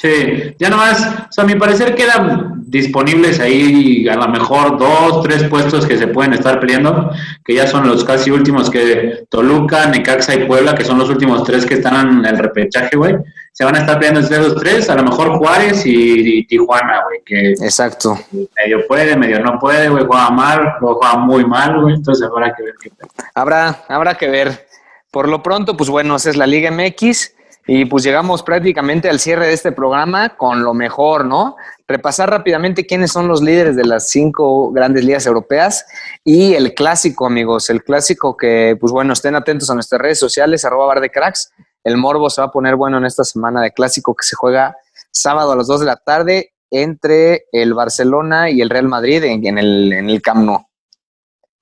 Sí, 0.01 0.55
ya 0.59 0.71
nomás, 0.71 1.07
o 1.29 1.33
sea, 1.33 1.45
a 1.45 1.47
mi 1.47 1.55
parecer 1.55 1.95
quedan 1.95 2.63
disponibles 2.67 3.39
ahí 3.39 4.09
a 4.09 4.17
lo 4.17 4.29
mejor 4.29 4.79
dos, 4.79 5.23
tres 5.23 5.45
puestos 5.45 5.87
que 5.87 5.99
se 5.99 6.07
pueden 6.07 6.33
estar 6.33 6.59
peleando, 6.59 7.11
que 7.45 7.55
ya 7.55 7.67
son 7.67 7.87
los 7.87 8.03
casi 8.05 8.31
últimos 8.31 8.71
que 8.71 9.25
Toluca, 9.29 9.87
Necaxa 9.87 10.35
y 10.35 10.47
Puebla, 10.47 10.75
que 10.75 10.85
son 10.85 10.99
los 10.99 11.11
últimos 11.11 11.45
tres 11.45 11.67
que 11.67 11.75
están 11.75 12.21
en 12.21 12.25
el 12.25 12.39
repechaje, 12.39 12.97
güey. 12.97 13.17
Se 13.53 13.65
van 13.65 13.77
a 13.77 13.81
estar 13.81 13.99
peleando 13.99 14.21
entre 14.21 14.39
esos 14.39 14.57
tres, 14.57 14.89
a 14.89 14.95
lo 14.95 15.03
mejor 15.03 15.37
Juárez 15.37 15.85
y, 15.85 16.39
y 16.39 16.47
Tijuana, 16.47 17.03
güey, 17.05 17.21
que 17.27 17.51
Exacto. 17.65 18.19
medio 18.33 18.87
puede, 18.89 19.15
medio 19.17 19.41
no 19.41 19.59
puede, 19.59 19.91
güey, 19.91 20.05
juega 20.07 20.31
mal, 20.31 20.77
o 20.81 20.95
juega 20.95 21.19
muy 21.19 21.45
mal, 21.45 21.83
güey, 21.83 21.97
entonces 21.97 22.27
habrá 22.27 22.55
que 22.55 22.63
ver 22.63 22.75
qué. 22.83 22.91
Habrá, 23.35 23.85
habrá 23.89 24.15
que 24.15 24.29
ver. 24.31 24.67
Por 25.11 25.29
lo 25.29 25.43
pronto, 25.43 25.77
pues 25.77 25.91
bueno, 25.91 26.17
esa 26.17 26.31
es 26.31 26.37
la 26.37 26.47
Liga 26.47 26.71
MX 26.71 27.35
y 27.67 27.85
pues 27.85 28.03
llegamos 28.03 28.43
prácticamente 28.43 29.09
al 29.09 29.21
cierre 29.21 29.47
de 29.47 29.53
este 29.53 29.71
programa 29.73 30.37
con 30.37 30.63
lo 30.65 30.75
mejor, 30.75 31.25
¿no? 31.25 31.57
Repasar 31.87 32.29
rápidamente 32.31 32.87
quiénes 32.87 33.13
son 33.13 33.29
los 33.29 33.41
líderes 33.41 33.77
de 33.77 33.85
las 33.85 34.09
cinco 34.09 34.73
grandes 34.73 35.05
ligas 35.05 35.27
europeas 35.27 35.87
y 36.25 36.55
el 36.55 36.75
clásico, 36.75 37.27
amigos, 37.27 37.71
el 37.71 37.85
clásico 37.85 38.37
que, 38.37 38.77
pues 38.81 38.93
bueno, 38.93 39.13
estén 39.13 39.35
atentos 39.37 39.71
a 39.71 39.75
nuestras 39.75 40.01
redes 40.01 40.19
sociales, 40.19 40.65
arroba 40.65 40.87
bar 40.87 41.01
de 41.01 41.11
cracks. 41.11 41.53
El 41.85 41.97
morbo 41.99 42.31
se 42.31 42.41
va 42.41 42.49
a 42.49 42.51
poner 42.53 42.77
bueno 42.77 42.99
en 42.99 43.05
esta 43.05 43.25
semana 43.25 43.61
de 43.63 43.73
clásico 43.73 44.15
que 44.15 44.25
se 44.25 44.37
juega 44.37 44.77
sábado 45.11 45.53
a 45.53 45.57
las 45.57 45.67
2 45.67 45.81
de 45.81 45.87
la 45.87 45.97
tarde 45.97 46.53
entre 46.71 47.45
el 47.53 47.75
Barcelona 47.75 48.51
y 48.51 48.61
el 48.61 48.71
Real 48.71 48.89
Madrid 48.89 49.23
en, 49.25 49.47
en 49.47 49.59
el, 49.59 49.93
en 49.93 50.09
el 50.11 50.23
Camp 50.23 50.45
Nou. 50.45 50.65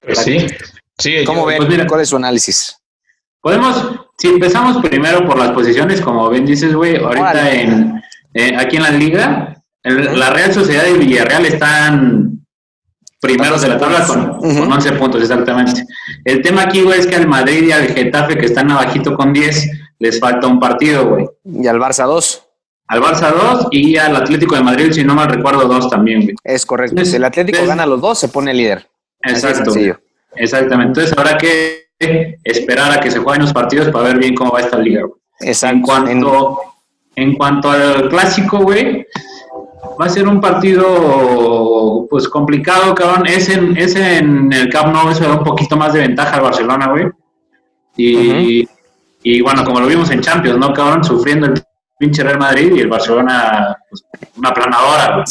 Pues 0.01 0.19
sí, 0.19 0.47
sí. 0.99 1.25
¿Cómo 1.27 1.41
yo- 1.43 1.47
ven? 1.47 1.57
pues 1.59 1.69
mira. 1.69 1.87
¿Cuál 1.87 2.01
es 2.03 2.09
su 2.09 2.17
análisis? 2.17 2.77
Podemos, 3.41 4.01
si 4.19 4.29
empezamos 4.29 4.79
primero 4.85 5.27
por 5.27 5.39
las 5.39 5.51
posiciones, 5.53 6.01
como 6.01 6.29
bien 6.29 6.45
dices, 6.45 6.75
güey, 6.75 6.97
ahorita 6.97 7.51
en, 7.53 8.03
eh, 8.35 8.55
aquí 8.59 8.77
en 8.77 8.83
la 8.83 8.91
liga, 8.91 9.63
el- 9.83 10.19
la 10.19 10.31
Real 10.31 10.53
Sociedad 10.53 10.85
y 10.87 10.99
Villarreal 10.99 11.47
están 11.47 12.45
primeros 13.21 13.63
de 13.63 13.69
la 13.69 13.79
tabla 13.79 14.07
con, 14.07 14.39
con 14.39 14.73
11 14.73 14.93
puntos, 14.93 15.23
exactamente. 15.23 15.85
El 16.25 16.41
tema 16.43 16.63
aquí, 16.63 16.83
güey, 16.83 17.01
es 17.01 17.07
que 17.07 17.17
al 17.17 17.27
Madrid 17.27 17.65
y 17.65 17.73
al 17.73 17.89
Getafe, 17.89 18.37
que 18.39 18.47
están 18.47 18.71
abajito 18.71 19.15
con 19.15 19.33
10, 19.33 19.71
les 19.99 20.19
falta 20.19 20.47
un 20.47 20.59
partido, 20.59 21.07
güey. 21.09 21.27
Y 21.45 21.67
al 21.67 21.79
Barça 21.79 22.07
2. 22.07 22.43
Al 22.89 23.01
Barça 23.03 23.31
2 23.33 23.69
y 23.71 23.97
al 23.99 24.17
Atlético 24.17 24.55
de 24.57 24.63
Madrid, 24.63 24.91
si 24.93 25.05
no 25.05 25.15
mal 25.15 25.29
recuerdo, 25.29 25.67
2 25.69 25.91
también, 25.91 26.23
güey. 26.23 26.35
Es 26.43 26.65
correcto. 26.67 27.05
Si 27.05 27.17
el 27.17 27.25
Atlético 27.25 27.65
gana 27.67 27.85
los 27.87 28.01
dos, 28.01 28.19
se 28.19 28.29
pone 28.29 28.53
líder. 28.55 28.89
Exacto. 29.23 29.71
Exactamente. 30.35 31.01
Entonces 31.01 31.17
habrá 31.17 31.37
que 31.37 31.90
esperar 32.45 32.93
a 32.93 33.01
que 33.01 33.11
se 33.11 33.19
jueguen 33.19 33.43
los 33.43 33.53
partidos 33.53 33.89
para 33.91 34.09
ver 34.09 34.19
bien 34.19 34.35
cómo 34.35 34.53
va 34.53 34.61
esta 34.61 34.79
liga, 34.79 35.03
güey. 35.03 35.21
Exacto. 35.41 35.77
En 35.77 35.83
cuanto, 35.83 36.61
en 37.17 37.35
cuanto 37.35 37.71
al 37.71 38.09
clásico, 38.09 38.59
güey, 38.59 39.07
va 40.01 40.07
a 40.07 40.09
ser 40.09 40.27
un 40.27 40.41
partido 40.41 42.07
pues 42.09 42.29
complicado, 42.29 42.95
cabrón. 42.95 43.27
Es 43.27 43.49
en, 43.49 43.77
es 43.77 43.95
en 43.97 44.53
el 44.53 44.69
Camp 44.71 44.93
Nou, 44.93 45.11
eso 45.11 45.25
da 45.25 45.35
un 45.35 45.45
poquito 45.45 45.77
más 45.77 45.93
de 45.93 46.01
ventaja 46.01 46.37
al 46.37 46.43
Barcelona, 46.43 46.89
güey. 46.89 47.07
Y, 47.97 48.67
y 49.23 49.41
bueno, 49.43 49.65
como 49.65 49.81
lo 49.81 49.87
vimos 49.87 50.11
en 50.11 50.21
Champions, 50.21 50.59
¿no, 50.59 50.73
cabrón? 50.73 51.05
Sufriendo 51.05 51.47
el 51.47 51.63
pinche 52.01 52.25
Real 52.25 52.39
Madrid 52.39 52.73
y 52.75 52.81
el 52.81 52.89
Barcelona, 52.89 53.77
pues, 53.89 54.05
una 54.37 54.53
planadora, 54.55 55.25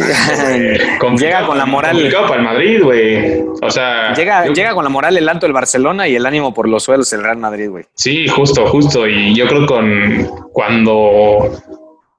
eh, 0.00 0.78
Llega 1.18 1.46
con 1.46 1.56
la 1.56 1.64
moral. 1.66 1.96
Para 2.28 2.36
el 2.36 2.42
Madrid, 2.42 2.82
güey. 2.82 3.40
O 3.62 3.70
sea, 3.70 4.12
llega, 4.14 4.46
yo- 4.46 4.52
llega 4.52 4.74
con 4.74 4.84
la 4.84 4.90
moral 4.90 5.16
el 5.16 5.28
alto 5.28 5.46
el 5.46 5.52
Barcelona 5.52 6.06
y 6.08 6.16
el 6.16 6.26
ánimo 6.26 6.52
por 6.52 6.68
los 6.68 6.82
suelos 6.84 7.12
el 7.12 7.22
Real 7.22 7.36
Madrid, 7.38 7.68
güey. 7.70 7.84
Sí, 7.94 8.26
justo, 8.28 8.66
justo. 8.66 9.06
Y 9.08 9.34
yo 9.34 9.46
creo 9.46 9.66
con 9.66 10.28
cuando 10.52 11.38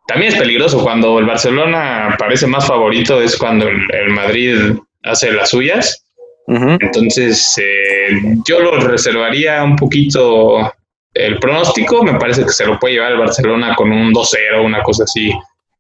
también 0.07 0.33
es 0.33 0.39
peligroso 0.39 0.81
cuando 0.81 1.19
el 1.19 1.25
Barcelona 1.25 2.15
parece 2.17 2.47
más 2.47 2.65
favorito 2.65 3.21
es 3.21 3.38
cuando 3.38 3.67
el, 3.67 3.77
el 3.93 4.09
Madrid 4.13 4.55
hace 5.03 5.31
las 5.31 5.49
suyas. 5.49 6.05
Entonces 6.47 7.55
eh, 7.62 8.19
yo 8.47 8.59
lo 8.59 8.79
reservaría 8.79 9.63
un 9.63 9.75
poquito 9.75 10.73
el 11.13 11.39
pronóstico. 11.39 12.04
Me 12.04 12.19
parece 12.19 12.43
que 12.43 12.52
se 12.52 12.65
lo 12.65 12.80
puede 12.80 12.95
llevar 12.95 13.12
el 13.13 13.17
Barcelona 13.19 13.76
con 13.76 13.91
un 13.91 14.13
2-0, 14.13 14.63
una 14.63 14.82
cosa 14.84 15.04
así. 15.04 15.32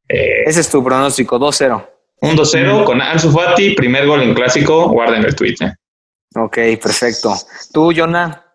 Eh, 0.07 0.43
Ese 0.45 0.61
es 0.61 0.69
tu 0.69 0.83
pronóstico, 0.83 1.37
2-0. 1.39 1.87
un 2.21 2.35
2-0 2.35 2.83
con 2.85 3.01
Ansu 3.01 3.31
Fati, 3.31 3.71
primer 3.75 4.05
gol 4.07 4.21
en 4.23 4.33
clásico. 4.33 4.89
Guarden 4.89 5.23
el 5.23 5.35
tweet. 5.35 5.55
eh. 5.61 5.73
Ok, 6.35 6.57
perfecto. 6.81 7.33
Tú, 7.73 7.91
Jonah, 7.95 8.45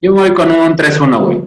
Yo 0.00 0.14
voy 0.14 0.32
con 0.32 0.50
un 0.50 0.76
3-1, 0.76 1.24
güey. 1.24 1.42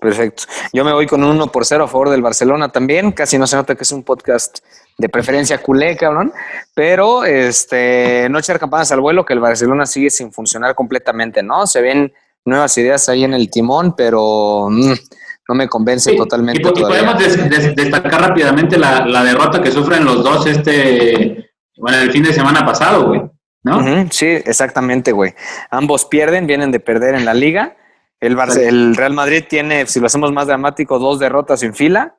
perfecto. 0.00 0.44
Yo 0.72 0.84
me 0.84 0.92
voy 0.92 1.06
con 1.06 1.22
un 1.24 1.30
1 1.30 1.46
por 1.48 1.64
0 1.64 1.84
a 1.84 1.88
favor 1.88 2.10
del 2.10 2.22
Barcelona 2.22 2.70
también. 2.70 3.12
Casi 3.12 3.38
no 3.38 3.46
se 3.46 3.56
nota 3.56 3.74
que 3.74 3.82
es 3.84 3.92
un 3.92 4.02
podcast 4.04 4.58
de 4.98 5.08
preferencia 5.08 5.58
culé, 5.58 5.96
cabrón. 5.96 6.32
Pero 6.74 7.24
este, 7.24 8.28
no 8.30 8.38
echar 8.38 8.58
campanas 8.58 8.90
al 8.92 9.00
vuelo, 9.00 9.24
que 9.24 9.32
el 9.32 9.40
Barcelona 9.40 9.86
sigue 9.86 10.10
sin 10.10 10.32
funcionar 10.32 10.74
completamente, 10.74 11.42
¿no? 11.42 11.66
Se 11.66 11.80
ven 11.80 12.12
nuevas 12.46 12.76
ideas 12.78 13.08
ahí 13.08 13.24
en 13.24 13.34
el 13.34 13.50
timón, 13.50 13.94
pero 13.96 14.68
mm, 14.70 14.92
no 15.48 15.54
me 15.54 15.68
convence 15.68 16.10
Sí, 16.12 16.16
totalmente 16.16 16.60
y, 16.60 16.72
todavía. 16.72 16.88
podemos 16.88 17.18
des- 17.18 17.50
des- 17.50 17.76
destacar 17.76 18.20
rápidamente 18.20 18.78
la, 18.78 19.04
la 19.06 19.22
derrota 19.22 19.60
que 19.62 19.70
sufren 19.70 20.04
los 20.04 20.24
dos 20.24 20.46
este 20.46 21.50
bueno 21.76 21.98
el 21.98 22.10
fin 22.10 22.22
de 22.22 22.32
semana 22.32 22.64
pasado, 22.64 23.08
güey. 23.08 23.22
¿no? 23.62 24.06
Sí, 24.10 24.26
exactamente, 24.26 25.10
güey. 25.12 25.34
Ambos 25.70 26.04
pierden, 26.04 26.46
vienen 26.46 26.70
de 26.70 26.78
perder 26.80 27.14
en 27.16 27.24
la 27.24 27.34
liga. 27.34 27.76
El, 28.20 28.36
Barce- 28.36 28.66
el 28.66 28.94
Real 28.96 29.12
Madrid 29.12 29.44
tiene, 29.48 29.86
si 29.86 29.98
lo 30.00 30.06
hacemos 30.06 30.32
más 30.32 30.46
dramático, 30.46 30.98
dos 31.00 31.18
derrotas 31.18 31.62
en 31.64 31.74
fila, 31.74 32.16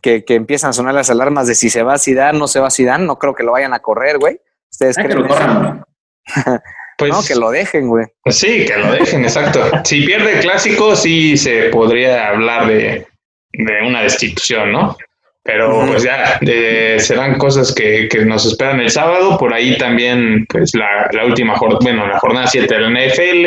que, 0.00 0.24
que 0.24 0.34
empiezan 0.34 0.70
a 0.70 0.72
sonar 0.72 0.94
las 0.94 1.10
alarmas 1.10 1.46
de 1.46 1.54
si 1.54 1.68
se 1.70 1.82
va 1.82 1.92
a 1.94 1.98
Zidane, 1.98 2.38
no 2.38 2.48
se 2.48 2.58
va 2.58 2.68
a 2.68 2.70
Zidane. 2.70 3.04
No 3.04 3.18
creo 3.18 3.34
que 3.34 3.42
lo 3.44 3.52
vayan 3.52 3.74
a 3.74 3.80
correr, 3.80 4.18
güey. 4.18 4.40
¿Ustedes 4.72 4.96
Ay, 4.98 5.04
que 5.04 5.10
creen 5.10 5.22
lo 5.22 5.28
corran. 5.28 5.84
Pues, 6.98 7.12
No, 7.12 7.22
que 7.26 7.34
lo 7.36 7.50
dejen, 7.50 7.88
güey. 7.88 8.06
sí, 8.26 8.64
que 8.66 8.76
lo 8.76 8.90
dejen, 8.92 9.22
exacto. 9.22 9.60
Si 9.84 10.04
pierde 10.04 10.32
el 10.34 10.40
clásico, 10.40 10.94
sí 10.96 11.36
se 11.38 11.70
podría 11.70 12.28
hablar 12.28 12.66
de, 12.66 13.06
de 13.52 13.72
una 13.86 14.02
destitución, 14.02 14.72
¿no? 14.72 14.96
Pero 15.44 15.86
pues 15.86 16.02
ya, 16.02 16.38
de- 16.42 16.96
serán 16.98 17.38
cosas 17.38 17.72
que, 17.74 18.08
que 18.10 18.24
nos 18.26 18.44
esperan 18.44 18.80
el 18.80 18.90
sábado. 18.90 19.38
Por 19.38 19.54
ahí 19.54 19.78
también, 19.78 20.44
pues 20.48 20.74
la, 20.74 21.08
la 21.12 21.24
última 21.24 21.56
jornada, 21.56 21.78
bueno, 21.82 22.06
la 22.06 22.18
jornada 22.18 22.46
7 22.48 22.74
de 22.74 22.80
la 22.80 22.90
NFL, 22.90 23.46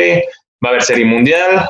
va 0.64 0.68
a 0.68 0.68
haber 0.70 0.82
serie 0.82 1.04
mundial, 1.04 1.68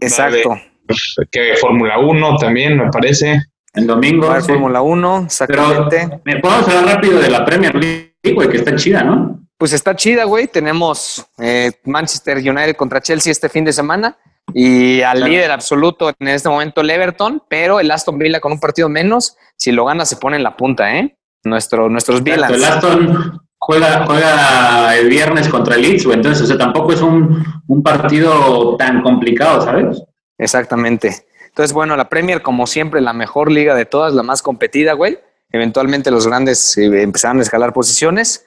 Exacto. 0.00 0.56
pues, 0.86 1.16
que 1.32 1.56
Fórmula 1.56 1.98
1 1.98 2.36
también, 2.36 2.76
me 2.78 2.90
parece. 2.90 3.40
El 3.72 3.86
domingo. 3.88 4.26
Va 4.26 4.34
a 4.34 4.36
haber 4.36 4.42
sí. 4.44 4.52
Fórmula 4.52 4.82
1, 4.82 5.26
Pero 5.48 5.62
exactamente. 5.72 6.20
me 6.24 6.36
podemos 6.38 6.68
hablar 6.68 6.94
rápido 6.96 7.18
de 7.20 7.30
la 7.30 7.44
Premier 7.44 7.74
League, 7.74 8.12
güey, 8.32 8.48
que 8.48 8.58
está 8.58 8.76
chida, 8.76 9.02
¿no? 9.02 9.40
Pues 9.64 9.72
está 9.72 9.96
chida, 9.96 10.24
güey. 10.24 10.46
Tenemos 10.46 11.24
eh, 11.38 11.72
Manchester 11.84 12.36
United 12.36 12.76
contra 12.76 13.00
Chelsea 13.00 13.32
este 13.32 13.48
fin 13.48 13.64
de 13.64 13.72
semana 13.72 14.14
y 14.52 15.00
al 15.00 15.16
Claro. 15.16 15.32
líder 15.32 15.50
absoluto 15.52 16.12
en 16.20 16.28
este 16.28 16.50
momento 16.50 16.82
el 16.82 16.90
Everton, 16.90 17.42
pero 17.48 17.80
el 17.80 17.90
Aston 17.90 18.18
Villa 18.18 18.40
con 18.40 18.52
un 18.52 18.60
partido 18.60 18.90
menos, 18.90 19.38
si 19.56 19.72
lo 19.72 19.86
gana 19.86 20.04
se 20.04 20.16
pone 20.16 20.36
en 20.36 20.42
la 20.42 20.54
punta, 20.54 20.94
¿eh? 20.98 21.16
Nuestro, 21.44 21.88
nuestros 21.88 22.22
Villans. 22.22 22.52
El 22.52 22.62
Aston 22.62 23.40
juega, 23.56 24.04
juega 24.04 24.96
el 24.98 25.08
viernes 25.08 25.48
contra 25.48 25.76
el 25.76 25.80
Leeds, 25.80 26.04
güey. 26.04 26.18
Entonces, 26.18 26.42
o 26.42 26.46
sea, 26.46 26.58
tampoco 26.58 26.92
es 26.92 27.00
un, 27.00 27.42
un 27.66 27.82
partido 27.82 28.76
tan 28.76 29.00
complicado, 29.00 29.62
¿sabes? 29.62 30.02
Exactamente. 30.36 31.24
Entonces, 31.48 31.72
bueno, 31.72 31.96
la 31.96 32.10
Premier, 32.10 32.42
como 32.42 32.66
siempre, 32.66 33.00
la 33.00 33.14
mejor 33.14 33.50
liga 33.50 33.74
de 33.74 33.86
todas, 33.86 34.12
la 34.12 34.22
más 34.22 34.42
competida, 34.42 34.92
güey. 34.92 35.18
Eventualmente 35.48 36.10
los 36.10 36.26
grandes 36.26 36.76
eh, 36.76 37.00
empezaron 37.00 37.38
a 37.38 37.42
escalar 37.42 37.72
posiciones. 37.72 38.44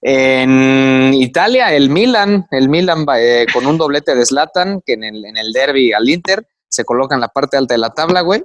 En 0.00 1.12
Italia, 1.14 1.74
el 1.74 1.90
Milan, 1.90 2.46
el 2.50 2.68
Milan 2.68 3.04
va, 3.08 3.20
eh, 3.20 3.46
con 3.52 3.66
un 3.66 3.76
doblete 3.78 4.14
de 4.14 4.24
Zlatan, 4.24 4.80
que 4.86 4.92
en 4.92 5.04
el, 5.04 5.24
en 5.24 5.36
el 5.36 5.52
derby 5.52 5.92
al 5.92 6.08
Inter 6.08 6.46
se 6.68 6.84
coloca 6.84 7.14
en 7.14 7.20
la 7.20 7.28
parte 7.28 7.56
alta 7.56 7.74
de 7.74 7.78
la 7.78 7.90
tabla, 7.90 8.20
güey. 8.20 8.44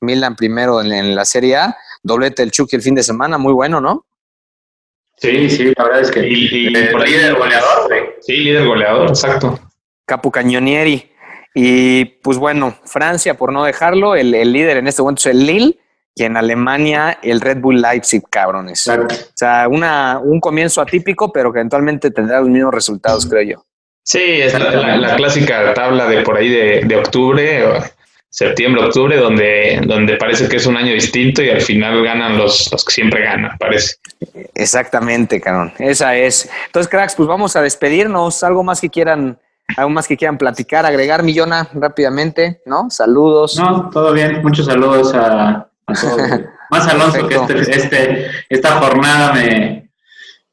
Milan 0.00 0.36
primero 0.36 0.80
en, 0.80 0.92
en 0.92 1.14
la 1.14 1.24
Serie 1.24 1.56
A, 1.56 1.76
doblete 2.02 2.42
del 2.42 2.50
Chucky 2.50 2.76
el 2.76 2.82
fin 2.82 2.94
de 2.94 3.02
semana, 3.02 3.38
muy 3.38 3.52
bueno, 3.52 3.80
¿no? 3.80 4.06
Sí, 5.16 5.48
sí, 5.48 5.72
la 5.76 5.84
verdad 5.84 6.00
es 6.00 6.10
que. 6.10 6.26
Y, 6.26 6.68
y 6.68 6.76
Eh, 6.76 6.88
por 6.90 7.02
ahí 7.02 7.10
líder 7.12 7.34
goleador, 7.36 7.86
güey. 7.88 8.00
Sí, 8.20 8.32
líder 8.38 8.66
goleador, 8.66 9.08
exacto. 9.08 9.58
Capu 10.06 10.30
Cañonieri. 10.30 11.10
Y 11.54 12.04
pues 12.04 12.36
bueno, 12.38 12.76
Francia, 12.84 13.34
por 13.34 13.52
no 13.52 13.64
dejarlo, 13.64 14.16
el, 14.16 14.34
el 14.34 14.52
líder 14.52 14.78
en 14.78 14.88
este 14.88 15.02
momento 15.02 15.20
es 15.20 15.26
el 15.26 15.46
Lille 15.46 15.78
y 16.14 16.24
en 16.24 16.36
Alemania 16.36 17.18
el 17.22 17.40
Red 17.40 17.58
Bull 17.58 17.80
Leipzig, 17.82 18.22
cabrones. 18.30 18.86
Exacto. 18.86 19.14
O 19.14 19.32
sea, 19.34 19.66
una, 19.68 20.18
un 20.22 20.40
comienzo 20.40 20.80
atípico, 20.80 21.32
pero 21.32 21.52
que 21.52 21.58
eventualmente 21.58 22.10
tendrá 22.10 22.40
los 22.40 22.48
mismos 22.48 22.72
resultados, 22.74 23.26
creo 23.26 23.42
yo. 23.42 23.64
Sí, 24.02 24.20
es 24.22 24.52
la, 24.58 24.70
la- 24.70 24.96
la 24.96 25.16
clásica 25.16 25.72
tabla 25.74 26.06
de 26.06 26.22
por 26.22 26.36
ahí 26.36 26.48
de, 26.50 26.82
de 26.84 26.96
octubre, 26.96 27.64
septiembre, 28.28 28.84
octubre, 28.84 29.16
donde, 29.16 29.80
donde 29.86 30.16
parece 30.16 30.46
que 30.48 30.56
es 30.56 30.66
un 30.66 30.76
año 30.76 30.92
distinto 30.92 31.42
y 31.42 31.48
al 31.50 31.62
final 31.62 32.02
ganan 32.04 32.36
los, 32.36 32.70
los 32.70 32.84
que 32.84 32.92
siempre 32.92 33.22
ganan, 33.24 33.56
parece. 33.58 33.96
Exactamente, 34.54 35.40
cabrón. 35.40 35.72
Esa 35.78 36.16
es. 36.16 36.48
Entonces, 36.66 36.90
cracks, 36.90 37.14
pues 37.14 37.28
vamos 37.28 37.56
a 37.56 37.62
despedirnos. 37.62 38.42
Algo 38.44 38.62
más 38.62 38.80
que 38.80 38.88
quieran, 38.90 39.38
algo 39.76 39.90
más 39.90 40.06
que 40.06 40.16
quieran 40.16 40.38
platicar, 40.38 40.84
agregar, 40.86 41.22
Millona, 41.22 41.68
rápidamente, 41.74 42.60
¿no? 42.66 42.90
Saludos. 42.90 43.56
No, 43.58 43.90
todo 43.90 44.12
bien. 44.12 44.42
Muchos 44.42 44.66
saludos 44.66 45.12
a, 45.14 45.66
a 45.86 45.94
todos. 45.94 46.16
güey. 46.16 46.44
Más 46.70 46.88
Alonso 46.88 47.28
que 47.28 47.34
este, 47.36 47.70
este, 47.76 48.30
esta 48.48 48.70
jornada 48.80 49.32
me, 49.32 49.90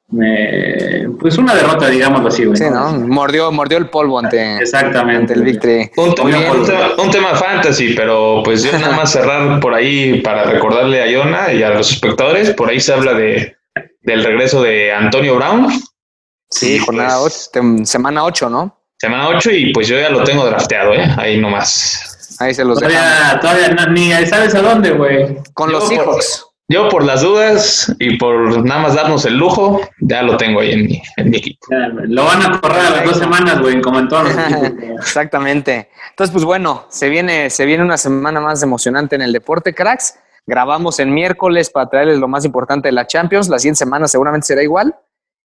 me. 0.10 1.08
Pues 1.20 1.38
una 1.38 1.56
derrota, 1.56 1.88
digámoslo 1.90 2.28
así, 2.28 2.44
güey. 2.46 2.58
Sí, 2.58 2.66
¿no? 2.70 2.92
Mordió, 2.92 3.52
mordió 3.52 3.78
el 3.78 3.90
polvo 3.90 4.20
ante, 4.20 4.58
Exactamente. 4.58 5.16
ante 5.16 5.34
el. 5.34 5.44
Victory. 5.44 5.92
Un, 5.98 6.10
un 6.10 6.66
tema- 6.66 6.92
un 6.98 7.12
tema 7.12 7.36
fantasy, 7.36 7.94
pero 7.96 8.42
pues 8.44 8.64
yo 8.64 8.72
nada 8.78 8.96
más 8.96 9.12
cerrar 9.12 9.60
por 9.60 9.74
ahí 9.74 10.20
para 10.22 10.44
recordarle 10.44 11.02
a 11.02 11.08
Yona 11.08 11.54
y 11.54 11.64
a 11.64 11.70
los 11.70 11.92
espectadores, 11.92 12.52
por 12.52 12.70
ahí 12.70 12.80
se 12.80 12.94
habla 12.94 13.14
de 13.14 13.56
del 14.02 14.24
regreso 14.24 14.62
de 14.64 14.92
Antonio 14.92 15.36
Brown, 15.36 15.72
Sí, 16.50 16.74
Y, 16.76 16.80
jornada 16.80 17.18
pues, 17.22 17.50
8, 17.56 17.86
semana 17.86 18.26
8, 18.26 18.50
¿no? 18.50 18.78
semana 19.00 19.30
8 19.30 19.50
y 19.52 19.72
pues 19.74 19.88
yo 19.88 19.98
ya 19.98 20.10
lo 20.10 20.24
tengo 20.24 20.46
drafteado, 20.46 20.94
¿eh? 20.94 21.08
Ahí 21.18 21.38
nomás. 21.40 22.11
Ahí 22.42 22.54
se 22.54 22.66
los 22.66 22.80
dejamos. 22.80 23.02
Todavía, 23.40 23.40
todavía 23.40 23.68
no- 23.86 23.92
ni 23.92 24.12
sabes 24.28 24.56
a 24.56 24.62
dónde, 24.62 24.92
güey. 24.92 25.38
Con 25.54 25.72
los 25.72 25.84
por- 25.86 25.90
Seahawks. 25.94 26.46
Yo 26.70 26.88
por 26.88 27.04
las 27.04 27.22
dudas 27.22 27.94
y 28.00 28.16
por 28.18 28.64
nada 28.66 28.82
más 28.82 28.96
darnos 28.96 29.26
el 29.26 29.36
lujo, 29.36 29.82
ya 30.00 30.22
lo 30.22 30.38
tengo 30.38 30.62
ahí 30.62 30.72
en 30.72 30.86
mi, 30.86 31.02
en 31.18 31.30
mi 31.30 31.38
equipo. 31.38 31.68
Lo 32.06 32.24
van 32.24 32.42
a 32.44 32.62
correr 32.62 32.80
a 32.86 32.90
las 32.92 33.04
dos 33.04 33.18
semanas, 33.18 33.60
güey, 33.60 33.82
como 33.82 34.00
en 34.00 34.08
todos 34.08 34.24
los 34.24 34.34
equipos. 34.38 34.70
güey. 34.78 34.92
Exactamente. 34.96 35.90
Entonces, 36.12 36.32
pues 36.32 36.46
bueno, 36.46 36.86
se 36.90 37.10
viene, 37.10 37.50
se 37.50 37.66
viene 37.66 37.84
una 37.84 37.98
semana 37.98 38.40
más 38.40 38.64
emocionante 38.64 39.16
en 39.18 39.22
el 39.22 39.34
deporte, 39.34 39.74
cracks. 39.76 40.16
Grabamos 40.48 41.00
en 41.00 41.14
miércoles 41.14 41.70
para 41.70 41.90
traerles 41.90 42.20
lo 42.20 42.30
más 42.30 42.46
importante 42.46 42.88
de 42.88 42.94
la 42.94 43.06
Champions. 43.06 43.50
La 43.50 43.60
siguiente 43.60 43.80
semana 43.80 44.08
seguramente 44.08 44.48
será 44.48 44.64
igual. 44.64 44.96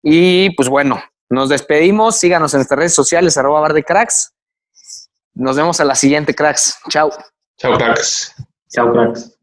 Y 0.02 0.52
pues 0.56 0.70
bueno, 0.70 1.02
nos 1.30 1.50
despedimos. 1.50 2.16
Síganos 2.18 2.54
en 2.54 2.60
nuestras 2.60 2.78
redes 2.80 2.94
sociales, 2.96 3.38
arroba 3.38 3.60
bar 3.60 3.74
de 3.74 3.84
cracks. 3.84 4.32
Nos 5.34 5.56
vemos 5.56 5.80
a 5.80 5.86
la 5.86 5.96
siguiente, 5.96 6.34
cracks. 6.34 6.78
Chao. 6.90 7.12
Chao, 7.58 7.78
cracks. 7.78 8.36
Chao, 8.70 8.92
cracks. 8.92 9.39